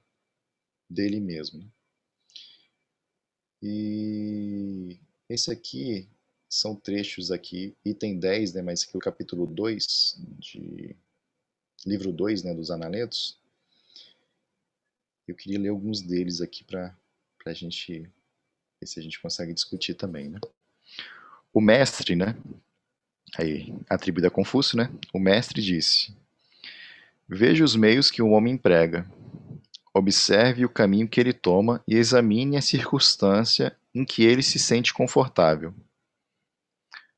dele 0.91 1.21
mesmo. 1.21 1.61
Né. 1.61 1.71
E 3.63 5.01
esse 5.29 5.51
aqui 5.53 6.09
são 6.49 6.75
trechos 6.75 7.31
aqui, 7.31 7.77
item 7.85 8.19
10, 8.19 8.55
né, 8.55 8.63
mas 8.63 8.83
aqui 8.83 8.97
é 8.97 8.99
o 8.99 9.01
capítulo 9.01 9.47
2 9.47 10.17
de 10.39 10.97
livro 11.87 12.13
2, 12.13 12.43
né, 12.43 12.55
dos 12.55 12.71
Analetos. 12.71 13.41
Eu 15.29 15.37
queria 15.37 15.61
ler 15.61 15.69
alguns 15.69 16.01
deles 16.01 16.41
aqui 16.41 16.65
para 16.65 16.97
a 17.47 17.53
gente 17.53 18.03
ver 18.81 18.87
se 18.87 18.99
a 18.99 19.03
gente 19.03 19.21
consegue 19.21 19.55
discutir 19.55 19.95
também, 19.95 20.29
né. 20.29 20.41
O 21.53 21.61
mestre, 21.61 22.17
né, 22.17 22.35
aí 23.37 23.75
atribuído 23.89 24.29
a 24.29 24.31
Confúcio, 24.31 24.77
né? 24.77 24.91
O 25.13 25.19
mestre 25.19 25.63
disse: 25.63 26.15
Veja 27.29 27.65
os 27.65 27.77
meios 27.77 28.11
que 28.11 28.23
o 28.23 28.31
homem 28.31 28.55
emprega. 28.55 29.07
Observe 29.95 30.65
o 30.65 30.71
caminho 30.71 31.09
que 31.09 31.21
ele 31.21 31.33
toma 31.33 31.83
e 31.87 31.97
examine 31.97 32.57
a 32.57 32.63
circunstância 32.63 33.77
em 33.95 34.05
que 34.05 34.23
ele 34.23 34.43
se 34.43 34.59
sente 34.59 34.93
confortável. 34.95 35.75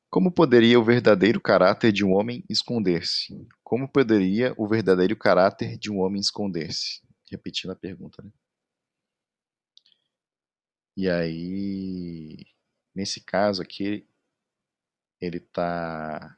Como 0.09 0.31
poderia 0.31 0.79
o 0.79 0.83
verdadeiro 0.83 1.41
caráter 1.41 1.91
de 1.91 2.03
um 2.05 2.13
homem 2.13 2.43
esconder-se? 2.49 3.47
Como 3.63 3.87
poderia 3.87 4.53
o 4.57 4.67
verdadeiro 4.67 5.15
caráter 5.15 5.77
de 5.77 5.91
um 5.91 5.99
homem 5.99 6.21
esconder-se? 6.21 7.01
Repetindo 7.29 7.71
a 7.71 7.75
pergunta, 7.75 8.21
né? 8.21 8.29
E 10.97 11.09
aí, 11.09 12.45
nesse 12.93 13.19
caso 13.19 13.61
aqui, 13.61 14.07
ele 15.21 15.37
está 15.37 16.37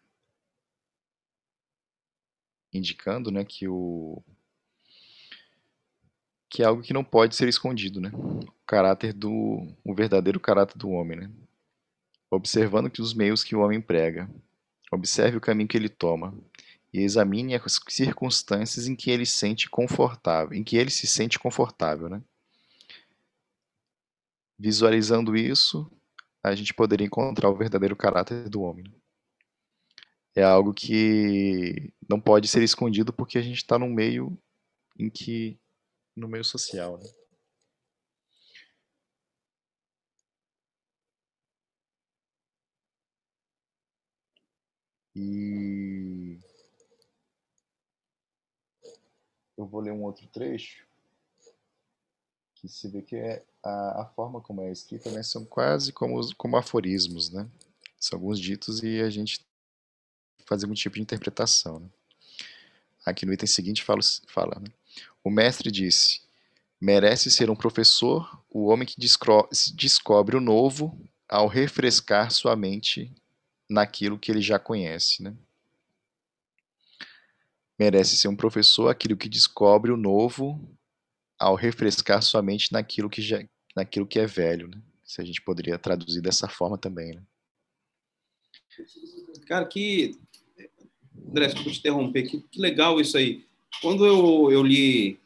indicando, 2.73 3.31
né, 3.31 3.43
que 3.43 3.67
o 3.67 4.21
que 6.49 6.63
é 6.63 6.65
algo 6.65 6.81
que 6.81 6.93
não 6.93 7.03
pode 7.03 7.35
ser 7.35 7.47
escondido, 7.47 7.99
né? 7.99 8.09
O 8.13 8.51
caráter 8.65 9.13
do 9.13 9.67
o 9.83 9.93
verdadeiro 9.93 10.39
caráter 10.39 10.77
do 10.77 10.89
homem, 10.89 11.17
né? 11.19 11.31
Observando 12.31 12.89
que 12.89 13.01
os 13.01 13.13
meios 13.13 13.43
que 13.43 13.55
o 13.55 13.59
homem 13.59 13.81
prega, 13.81 14.29
observe 14.91 15.37
o 15.37 15.41
caminho 15.41 15.67
que 15.67 15.77
ele 15.77 15.89
toma 15.89 16.33
e 16.93 16.99
examine 16.99 17.55
as 17.55 17.79
circunstâncias 17.89 18.87
em 18.87 18.95
que 18.95 19.11
ele 19.11 19.25
sente 19.25 19.69
confortável, 19.69 20.57
em 20.57 20.63
que 20.63 20.77
ele 20.77 20.89
se 20.89 21.05
sente 21.05 21.37
confortável, 21.37 22.09
né? 22.09 22.21
Visualizando 24.57 25.35
isso, 25.35 25.91
a 26.43 26.55
gente 26.55 26.73
poderia 26.73 27.05
encontrar 27.05 27.49
o 27.49 27.57
verdadeiro 27.57 27.95
caráter 27.95 28.49
do 28.49 28.61
homem. 28.61 28.83
Né? 28.83 28.97
É 30.35 30.43
algo 30.43 30.73
que 30.73 31.91
não 32.09 32.21
pode 32.21 32.47
ser 32.47 32.63
escondido 32.63 33.11
porque 33.11 33.37
a 33.37 33.41
gente 33.41 33.57
está 33.57 33.77
no 33.79 33.87
meio 33.87 34.37
em 34.99 35.09
que 35.09 35.59
no 36.15 36.27
meio 36.27 36.43
social, 36.43 36.97
né? 36.97 37.05
E 45.15 46.39
eu 49.57 49.65
vou 49.65 49.81
ler 49.81 49.91
um 49.91 50.03
outro 50.03 50.27
trecho 50.27 50.86
que 52.67 52.73
se 52.73 52.87
vê 52.87 53.01
que 53.01 53.15
é 53.15 53.43
a, 53.63 54.01
a 54.01 54.05
forma 54.05 54.41
como 54.41 54.61
é 54.61 54.71
escrita, 54.71 55.09
né, 55.11 55.23
são 55.23 55.45
quase 55.45 55.91
como, 55.91 56.19
como 56.35 56.57
aforismos, 56.57 57.29
né? 57.29 57.47
São 57.99 58.19
alguns 58.19 58.39
ditos 58.39 58.83
e 58.83 59.01
a 59.01 59.09
gente 59.09 59.45
faz 60.45 60.63
algum 60.63 60.75
tipo 60.75 60.95
de 60.95 61.01
interpretação. 61.01 61.79
Né? 61.79 61.89
Aqui 63.05 63.25
no 63.25 63.33
item 63.33 63.47
seguinte 63.47 63.83
fala, 63.83 64.01
fala 64.27 64.59
né? 64.59 64.67
o 65.23 65.29
mestre 65.29 65.71
disse, 65.71 66.21
merece 66.79 67.31
ser 67.31 67.49
um 67.49 67.55
professor 67.55 68.39
o 68.49 68.67
homem 68.67 68.87
que 68.87 68.95
descobre 69.75 70.37
o 70.37 70.41
novo 70.41 70.97
ao 71.27 71.47
refrescar 71.47 72.31
sua 72.31 72.55
mente 72.55 73.11
naquilo 73.69 74.19
que 74.19 74.31
ele 74.31 74.41
já 74.41 74.57
conhece, 74.57 75.21
né? 75.21 75.35
Merece 77.77 78.17
ser 78.17 78.27
um 78.27 78.35
professor 78.35 78.89
aquilo 78.89 79.17
que 79.17 79.29
descobre 79.29 79.91
o 79.91 79.97
novo 79.97 80.76
ao 81.39 81.55
refrescar 81.55 82.21
sua 82.21 82.41
mente 82.41 82.71
naquilo 82.71 83.09
que 83.09 83.21
já 83.21 83.43
naquilo 83.75 84.07
que 84.07 84.19
é 84.19 84.25
velho, 84.25 84.67
né? 84.67 84.81
Se 85.03 85.21
a 85.21 85.25
gente 85.25 85.41
poderia 85.41 85.77
traduzir 85.77 86.21
dessa 86.21 86.47
forma 86.47 86.77
também, 86.77 87.13
né? 87.13 87.23
Cara, 89.47 89.65
que 89.65 90.17
André, 91.29 91.47
desculpa 91.47 91.71
te 91.71 91.79
interromper, 91.79 92.23
que, 92.23 92.41
que 92.41 92.59
legal 92.59 92.99
isso 92.99 93.17
aí. 93.17 93.45
Quando 93.81 94.05
eu, 94.05 94.51
eu 94.51 94.63
li 94.63 95.19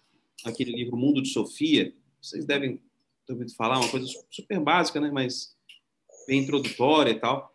aquele 0.44 0.72
livro 0.72 0.98
Mundo 0.98 1.22
de 1.22 1.30
Sofia, 1.30 1.94
vocês 2.22 2.46
devem 2.46 2.78
ter 3.26 3.34
ouvido 3.34 3.54
falar, 3.56 3.80
uma 3.80 3.90
coisa 3.90 4.08
super 4.30 4.60
básica, 4.60 5.00
né? 5.00 5.12
Mas 5.12 5.56
bem 6.28 6.42
introdutória 6.42 7.12
e 7.12 7.20
tal. 7.20 7.51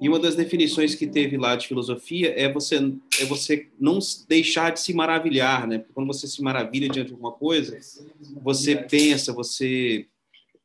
E 0.00 0.08
uma 0.08 0.18
das 0.18 0.36
definições 0.36 0.94
que 0.94 1.08
teve 1.08 1.36
lá 1.36 1.56
de 1.56 1.66
filosofia 1.66 2.32
é 2.36 2.50
você 2.50 2.76
é 3.20 3.24
você 3.24 3.68
não 3.80 3.98
deixar 4.28 4.70
de 4.70 4.80
se 4.80 4.94
maravilhar, 4.94 5.66
né? 5.66 5.78
Porque 5.78 5.92
quando 5.92 6.06
você 6.06 6.28
se 6.28 6.40
maravilha 6.40 6.88
diante 6.88 7.08
de 7.08 7.12
alguma 7.14 7.32
coisa, 7.32 7.76
você 8.40 8.76
pensa, 8.76 9.32
você 9.32 10.06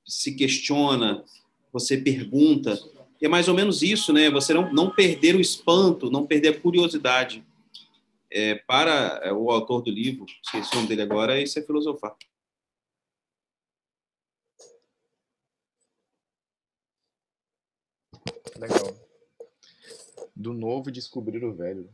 se 0.06 0.34
questiona, 0.34 1.24
você 1.72 1.98
pergunta. 1.98 2.80
E 3.20 3.26
é 3.26 3.30
mais 3.30 3.48
ou 3.48 3.56
menos 3.56 3.82
isso, 3.82 4.14
né? 4.14 4.30
Você 4.30 4.54
não, 4.54 4.72
não 4.72 4.92
perder 4.92 5.36
o 5.36 5.42
espanto, 5.42 6.12
não 6.12 6.28
perder 6.28 6.50
a 6.50 6.60
curiosidade. 6.60 7.44
É, 8.30 8.56
para 8.56 9.20
é, 9.24 9.32
o 9.34 9.50
autor 9.50 9.82
do 9.82 9.90
livro, 9.90 10.26
esqueci 10.44 10.74
o 10.74 10.76
nome 10.76 10.88
dele 10.88 11.02
agora, 11.02 11.42
isso 11.42 11.58
é 11.58 11.62
filosofar. 11.62 12.16
Legal 18.60 19.03
do 20.36 20.54
novo 20.54 20.92
descobrir 20.92 21.44
o 21.44 21.54
velho. 21.54 21.94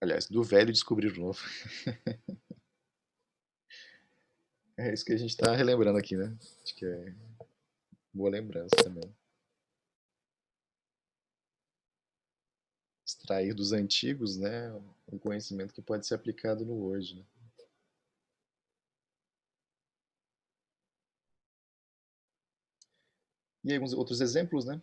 Aliás, 0.00 0.26
do 0.26 0.42
velho 0.42 0.72
descobrir 0.72 1.12
o 1.12 1.20
novo. 1.20 1.40
é 4.78 4.92
isso 4.92 5.04
que 5.04 5.12
a 5.12 5.16
gente 5.16 5.30
está 5.30 5.54
relembrando 5.54 5.98
aqui, 5.98 6.16
né? 6.16 6.36
Acho 6.62 6.74
que 6.74 6.86
é 6.86 7.14
boa 8.12 8.30
lembrança 8.30 8.74
também. 8.82 9.14
Extrair 13.06 13.54
dos 13.54 13.72
antigos, 13.72 14.36
né, 14.38 14.72
um 15.12 15.18
conhecimento 15.18 15.74
que 15.74 15.82
pode 15.82 16.06
ser 16.06 16.14
aplicado 16.14 16.64
no 16.64 16.84
hoje. 16.84 17.16
Né? 17.16 17.24
E 23.64 23.74
alguns 23.74 23.92
outros 23.92 24.20
exemplos, 24.20 24.64
né? 24.64 24.80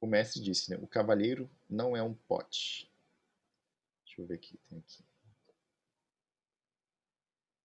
O 0.00 0.06
mestre 0.06 0.40
disse, 0.42 0.70
né? 0.70 0.78
O 0.80 0.86
cavalheiro 0.86 1.50
não 1.68 1.96
é 1.96 2.02
um 2.02 2.14
pote. 2.14 2.90
Deixa 4.04 4.20
eu 4.20 4.26
ver 4.26 4.34
aqui, 4.34 4.58
tem 4.68 4.78
aqui. 4.78 5.04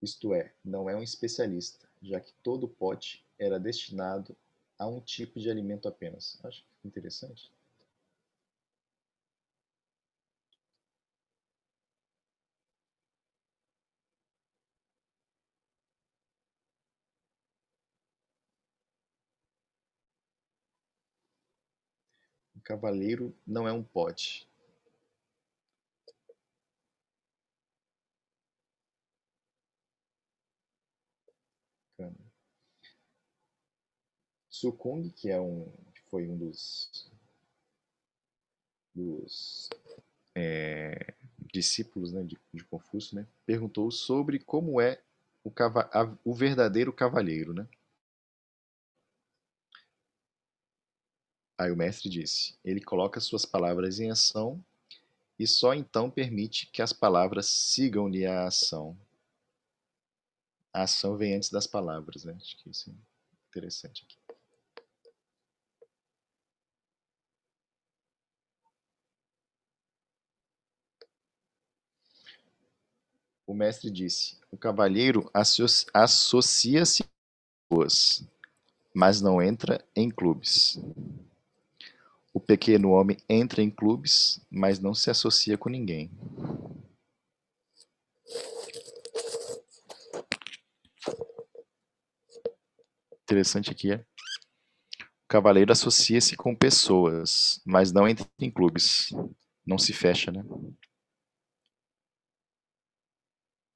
Isto 0.02 0.34
é, 0.34 0.54
não 0.66 0.90
é 0.90 0.96
um 0.96 1.04
especialista, 1.04 1.88
já 2.02 2.20
que 2.20 2.34
todo 2.42 2.68
pote 2.68 3.24
era 3.38 3.60
destinado 3.60 4.36
a 4.78 4.88
um 4.88 5.00
tipo 5.00 5.40
de 5.40 5.50
alimento 5.50 5.88
apenas. 5.88 6.40
Acho 6.44 6.66
interessante. 6.84 7.52
Cavaleiro 22.62 23.36
não 23.46 23.68
é 23.68 23.74
um 23.74 23.84
pote. 23.84 24.48
Sukung, 34.62 35.10
que 35.10 35.30
é 35.32 35.42
um, 35.42 35.68
foi 36.10 36.28
um 36.28 36.38
dos, 36.38 37.10
dos 38.94 39.70
é, 40.36 41.16
discípulos 41.52 42.12
né, 42.12 42.24
de, 42.24 42.38
de, 42.54 42.64
Confúcio, 42.66 43.16
né, 43.16 43.26
perguntou 43.46 43.90
sobre 43.90 44.38
como 44.38 44.80
é 44.80 45.02
o, 45.44 45.50
cava, 45.50 45.90
a, 45.92 46.16
o 46.24 46.34
verdadeiro 46.36 46.94
cavaleiro, 46.94 47.54
né? 47.54 47.68
Aí 51.62 51.72
o 51.72 51.78
mestre 51.78 52.10
disse: 52.10 52.56
Ele 52.66 52.82
coloca 52.82 53.20
suas 53.20 53.46
palavras 53.46 54.00
em 54.00 54.10
ação 54.10 54.66
e 55.38 55.46
só 55.46 55.76
então 55.76 56.10
permite 56.10 56.66
que 56.66 56.82
as 56.82 56.92
palavras 56.92 57.46
sigam-lhe 57.46 58.26
a 58.26 58.48
ação. 58.48 58.98
A 60.74 60.82
ação 60.82 61.16
vem 61.16 61.36
antes 61.36 61.52
das 61.52 61.68
palavras, 61.68 62.26
né? 62.26 62.34
Acho 62.34 62.58
que 62.58 62.72
isso 62.72 62.90
é 62.90 62.94
interessante 63.50 64.04
aqui. 64.04 64.18
O 73.46 73.54
mestre 73.54 73.92
disse: 73.92 74.40
O 74.50 74.58
cavalheiro 74.58 75.30
associa-se 75.94 77.04
a 77.04 77.06
pessoas, 77.70 78.24
mas 78.96 79.22
não 79.22 79.42
entra 79.42 79.86
em 79.96 80.10
clubes. 80.10 80.80
O 82.34 82.40
pequeno 82.40 82.92
homem 82.92 83.18
entra 83.28 83.62
em 83.62 83.70
clubes, 83.70 84.40
mas 84.50 84.80
não 84.80 84.94
se 84.94 85.10
associa 85.10 85.58
com 85.58 85.70
ninguém. 85.70 86.10
Interessante 93.24 93.72
aqui 93.72 93.94
é. 93.94 94.06
O 95.24 95.28
cavaleiro 95.28 95.72
associa-se 95.72 96.36
com 96.36 96.56
pessoas, 96.56 97.62
mas 97.66 97.92
não 97.92 98.08
entra 98.08 98.28
em 98.40 98.52
clubes. 98.52 99.10
Não 99.66 99.78
se 99.78 99.94
fecha, 99.94 100.32
né? 100.32 100.44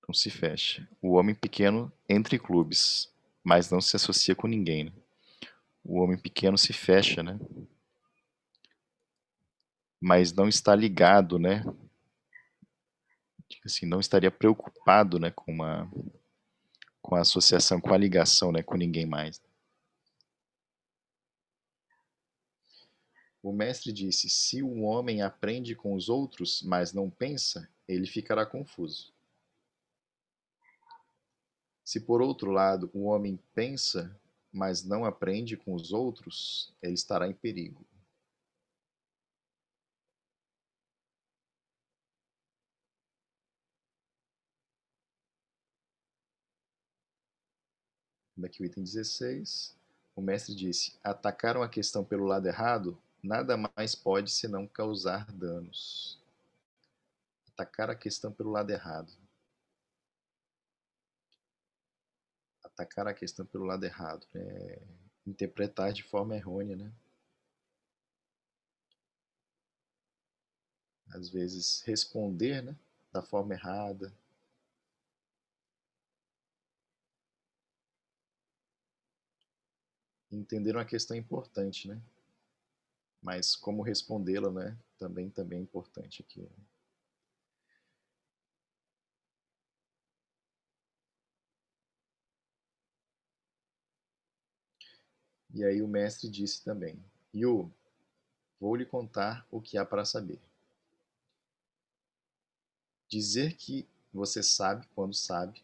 Não 0.07 0.13
se 0.13 0.29
fecha. 0.29 0.87
O 1.01 1.13
homem 1.13 1.35
pequeno 1.35 1.91
entra 2.07 2.35
em 2.35 2.39
clubes, 2.39 3.11
mas 3.43 3.69
não 3.69 3.81
se 3.81 3.95
associa 3.95 4.35
com 4.35 4.47
ninguém. 4.47 4.85
Né? 4.85 4.93
O 5.83 5.99
homem 5.99 6.17
pequeno 6.17 6.57
se 6.57 6.73
fecha, 6.73 7.23
né? 7.23 7.39
Mas 9.99 10.33
não 10.33 10.47
está 10.47 10.75
ligado, 10.75 11.39
né? 11.39 11.63
Assim, 13.63 13.85
não 13.85 13.99
estaria 13.99 14.31
preocupado, 14.31 15.19
né, 15.19 15.31
com 15.31 15.51
uma 15.51 15.89
com 17.01 17.15
a 17.15 17.21
associação, 17.21 17.79
com 17.79 17.93
a 17.93 17.97
ligação, 17.97 18.51
né, 18.51 18.63
com 18.63 18.75
ninguém 18.75 19.05
mais. 19.05 19.39
O 23.43 23.51
mestre 23.51 23.93
disse: 23.93 24.27
se 24.27 24.63
um 24.63 24.83
homem 24.83 25.21
aprende 25.21 25.75
com 25.75 25.93
os 25.93 26.09
outros, 26.09 26.63
mas 26.63 26.93
não 26.93 27.11
pensa, 27.11 27.69
ele 27.87 28.07
ficará 28.07 28.43
confuso. 28.43 29.13
Se 31.83 31.99
por 31.99 32.23
outro 32.23 32.49
lado 32.49 32.89
o 32.91 33.03
homem 33.03 33.39
pensa, 33.53 34.19
mas 34.51 34.83
não 34.83 35.05
aprende 35.05 35.55
com 35.55 35.75
os 35.75 35.91
outros, 35.91 36.73
ele 36.81 36.95
estará 36.95 37.27
em 37.27 37.33
perigo. 37.33 37.85
Daqui 48.35 48.61
o 48.61 48.65
item 48.65 48.83
16. 48.83 49.75
O 50.15 50.21
mestre 50.21 50.55
disse: 50.55 50.93
Atacaram 51.03 51.61
a 51.61 51.69
questão 51.69 52.03
pelo 52.03 52.25
lado 52.25 52.47
errado, 52.47 52.97
nada 53.23 53.57
mais 53.57 53.95
pode 53.95 54.31
senão 54.31 54.67
causar 54.67 55.31
danos. 55.31 56.19
Atacar 57.47 57.89
a 57.89 57.95
questão 57.95 58.31
pelo 58.31 58.51
lado 58.51 58.69
errado. 58.71 59.11
Atacar 62.63 63.07
a 63.07 63.13
questão 63.13 63.45
pelo 63.45 63.65
lado 63.65 63.83
errado. 63.85 64.25
É 64.35 64.81
interpretar 65.25 65.91
de 65.93 66.03
forma 66.03 66.35
errônea, 66.35 66.75
né? 66.75 66.91
às 71.15 71.29
vezes, 71.29 71.81
responder 71.85 72.61
né, 72.61 72.75
da 73.11 73.21
forma 73.21 73.53
errada. 73.53 74.13
Entender 80.35 80.75
uma 80.75 80.83
questão 80.83 81.15
importante, 81.15 81.87
né? 81.87 82.01
Mas 83.21 83.55
como 83.55 83.81
respondê-la, 83.81 84.51
né? 84.51 84.77
Também, 84.97 85.29
também 85.29 85.59
é 85.59 85.61
importante 85.61 86.21
aqui. 86.21 86.41
Né? 86.41 86.49
E 95.53 95.63
aí 95.63 95.81
o 95.81 95.87
mestre 95.87 96.29
disse 96.29 96.63
também: 96.63 97.01
Yu, 97.33 97.71
vou 98.59 98.75
lhe 98.75 98.85
contar 98.85 99.47
o 99.49 99.61
que 99.61 99.77
há 99.77 99.85
para 99.85 100.03
saber. 100.03 100.41
Dizer 103.07 103.55
que 103.55 103.87
você 104.13 104.43
sabe 104.43 104.85
quando 104.93 105.13
sabe, 105.13 105.63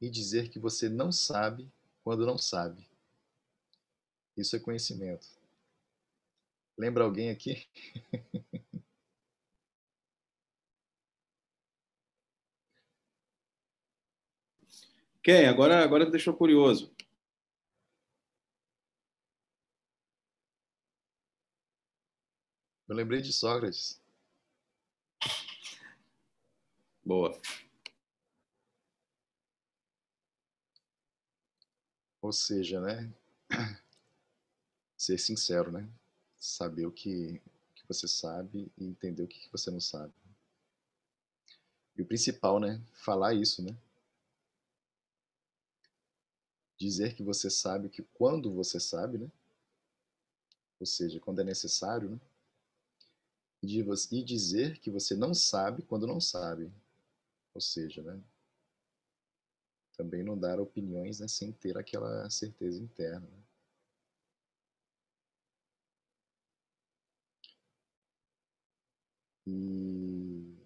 e 0.00 0.10
dizer 0.10 0.48
que 0.50 0.58
você 0.58 0.88
não 0.88 1.12
sabe 1.12 1.70
quando 2.02 2.26
não 2.26 2.36
sabe. 2.36 2.91
Isso 4.42 4.56
é 4.56 4.58
conhecimento. 4.58 5.24
Lembra 6.76 7.04
alguém 7.04 7.30
aqui? 7.30 7.64
Quem? 15.22 15.46
Agora, 15.46 15.84
agora 15.84 16.10
deixou 16.10 16.34
curioso. 16.34 16.92
Eu 22.88 22.96
lembrei 22.96 23.20
de 23.22 23.32
Sócrates. 23.32 24.02
Boa. 27.04 27.40
Ou 32.20 32.32
seja, 32.32 32.80
né? 32.80 33.12
Ser 35.02 35.18
sincero, 35.18 35.72
né? 35.72 35.92
Saber 36.38 36.86
o 36.86 36.92
que, 36.92 37.42
que 37.74 37.82
você 37.88 38.06
sabe 38.06 38.70
e 38.78 38.84
entender 38.84 39.24
o 39.24 39.26
que 39.26 39.50
você 39.50 39.68
não 39.68 39.80
sabe. 39.80 40.14
E 41.96 42.02
o 42.02 42.06
principal, 42.06 42.60
né? 42.60 42.80
Falar 42.92 43.34
isso, 43.34 43.64
né? 43.64 43.76
Dizer 46.78 47.16
que 47.16 47.22
você 47.24 47.50
sabe 47.50 47.88
que 47.88 48.04
quando 48.14 48.54
você 48.54 48.78
sabe, 48.78 49.18
né? 49.18 49.28
Ou 50.78 50.86
seja, 50.86 51.18
quando 51.18 51.40
é 51.40 51.44
necessário, 51.44 52.08
né? 52.08 52.20
E 53.60 54.22
dizer 54.22 54.78
que 54.78 54.88
você 54.88 55.16
não 55.16 55.34
sabe 55.34 55.82
quando 55.82 56.06
não 56.06 56.20
sabe. 56.20 56.72
Ou 57.52 57.60
seja, 57.60 58.04
né? 58.04 58.22
Também 59.96 60.22
não 60.22 60.38
dar 60.38 60.60
opiniões 60.60 61.18
né, 61.18 61.26
sem 61.26 61.50
ter 61.50 61.76
aquela 61.76 62.30
certeza 62.30 62.80
interna. 62.80 63.26
Né? 63.26 63.41
E 69.46 70.56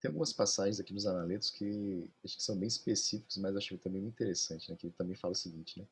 tem 0.00 0.08
algumas 0.08 0.32
passagens 0.32 0.80
aqui 0.80 0.92
nos 0.92 1.06
analetos 1.06 1.50
que 1.50 2.08
acho 2.24 2.36
que 2.36 2.42
são 2.42 2.56
bem 2.56 2.68
específicos, 2.68 3.36
mas 3.36 3.56
acho 3.56 3.76
também 3.78 4.00
muito 4.00 4.14
interessante, 4.14 4.70
né? 4.70 4.76
Que 4.76 4.86
ele 4.86 4.94
também 4.94 5.14
fala 5.14 5.32
o 5.32 5.36
seguinte, 5.36 5.78
né? 5.78 5.86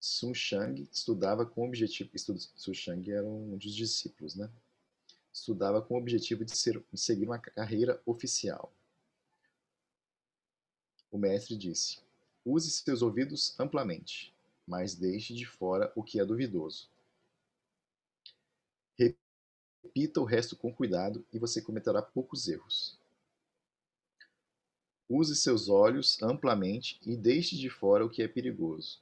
Sun 0.00 0.32
Shang 0.32 0.88
estudava 0.92 1.44
com 1.44 1.62
o 1.62 1.66
objetivo, 1.66 2.10
Sun 2.16 2.74
Shang 2.74 3.10
era 3.10 3.26
um 3.26 3.56
dos 3.56 3.74
discípulos, 3.74 4.34
né? 4.34 4.50
Estudava 5.32 5.82
com 5.82 5.94
o 5.94 5.98
objetivo 5.98 6.44
de, 6.44 6.56
ser, 6.56 6.82
de 6.92 7.00
seguir 7.00 7.24
uma 7.24 7.38
carreira 7.38 8.00
oficial. 8.06 8.72
O 11.10 11.18
mestre 11.18 11.56
disse: 11.56 11.98
Use 12.44 12.70
seus 12.70 13.02
ouvidos 13.02 13.58
amplamente, 13.58 14.34
mas 14.66 14.94
deixe 14.94 15.34
de 15.34 15.46
fora 15.46 15.90
o 15.96 16.02
que 16.02 16.20
é 16.20 16.24
duvidoso. 16.24 16.88
Repita 19.82 20.20
o 20.20 20.24
resto 20.24 20.56
com 20.56 20.72
cuidado 20.72 21.24
e 21.32 21.38
você 21.38 21.62
cometerá 21.62 22.02
poucos 22.02 22.48
erros. 22.48 22.98
Use 25.08 25.34
seus 25.36 25.68
olhos 25.68 26.22
amplamente 26.22 27.00
e 27.02 27.16
deixe 27.16 27.56
de 27.56 27.70
fora 27.70 28.04
o 28.04 28.10
que 28.10 28.22
é 28.22 28.28
perigoso. 28.28 29.00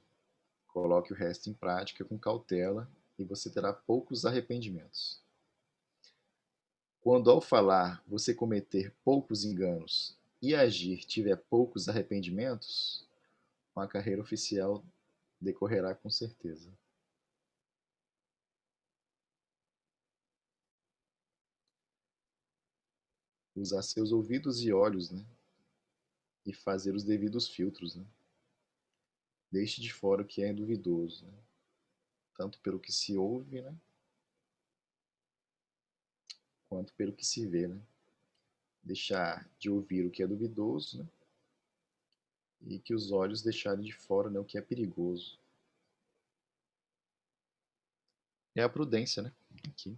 Coloque 0.69 1.13
o 1.13 1.17
resto 1.17 1.51
em 1.51 1.53
prática 1.53 2.05
com 2.05 2.19
cautela 2.19 2.89
e 3.19 3.25
você 3.25 3.51
terá 3.51 3.73
poucos 3.73 4.25
arrependimentos. 4.25 5.21
Quando 7.01 7.31
ao 7.31 7.41
falar 7.41 8.03
você 8.07 8.35
cometer 8.35 8.93
poucos 9.05 9.45
enganos 9.45 10.17
e 10.43 10.55
agir 10.55 10.99
tiver 11.05 11.37
poucos 11.37 11.89
arrependimentos, 11.89 13.05
uma 13.75 13.89
carreira 13.89 14.21
oficial 14.21 14.85
decorrerá 15.41 15.95
com 15.95 16.11
certeza. 16.11 16.71
Usar 23.57 23.83
seus 23.83 24.13
ouvidos 24.13 24.63
e 24.63 24.73
olhos, 24.73 25.11
né? 25.11 25.25
E 26.45 26.53
fazer 26.53 26.95
os 26.95 27.03
devidos 27.03 27.49
filtros, 27.49 27.97
né? 27.97 28.07
Deixe 29.51 29.81
de 29.81 29.93
fora 29.93 30.23
o 30.23 30.27
que 30.27 30.43
é 30.43 30.53
duvidoso, 30.53 31.25
né? 31.27 31.43
tanto 32.37 32.61
pelo 32.61 32.79
que 32.79 32.93
se 32.93 33.17
ouve, 33.17 33.63
né? 33.63 33.75
quanto 36.69 36.93
pelo 36.95 37.13
que 37.13 37.25
se 37.25 37.47
vê, 37.47 37.67
né? 37.67 37.81
deixar 38.83 39.49
de 39.59 39.71
ouvir 39.71 40.07
o 40.07 40.11
que 40.11 40.23
é 40.23 40.27
duvidoso, 40.27 40.99
né? 40.99 41.09
E 42.63 42.79
que 42.79 42.95
os 42.95 43.11
olhos 43.11 43.43
deixarem 43.43 43.85
de 43.85 43.93
fora 43.93 44.31
né, 44.31 44.39
o 44.39 44.45
que 44.45 44.57
é 44.57 44.63
perigoso. 44.63 45.39
É 48.55 48.63
a 48.63 48.69
prudência, 48.69 49.23
né? 49.23 49.33
Aqui. 49.69 49.97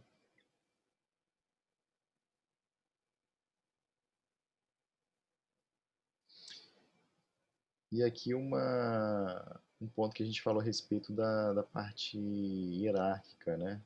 E 7.91 8.03
aqui 8.03 8.35
uma, 8.35 9.61
um 9.81 9.87
ponto 9.87 10.15
que 10.15 10.23
a 10.23 10.27
gente 10.27 10.43
falou 10.43 10.61
a 10.61 10.65
respeito 10.65 11.13
da, 11.13 11.55
da 11.55 11.63
parte 11.63 12.19
hierárquica, 12.19 13.57
né? 13.57 13.81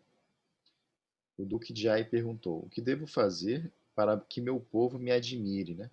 O 1.39 1.45
Duque 1.45 1.73
de 1.73 1.89
Ai 1.89 2.05
perguntou: 2.05 2.65
O 2.65 2.69
que 2.69 2.81
devo 2.81 3.07
fazer 3.07 3.73
para 3.95 4.19
que 4.21 4.41
meu 4.41 4.59
povo 4.59 4.99
me 4.99 5.13
admire, 5.13 5.75
né? 5.75 5.91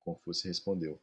Confúcio 0.00 0.48
respondeu: 0.48 1.00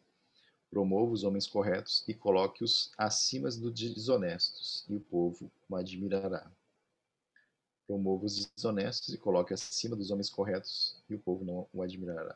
Promova 0.70 1.12
os 1.12 1.24
homens 1.24 1.48
corretos 1.48 2.04
e 2.08 2.14
coloque-os 2.14 2.92
acima 2.98 3.50
dos 3.50 3.74
desonestos, 3.74 4.86
e 4.90 4.96
o 4.96 5.00
povo 5.02 5.52
o 5.70 5.76
admirará. 5.76 6.50
Promova 7.86 8.26
os 8.26 8.46
desonestos 8.46 9.14
e 9.14 9.18
coloque 9.18 9.54
acima 9.54 9.96
dos 9.96 10.12
homens 10.12 10.30
corretos, 10.30 10.96
e 11.10 11.16
o 11.16 11.20
povo 11.20 11.44
não 11.44 11.68
o 11.74 11.82
admirará. 11.82 12.36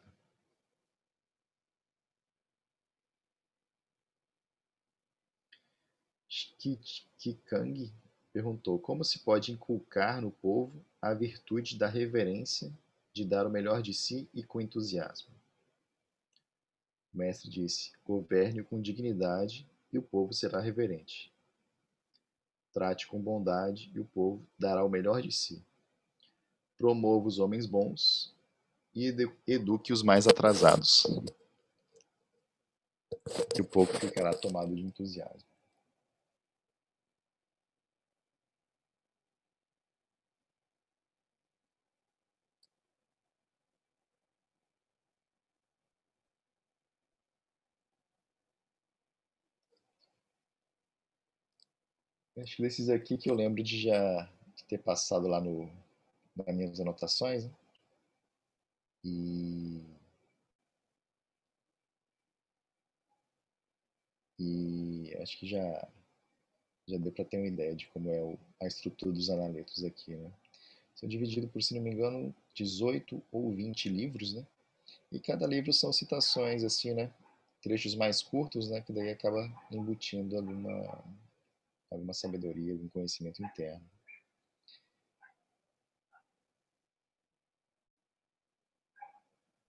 Kikang 6.59 7.89
perguntou: 8.33 8.77
Como 8.77 9.03
se 9.03 9.19
pode 9.19 9.51
inculcar 9.51 10.21
no 10.21 10.29
povo 10.29 10.83
a 11.01 11.13
virtude 11.13 11.77
da 11.77 11.87
reverência, 11.87 12.71
de 13.13 13.23
dar 13.23 13.47
o 13.47 13.49
melhor 13.49 13.81
de 13.81 13.93
si 13.93 14.29
e 14.33 14.43
com 14.43 14.59
entusiasmo? 14.59 15.33
O 17.13 17.17
mestre 17.17 17.49
disse: 17.49 17.91
Governe 18.05 18.61
com 18.61 18.81
dignidade 18.81 19.65
e 19.91 19.97
o 19.97 20.03
povo 20.03 20.33
será 20.33 20.59
reverente. 20.59 21.31
Trate 22.73 23.07
com 23.07 23.19
bondade 23.19 23.89
e 23.95 23.99
o 23.99 24.05
povo 24.05 24.45
dará 24.57 24.83
o 24.83 24.89
melhor 24.89 25.21
de 25.21 25.31
si. 25.31 25.63
Promova 26.77 27.27
os 27.27 27.39
homens 27.39 27.65
bons 27.65 28.33
e 28.93 29.13
eduque 29.47 29.91
os 29.91 30.03
mais 30.03 30.27
atrasados. 30.27 31.05
E 33.57 33.61
o 33.61 33.65
povo 33.65 33.91
ficará 33.93 34.33
tomado 34.33 34.75
de 34.75 34.81
entusiasmo. 34.81 35.48
Acho 52.41 52.55
que 52.55 52.61
desses 52.61 52.89
aqui 52.89 53.17
que 53.17 53.29
eu 53.29 53.35
lembro 53.35 53.63
de 53.63 53.81
já 53.81 54.29
ter 54.67 54.77
passado 54.77 55.27
lá 55.27 55.41
no, 55.41 55.69
nas 56.35 56.55
minhas 56.55 56.79
anotações. 56.79 57.45
Né? 57.45 57.51
E, 59.03 59.83
e 64.37 65.17
acho 65.21 65.37
que 65.39 65.47
já, 65.47 65.87
já 66.87 66.97
deu 66.97 67.11
para 67.11 67.25
ter 67.25 67.37
uma 67.37 67.47
ideia 67.47 67.75
de 67.75 67.87
como 67.87 68.09
é 68.09 68.21
o, 68.21 68.37
a 68.61 68.67
estrutura 68.67 69.11
dos 69.11 69.29
analetos 69.29 69.83
aqui. 69.83 70.15
Né? 70.15 70.31
São 70.95 71.09
divididos 71.09 71.49
por, 71.49 71.63
se 71.63 71.73
não 71.73 71.81
me 71.81 71.91
engano, 71.91 72.35
18 72.53 73.21
ou 73.31 73.51
20 73.51 73.89
livros, 73.89 74.33
né? 74.33 74.45
E 75.11 75.19
cada 75.19 75.47
livro 75.47 75.71
são 75.71 75.93
citações, 75.93 76.63
assim, 76.63 76.93
né? 76.93 77.11
Trechos 77.61 77.95
mais 77.95 78.21
curtos, 78.21 78.69
né? 78.69 78.81
Que 78.81 78.91
daí 78.91 79.09
acaba 79.09 79.49
embutindo 79.71 80.35
alguma, 80.35 81.03
alguma 81.91 82.13
sabedoria, 82.13 82.73
algum 82.73 82.89
conhecimento 82.89 83.43
interno. 83.43 83.89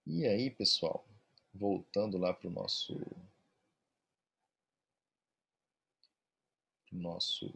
E 0.06 0.26
aí, 0.26 0.50
pessoal, 0.50 1.06
voltando 1.54 2.18
lá 2.18 2.32
para 2.32 2.48
o 2.48 2.50
nosso 2.50 2.98
nosso 6.90 7.54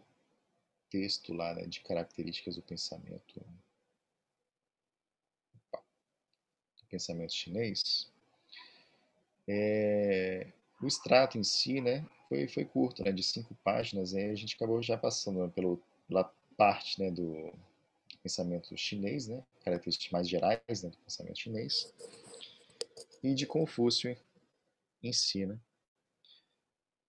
texto 0.89 1.33
lá 1.33 1.55
né, 1.55 1.67
de 1.67 1.81
características 1.81 2.55
do 2.55 2.63
pensamento 2.63 3.45
do 5.73 6.87
pensamento 6.89 7.35
chinês 7.35 8.09
é, 9.49 10.53
o 10.81 10.87
extrato 10.87 11.37
em 11.37 11.43
si 11.43 11.81
né 11.81 12.07
foi, 12.35 12.49
foi 12.49 12.65
curto 12.65 13.03
né 13.03 13.13
de 13.13 13.23
cinco 13.23 13.55
páginas 13.63 14.15
aí 14.15 14.31
a 14.31 14.35
gente 14.35 14.57
acabou 14.57 14.83
já 14.83 14.97
passando 14.97 15.41
né, 15.41 15.53
pela 15.55 16.25
parte 16.57 17.01
né 17.01 17.11
do 17.11 17.53
pensamento 18.23 18.77
chinês 18.77 19.29
né 19.29 19.43
características 19.65 20.13
mais 20.13 20.29
gerais 20.29 20.83
né, 20.83 20.91
do 20.91 20.97
pensamento 20.99 21.39
chinês 21.39 21.93
e 23.23 23.35
de 23.35 23.47
Confúcio 23.47 24.17
em 25.03 25.13
si 25.13 25.47
né 25.47 25.59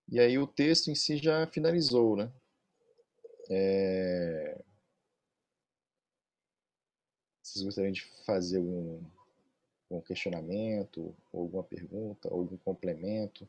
e 0.07 0.19
aí 0.19 0.37
o 0.37 0.45
texto 0.45 0.89
em 0.89 0.95
si 0.95 1.17
já 1.17 1.47
finalizou, 1.47 2.15
né? 2.15 2.31
É... 3.49 4.61
Vocês 7.41 7.63
gostariam 7.65 7.91
de 7.91 8.03
fazer 8.25 8.57
algum, 8.57 9.01
algum 9.89 10.01
questionamento, 10.05 11.15
alguma 11.33 11.63
pergunta, 11.63 12.29
algum 12.29 12.57
complemento? 12.57 13.47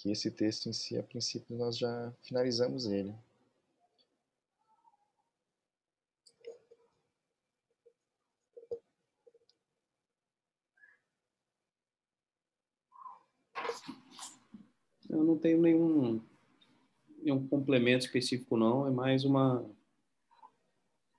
Que 0.00 0.10
esse 0.10 0.30
texto 0.30 0.66
em 0.66 0.72
si, 0.72 0.96
a 0.96 1.02
princípio, 1.02 1.54
nós 1.54 1.76
já 1.76 2.10
finalizamos 2.22 2.86
ele. 2.86 3.14
Eu 15.10 15.22
não 15.22 15.36
tenho 15.36 15.60
nenhum, 15.60 16.22
nenhum 17.22 17.46
complemento 17.46 18.06
específico, 18.06 18.56
não. 18.56 18.86
É 18.86 18.90
mais 18.90 19.22
uma. 19.26 19.68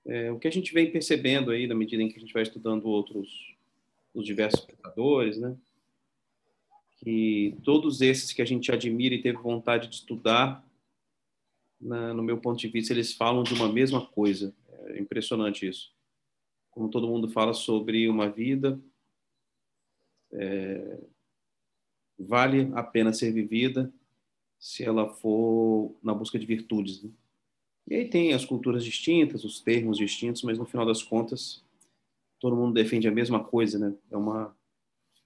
É, 0.04 0.32
o 0.32 0.40
que 0.40 0.48
a 0.48 0.52
gente 0.52 0.74
vem 0.74 0.90
percebendo 0.90 1.52
aí, 1.52 1.68
na 1.68 1.74
medida 1.76 2.02
em 2.02 2.08
que 2.08 2.16
a 2.16 2.20
gente 2.20 2.32
vai 2.32 2.42
estudando 2.42 2.86
outros, 2.86 3.56
os 4.12 4.26
diversos 4.26 4.64
pensadores, 4.64 5.38
né? 5.38 5.56
Que 7.02 7.56
todos 7.64 8.00
esses 8.00 8.32
que 8.32 8.42
a 8.42 8.44
gente 8.44 8.70
admira 8.70 9.14
e 9.14 9.22
teve 9.22 9.38
vontade 9.38 9.88
de 9.88 9.96
estudar, 9.96 10.64
na, 11.80 12.14
no 12.14 12.22
meu 12.22 12.38
ponto 12.38 12.58
de 12.58 12.68
vista, 12.68 12.92
eles 12.92 13.12
falam 13.12 13.42
de 13.42 13.54
uma 13.54 13.70
mesma 13.70 14.04
coisa. 14.06 14.54
É 14.86 15.00
impressionante 15.00 15.66
isso. 15.66 15.92
Como 16.70 16.88
todo 16.88 17.08
mundo 17.08 17.28
fala 17.28 17.52
sobre 17.52 18.08
uma 18.08 18.30
vida 18.30 18.80
é, 20.32 20.98
vale 22.18 22.70
a 22.74 22.82
pena 22.82 23.12
ser 23.12 23.32
vivida 23.32 23.92
se 24.58 24.84
ela 24.84 25.08
for 25.08 25.94
na 26.02 26.14
busca 26.14 26.38
de 26.38 26.46
virtudes. 26.46 27.02
Né? 27.02 27.10
E 27.88 27.94
aí 27.96 28.08
tem 28.08 28.32
as 28.32 28.44
culturas 28.44 28.84
distintas, 28.84 29.44
os 29.44 29.60
termos 29.60 29.98
distintos, 29.98 30.42
mas 30.42 30.58
no 30.58 30.64
final 30.64 30.86
das 30.86 31.02
contas 31.02 31.64
todo 32.38 32.56
mundo 32.56 32.74
defende 32.74 33.06
a 33.06 33.12
mesma 33.12 33.42
coisa, 33.42 33.78
né? 33.78 33.94
É 34.10 34.16
uma 34.16 34.56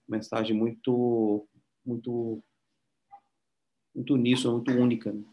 mensagem 0.06 0.54
muito, 0.54 1.46
muito, 1.86 2.42
muito 3.94 4.14
uníssona, 4.14 4.54
muito 4.54 4.70
única. 4.72 5.12
Né? 5.12 5.24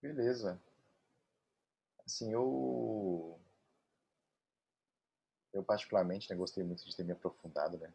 Beleza. 0.00 0.60
Assim, 2.04 2.32
eu. 2.32 3.38
Eu, 5.52 5.62
particularmente, 5.62 6.30
né, 6.30 6.36
gostei 6.36 6.62
muito 6.62 6.84
de 6.86 6.96
ter 6.96 7.04
me 7.04 7.12
aprofundado, 7.12 7.76
né? 7.78 7.92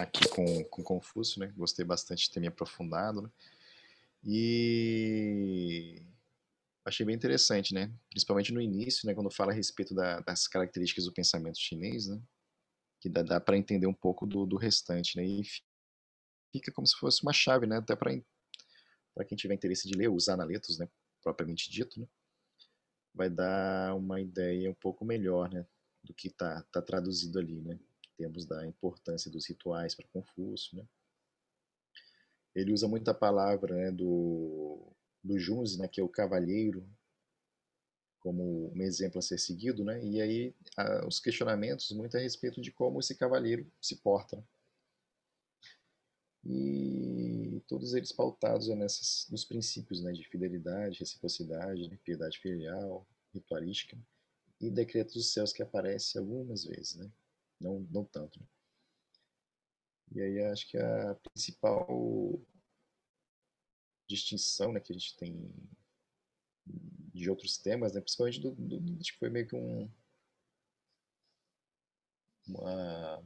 Aqui 0.00 0.28
com, 0.28 0.64
com 0.64 0.82
Confúcio, 0.82 1.40
né? 1.40 1.52
Gostei 1.56 1.84
bastante 1.84 2.24
de 2.24 2.30
ter 2.30 2.40
me 2.40 2.48
aprofundado, 2.48 3.22
né? 3.22 3.30
E. 4.26 6.02
Achei 6.84 7.04
bem 7.06 7.16
interessante, 7.16 7.74
né? 7.74 7.92
Principalmente 8.10 8.52
no 8.52 8.60
início, 8.60 9.06
né? 9.06 9.14
Quando 9.14 9.30
fala 9.30 9.52
a 9.52 9.54
respeito 9.54 9.94
da, 9.94 10.20
das 10.20 10.46
características 10.46 11.04
do 11.04 11.12
pensamento 11.12 11.58
chinês, 11.58 12.06
né? 12.08 12.20
Que 13.00 13.08
dá, 13.08 13.22
dá 13.22 13.40
para 13.40 13.56
entender 13.56 13.86
um 13.86 13.94
pouco 13.94 14.26
do, 14.26 14.46
do 14.46 14.56
restante, 14.56 15.16
né? 15.16 15.24
E 15.24 15.42
fica 16.52 16.72
como 16.72 16.86
se 16.86 16.96
fosse 16.98 17.22
uma 17.22 17.32
chave, 17.32 17.66
né? 17.66 17.78
Até 17.78 17.96
para 17.96 18.12
para 19.16 19.24
quem 19.24 19.36
tiver 19.36 19.54
interesse 19.54 19.88
de 19.88 19.96
ler 19.96 20.10
os 20.10 20.28
analetos, 20.28 20.78
né, 20.78 20.86
propriamente 21.22 21.70
dito, 21.70 21.98
né, 21.98 22.06
vai 23.14 23.30
dar 23.30 23.96
uma 23.96 24.20
ideia 24.20 24.70
um 24.70 24.74
pouco 24.74 25.06
melhor, 25.06 25.50
né, 25.50 25.66
do 26.04 26.12
que 26.12 26.28
está 26.28 26.62
tá 26.70 26.82
traduzido 26.82 27.38
ali, 27.38 27.62
né, 27.62 27.74
em 27.74 28.16
termos 28.18 28.44
da 28.44 28.66
importância 28.66 29.30
dos 29.30 29.48
rituais 29.48 29.94
para 29.94 30.06
Confúcio, 30.08 30.76
né. 30.76 30.86
Ele 32.56 32.72
usa 32.72 32.88
muita 32.88 33.14
palavra, 33.14 33.76
né, 33.76 33.90
do 33.92 34.82
do 35.22 35.38
Junzi, 35.38 35.78
né, 35.78 35.88
que 35.88 36.00
é 36.00 36.04
o 36.04 36.08
cavalheiro, 36.08 36.88
como 38.20 38.72
um 38.72 38.82
exemplo 38.82 39.18
a 39.18 39.22
ser 39.22 39.38
seguido, 39.38 39.84
né, 39.84 40.02
e 40.04 40.20
aí 40.20 40.54
a, 40.76 41.06
os 41.06 41.18
questionamentos 41.18 41.90
muito 41.92 42.16
a 42.16 42.20
respeito 42.20 42.60
de 42.60 42.70
como 42.70 43.00
esse 43.00 43.14
cavalheiro 43.14 43.66
se 43.80 43.96
porta. 43.96 44.36
Né? 44.36 44.44
e 46.48 47.60
todos 47.66 47.94
eles 47.94 48.12
pautados 48.12 48.68
nessas, 48.68 49.26
nos 49.30 49.44
princípios 49.44 50.00
né, 50.02 50.12
de 50.12 50.24
fidelidade, 50.28 51.00
reciprocidade, 51.00 51.88
né, 51.88 51.98
piedade 52.04 52.38
filial, 52.38 53.06
ritualística 53.34 53.98
e 54.60 54.70
decretos 54.70 55.14
dos 55.14 55.32
céus 55.32 55.52
que 55.52 55.62
aparece 55.62 56.18
algumas 56.18 56.64
vezes, 56.64 56.96
né? 56.96 57.10
não, 57.60 57.80
não 57.90 58.04
tanto. 58.04 58.38
Né? 58.38 58.46
E 60.14 60.20
aí 60.20 60.44
acho 60.44 60.68
que 60.68 60.78
a 60.78 61.14
principal 61.14 62.40
distinção 64.08 64.72
né, 64.72 64.80
que 64.80 64.92
a 64.92 64.94
gente 64.94 65.16
tem 65.16 65.52
de 67.12 67.30
outros 67.30 67.56
temas, 67.58 67.92
né, 67.94 68.00
principalmente 68.00 68.40
do, 68.40 68.50
do, 68.52 69.00
acho 69.00 69.12
que 69.12 69.18
foi 69.18 69.30
meio 69.30 69.46
que 69.46 69.56
um 69.56 69.90
uma 72.48 73.22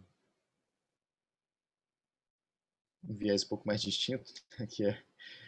um 3.05 3.15
viés 3.15 3.45
um 3.45 3.49
pouco 3.49 3.67
mais 3.67 3.83
distinto, 3.83 4.33
que 4.71 4.85
é 4.85 5.03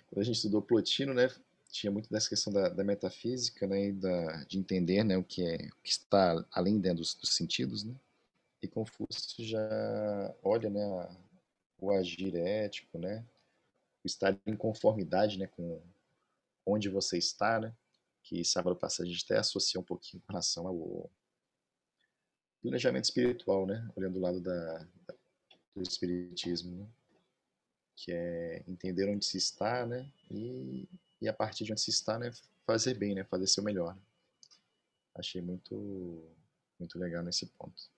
quando 0.08 0.20
a 0.20 0.24
gente 0.24 0.36
estudou 0.36 0.60
Plotino, 0.60 1.14
né, 1.14 1.28
tinha 1.70 1.90
muito 1.90 2.10
dessa 2.10 2.28
questão 2.28 2.52
da, 2.52 2.68
da 2.68 2.84
metafísica, 2.84 3.66
né, 3.66 3.88
e 3.88 3.92
da, 3.92 4.44
de 4.44 4.58
entender, 4.58 5.04
né, 5.04 5.16
o 5.16 5.24
que 5.24 5.42
é 5.42 5.56
o 5.56 5.82
que 5.82 5.90
está 5.90 6.44
além 6.52 6.78
dentro 6.78 6.98
dos, 6.98 7.14
dos 7.14 7.34
sentidos, 7.34 7.84
né, 7.84 7.94
e 8.62 8.68
Confúcio 8.68 9.44
já 9.44 10.34
olha, 10.42 10.70
né, 10.70 11.18
o 11.78 11.90
agir 11.90 12.34
ético, 12.36 12.98
né, 12.98 13.26
o 14.02 14.06
estar 14.06 14.38
em 14.46 14.56
conformidade, 14.56 15.38
né, 15.38 15.46
com 15.48 15.82
onde 16.64 16.88
você 16.88 17.18
está, 17.18 17.60
né, 17.60 17.74
que 18.22 18.44
sábado 18.44 18.76
passado 18.76 19.06
a 19.06 19.10
gente 19.10 19.24
até 19.24 19.38
associa 19.38 19.80
um 19.80 19.84
pouquinho 19.84 20.22
com 20.22 20.32
relação 20.32 20.66
ao 20.66 21.10
planejamento 22.62 23.04
espiritual, 23.04 23.66
né, 23.66 23.86
olhando 23.96 24.14
do 24.14 24.20
lado 24.20 24.40
da 24.40 24.86
do 25.74 25.82
espiritismo, 25.82 26.76
né 26.76 26.86
que 27.96 28.12
é 28.12 28.64
entender 28.66 29.08
onde 29.08 29.24
se 29.24 29.38
está, 29.38 29.86
né? 29.86 30.10
E, 30.30 30.88
e 31.20 31.28
a 31.28 31.32
partir 31.32 31.64
de 31.64 31.72
onde 31.72 31.80
se 31.80 31.90
está, 31.90 32.18
né? 32.18 32.32
Fazer 32.66 32.94
bem, 32.94 33.14
né? 33.14 33.24
Fazer 33.24 33.46
seu 33.46 33.62
melhor. 33.62 33.96
Achei 35.14 35.40
muito, 35.40 36.24
muito 36.78 36.98
legal 36.98 37.22
nesse 37.22 37.46
ponto. 37.46 37.90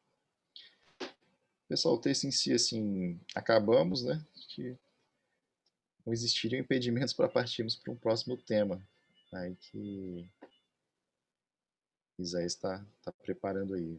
Pessoal, 1.69 1.95
o 1.95 2.01
texto 2.01 2.25
em 2.25 2.31
si, 2.31 2.53
assim, 2.53 3.19
acabamos, 3.35 4.05
né? 4.05 4.25
Que 4.49 4.77
não 6.05 6.13
existiriam 6.13 6.61
impedimentos 6.61 7.13
para 7.15 7.29
partirmos 7.29 7.77
para 7.77 7.93
um 7.93 7.97
próximo 7.97 8.37
tema. 8.37 8.87
Aí 9.33 9.57
que 9.57 10.31
Isaías 12.19 12.53
está 12.53 12.85
tá 13.03 13.11
preparando 13.11 13.75
aí 13.75 13.99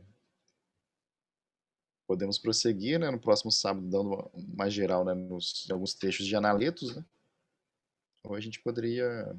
podemos 2.07 2.37
prosseguir 2.37 2.99
né, 2.99 3.09
no 3.09 3.19
próximo 3.19 3.51
sábado, 3.51 3.87
dando 3.87 4.29
uma 4.33 4.69
geral 4.69 5.03
né, 5.03 5.13
nos, 5.13 5.67
em 5.67 5.73
alguns 5.73 5.93
trechos 5.93 6.25
de 6.25 6.35
analetos. 6.35 6.95
Né? 6.95 7.03
Ou 8.23 8.35
a 8.35 8.39
gente 8.39 8.59
poderia, 8.59 9.35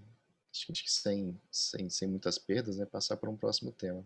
acho 0.53 0.67
que 0.73 0.91
sem, 0.91 1.41
sem, 1.51 1.89
sem 1.89 2.09
muitas 2.09 2.39
perdas, 2.39 2.77
né, 2.77 2.85
passar 2.85 3.17
para 3.17 3.31
um 3.31 3.37
próximo 3.37 3.73
tema. 3.73 4.01
O 4.01 4.05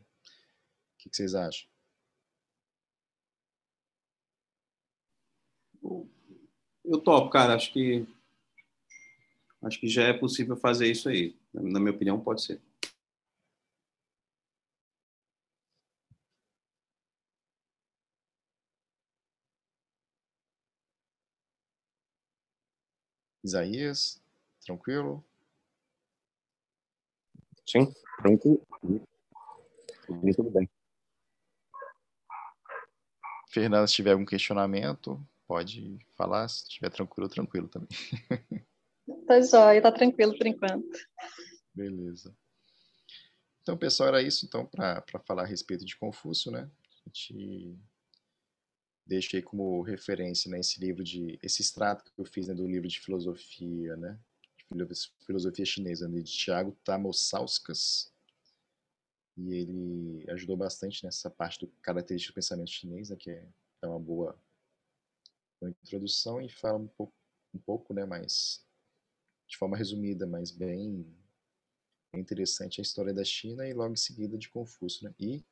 que, 0.98 1.08
que 1.08 1.16
vocês 1.16 1.34
acham? 1.34 1.69
Eu 6.84 6.98
topo, 7.00 7.30
cara. 7.30 7.54
Acho 7.54 7.72
que 7.72 8.06
acho 9.62 9.78
que 9.78 9.88
já 9.88 10.04
é 10.04 10.12
possível 10.12 10.56
fazer 10.56 10.90
isso 10.90 11.08
aí. 11.08 11.36
Na 11.52 11.78
minha 11.78 11.92
opinião, 11.92 12.20
pode 12.20 12.42
ser. 12.42 12.60
Isaías, 23.42 24.22
tranquilo? 24.64 25.24
Sim, 27.66 27.92
tranquilo. 28.18 28.60
Tudo 30.36 30.50
bem. 30.50 30.68
Fernanda, 33.48 33.86
se 33.86 33.94
tiver 33.94 34.12
algum 34.12 34.24
questionamento, 34.24 35.20
pode 35.50 35.98
falar. 36.16 36.46
Se 36.46 36.62
estiver 36.62 36.90
tranquilo, 36.90 37.28
tranquilo 37.28 37.68
também. 37.68 37.88
Tá 39.26 39.40
jóia, 39.40 39.82
tá 39.82 39.90
tranquilo 39.90 40.38
por 40.38 40.46
enquanto. 40.46 40.96
Beleza. 41.74 42.32
Então, 43.60 43.76
pessoal, 43.76 44.10
era 44.10 44.22
isso 44.22 44.46
então 44.46 44.64
para 44.64 45.02
falar 45.26 45.42
a 45.42 45.46
respeito 45.46 45.84
de 45.84 45.96
Confúcio, 45.96 46.52
né? 46.52 46.70
A 47.04 47.08
gente 47.08 47.76
deixei 49.04 49.42
como 49.42 49.82
referência 49.82 50.48
né, 50.48 50.60
esse 50.60 50.78
livro 50.78 51.02
de 51.02 51.40
esse 51.42 51.60
extrato 51.60 52.04
que 52.04 52.20
eu 52.20 52.24
fiz 52.24 52.46
né, 52.46 52.54
do 52.54 52.68
livro 52.68 52.86
de 52.86 53.00
filosofia, 53.00 53.96
né? 53.96 54.16
Filosofia 55.26 55.64
chinesa 55.64 56.08
né, 56.08 56.20
de 56.20 56.30
Tiago 56.30 56.76
Tamosauskas. 56.84 58.12
E 59.36 59.54
ele 59.54 60.24
ajudou 60.30 60.56
bastante 60.56 61.04
nessa 61.04 61.28
parte 61.28 61.58
do 61.58 61.66
característico 61.82 62.32
do 62.32 62.36
pensamento 62.36 62.70
chinês, 62.70 63.10
né, 63.10 63.16
que 63.16 63.30
é, 63.30 63.44
é 63.82 63.86
uma 63.88 63.98
boa, 63.98 64.38
boa 65.60 65.70
introdução 65.70 66.40
e 66.40 66.48
fala 66.48 66.78
um 66.78 66.88
pouco, 66.88 67.14
um 67.54 67.58
pouco, 67.58 67.92
né, 67.92 68.04
mais 68.04 68.64
de 69.46 69.56
forma 69.56 69.76
resumida, 69.76 70.26
mas 70.26 70.50
bem, 70.50 71.06
interessante 72.14 72.80
a 72.80 72.82
história 72.82 73.12
da 73.12 73.24
China 73.24 73.68
e 73.68 73.74
logo 73.74 73.92
em 73.92 73.96
seguida 73.96 74.38
de 74.38 74.48
Confúcio, 74.48 75.04
né? 75.04 75.14
E 75.18 75.44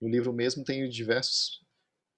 no 0.00 0.08
livro 0.08 0.32
mesmo 0.32 0.64
tem 0.64 0.88
diversos 0.88 1.64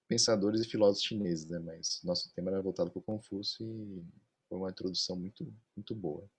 pensadores 0.07 0.61
e 0.61 0.69
filósofos 0.69 1.03
chineses, 1.03 1.47
né? 1.47 1.59
Mas 1.59 2.01
nosso 2.03 2.31
tema 2.33 2.51
era 2.51 2.61
voltado 2.61 2.91
para 2.91 3.01
Confúcio 3.01 3.65
e 3.65 4.05
foi 4.47 4.57
uma 4.57 4.71
introdução 4.71 5.15
muito, 5.15 5.53
muito 5.75 5.95
boa. 5.95 6.29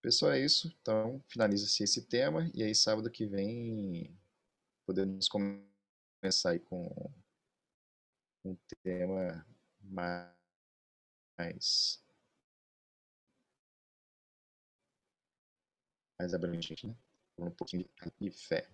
Pessoal, 0.00 0.32
é 0.32 0.44
isso. 0.44 0.74
Então, 0.80 1.22
finaliza-se 1.28 1.84
esse 1.84 2.02
tema 2.06 2.50
e 2.54 2.62
aí 2.62 2.74
sábado 2.74 3.10
que 3.10 3.26
vem 3.26 4.18
podemos 4.84 5.28
começar 5.28 6.50
aí 6.50 6.58
com 6.58 7.12
um 8.44 8.56
tema 8.82 9.44
mais 9.80 10.32
mais 16.18 16.32
abrangente, 16.34 16.86
né? 16.86 16.94
Um 17.38 17.50
pouquinho 17.50 17.86
de 18.20 18.30
fé. 18.30 18.66